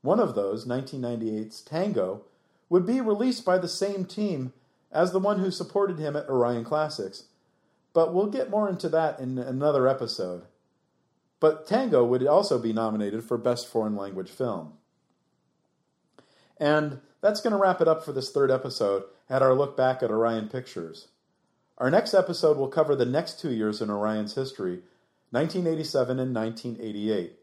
One 0.01 0.19
of 0.19 0.35
those, 0.35 0.65
1998's 0.65 1.61
Tango, 1.61 2.25
would 2.69 2.85
be 2.85 3.01
released 3.01 3.45
by 3.45 3.57
the 3.57 3.67
same 3.67 4.05
team 4.05 4.53
as 4.91 5.11
the 5.11 5.19
one 5.19 5.39
who 5.39 5.51
supported 5.51 5.99
him 5.99 6.15
at 6.15 6.29
Orion 6.29 6.63
Classics, 6.63 7.25
but 7.93 8.13
we'll 8.13 8.27
get 8.27 8.49
more 8.49 8.69
into 8.69 8.89
that 8.89 9.19
in 9.19 9.37
another 9.37 9.87
episode. 9.87 10.43
But 11.41 11.67
Tango 11.67 12.05
would 12.05 12.25
also 12.25 12.57
be 12.57 12.71
nominated 12.71 13.25
for 13.25 13.37
Best 13.37 13.67
Foreign 13.67 13.97
Language 13.97 14.29
Film. 14.29 14.73
And 16.57 17.01
that's 17.19 17.41
going 17.41 17.51
to 17.51 17.57
wrap 17.57 17.81
it 17.81 17.87
up 17.87 18.05
for 18.05 18.13
this 18.13 18.31
third 18.31 18.51
episode 18.51 19.03
at 19.27 19.41
our 19.41 19.53
look 19.53 19.75
back 19.75 20.01
at 20.01 20.11
Orion 20.11 20.47
Pictures. 20.47 21.07
Our 21.79 21.89
next 21.89 22.13
episode 22.13 22.57
will 22.57 22.67
cover 22.67 22.95
the 22.95 23.05
next 23.05 23.39
two 23.39 23.51
years 23.51 23.81
in 23.81 23.89
Orion's 23.89 24.35
history, 24.35 24.81
1987 25.31 26.19
and 26.19 26.35
1988. 26.35 27.39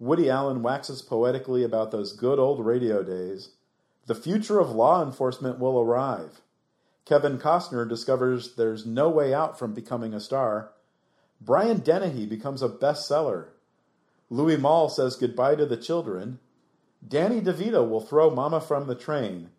Woody 0.00 0.28
Allen 0.28 0.62
waxes 0.62 1.00
poetically 1.00 1.62
about 1.62 1.92
those 1.92 2.12
good 2.12 2.40
old 2.40 2.66
radio 2.66 3.04
days. 3.04 3.50
The 4.06 4.14
future 4.16 4.58
of 4.58 4.70
law 4.70 5.04
enforcement 5.04 5.60
will 5.60 5.78
arrive. 5.78 6.40
Kevin 7.04 7.38
Costner 7.38 7.88
discovers 7.88 8.56
there's 8.56 8.84
no 8.84 9.08
way 9.08 9.32
out 9.32 9.56
from 9.56 9.72
becoming 9.72 10.14
a 10.14 10.20
star. 10.20 10.72
Brian 11.40 11.78
Dennehy 11.78 12.26
becomes 12.26 12.62
a 12.62 12.68
bestseller. 12.68 13.48
Louis 14.28 14.56
Malle 14.56 14.88
says 14.88 15.16
goodbye 15.16 15.54
to 15.56 15.66
the 15.66 15.76
children. 15.76 16.38
Danny 17.06 17.40
DeVito 17.40 17.88
will 17.88 18.00
throw 18.00 18.30
Mama 18.30 18.60
from 18.60 18.86
the 18.86 18.94
train. 18.94 19.50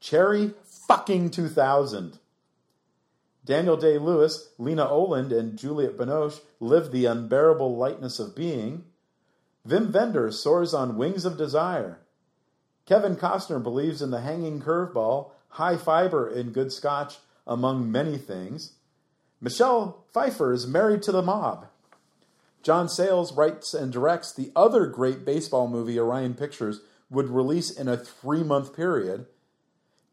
Cherry 0.00 0.54
fucking 0.64 1.30
2000. 1.30 2.18
Daniel 3.44 3.76
Day 3.76 3.98
Lewis, 3.98 4.50
Lena 4.56 4.88
Olin, 4.88 5.32
and 5.32 5.58
Juliette 5.58 5.96
Binoche 5.96 6.40
live 6.60 6.92
the 6.92 7.06
unbearable 7.06 7.76
lightness 7.76 8.20
of 8.20 8.36
being. 8.36 8.84
Wim 9.66 9.92
Wenders 9.92 10.38
soars 10.38 10.72
on 10.72 10.96
wings 10.96 11.24
of 11.24 11.36
desire. 11.36 11.98
Kevin 12.86 13.16
Costner 13.16 13.62
believes 13.62 14.00
in 14.00 14.10
the 14.10 14.20
hanging 14.20 14.60
curveball, 14.60 15.32
high 15.48 15.76
fiber, 15.76 16.28
and 16.28 16.54
good 16.54 16.72
scotch, 16.72 17.18
among 17.46 17.90
many 17.90 18.16
things. 18.16 18.74
Michelle 19.42 20.04
Pfeiffer 20.12 20.52
is 20.52 20.68
married 20.68 21.02
to 21.02 21.10
the 21.10 21.20
mob. 21.20 21.66
John 22.62 22.88
Sayles 22.88 23.36
writes 23.36 23.74
and 23.74 23.92
directs 23.92 24.32
the 24.32 24.52
other 24.54 24.86
great 24.86 25.24
baseball 25.24 25.66
movie 25.66 25.98
Orion 25.98 26.34
Pictures 26.34 26.80
would 27.10 27.28
release 27.28 27.68
in 27.68 27.88
a 27.88 27.96
three 27.96 28.44
month 28.44 28.74
period. 28.74 29.26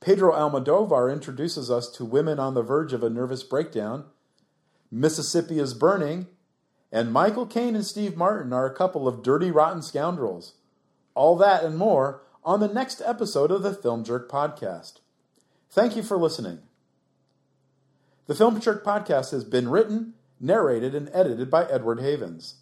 Pedro 0.02 0.34
Almodovar 0.34 1.14
introduces 1.14 1.70
us 1.70 1.88
to 1.92 2.06
women 2.06 2.40
on 2.40 2.56
the 2.56 2.64
verge 2.64 2.92
of 2.92 3.04
a 3.04 3.10
nervous 3.10 3.44
breakdown. 3.44 4.06
Mississippi 4.92 5.60
is 5.60 5.76
burning. 5.76 6.26
And 6.92 7.14
Michael 7.14 7.46
Caine 7.46 7.76
and 7.76 7.86
Steve 7.86 8.18
Martin 8.18 8.52
are 8.52 8.66
a 8.66 8.74
couple 8.74 9.08
of 9.08 9.22
dirty, 9.22 9.52
rotten 9.52 9.84
scoundrels. 9.84 10.56
All 11.14 11.36
that 11.36 11.64
and 11.64 11.78
more 11.78 12.24
on 12.44 12.62
the 12.62 12.68
next 12.68 13.00
episode 13.06 13.52
of 13.52 13.62
the 13.62 13.76
Film 13.76 14.04
Jerk 14.04 14.28
podcast. 14.28 15.02
Thank 15.70 15.96
you 15.96 16.02
for 16.02 16.18
listening. 16.18 16.62
The 18.30 18.36
Film 18.36 18.62
Jerk 18.62 18.86
podcast 18.86 19.32
has 19.32 19.44
been 19.44 19.70
written, 19.70 20.14
narrated, 20.40 20.94
and 20.94 21.10
edited 21.14 21.50
by 21.50 21.66
Edward 21.66 22.00
Havens. 22.00 22.58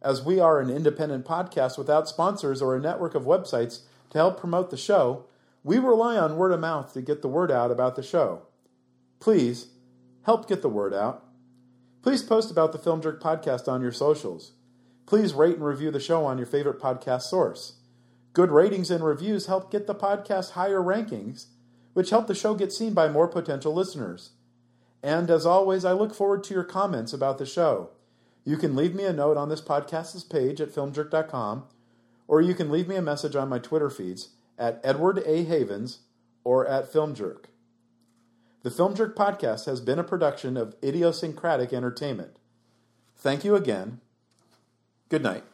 As 0.00 0.24
we 0.24 0.40
are 0.40 0.60
an 0.60 0.70
independent 0.70 1.26
podcast 1.26 1.76
without 1.76 2.08
sponsors 2.08 2.62
or 2.62 2.74
a 2.74 2.80
network 2.80 3.14
of 3.14 3.24
websites 3.24 3.80
to 4.08 4.16
help 4.16 4.40
promote 4.40 4.70
the 4.70 4.78
show, 4.78 5.26
we 5.62 5.78
rely 5.78 6.16
on 6.16 6.38
word 6.38 6.52
of 6.52 6.60
mouth 6.60 6.94
to 6.94 7.02
get 7.02 7.20
the 7.20 7.28
word 7.28 7.50
out 7.50 7.70
about 7.70 7.96
the 7.96 8.02
show. 8.02 8.46
Please 9.18 9.66
help 10.22 10.48
get 10.48 10.62
the 10.62 10.70
word 10.70 10.94
out. 10.94 11.26
Please 12.00 12.22
post 12.22 12.50
about 12.50 12.72
the 12.72 12.78
Film 12.78 13.02
Jerk 13.02 13.22
podcast 13.22 13.68
on 13.68 13.82
your 13.82 13.92
socials. 13.92 14.52
Please 15.04 15.34
rate 15.34 15.56
and 15.56 15.66
review 15.66 15.90
the 15.90 16.00
show 16.00 16.24
on 16.24 16.38
your 16.38 16.46
favorite 16.46 16.80
podcast 16.80 17.24
source. 17.24 17.74
Good 18.32 18.50
ratings 18.50 18.90
and 18.90 19.04
reviews 19.04 19.48
help 19.48 19.70
get 19.70 19.86
the 19.86 19.94
podcast 19.94 20.52
higher 20.52 20.80
rankings, 20.80 21.48
which 21.92 22.08
help 22.08 22.26
the 22.26 22.34
show 22.34 22.54
get 22.54 22.72
seen 22.72 22.94
by 22.94 23.10
more 23.10 23.28
potential 23.28 23.74
listeners. 23.74 24.30
And 25.02 25.30
as 25.30 25.46
always, 25.46 25.84
I 25.84 25.92
look 25.92 26.14
forward 26.14 26.44
to 26.44 26.54
your 26.54 26.64
comments 26.64 27.12
about 27.12 27.38
the 27.38 27.46
show. 27.46 27.90
You 28.44 28.56
can 28.56 28.76
leave 28.76 28.94
me 28.94 29.04
a 29.04 29.12
note 29.12 29.36
on 29.36 29.48
this 29.48 29.60
podcast's 29.60 30.24
page 30.24 30.60
at 30.60 30.70
filmjerk.com, 30.70 31.64
or 32.28 32.40
you 32.40 32.54
can 32.54 32.70
leave 32.70 32.88
me 32.88 32.96
a 32.96 33.02
message 33.02 33.36
on 33.36 33.48
my 33.48 33.58
Twitter 33.58 33.90
feeds 33.90 34.30
at 34.58 34.80
Edward 34.84 35.22
A. 35.24 35.44
Havens 35.44 36.00
or 36.44 36.66
at 36.66 36.92
Filmjerk. 36.92 37.44
The 38.62 38.70
Filmjerk 38.70 39.14
podcast 39.14 39.64
has 39.66 39.80
been 39.80 39.98
a 39.98 40.04
production 40.04 40.56
of 40.56 40.74
Idiosyncratic 40.82 41.72
Entertainment. 41.72 42.36
Thank 43.16 43.44
you 43.44 43.54
again. 43.56 44.00
Good 45.08 45.22
night. 45.22 45.44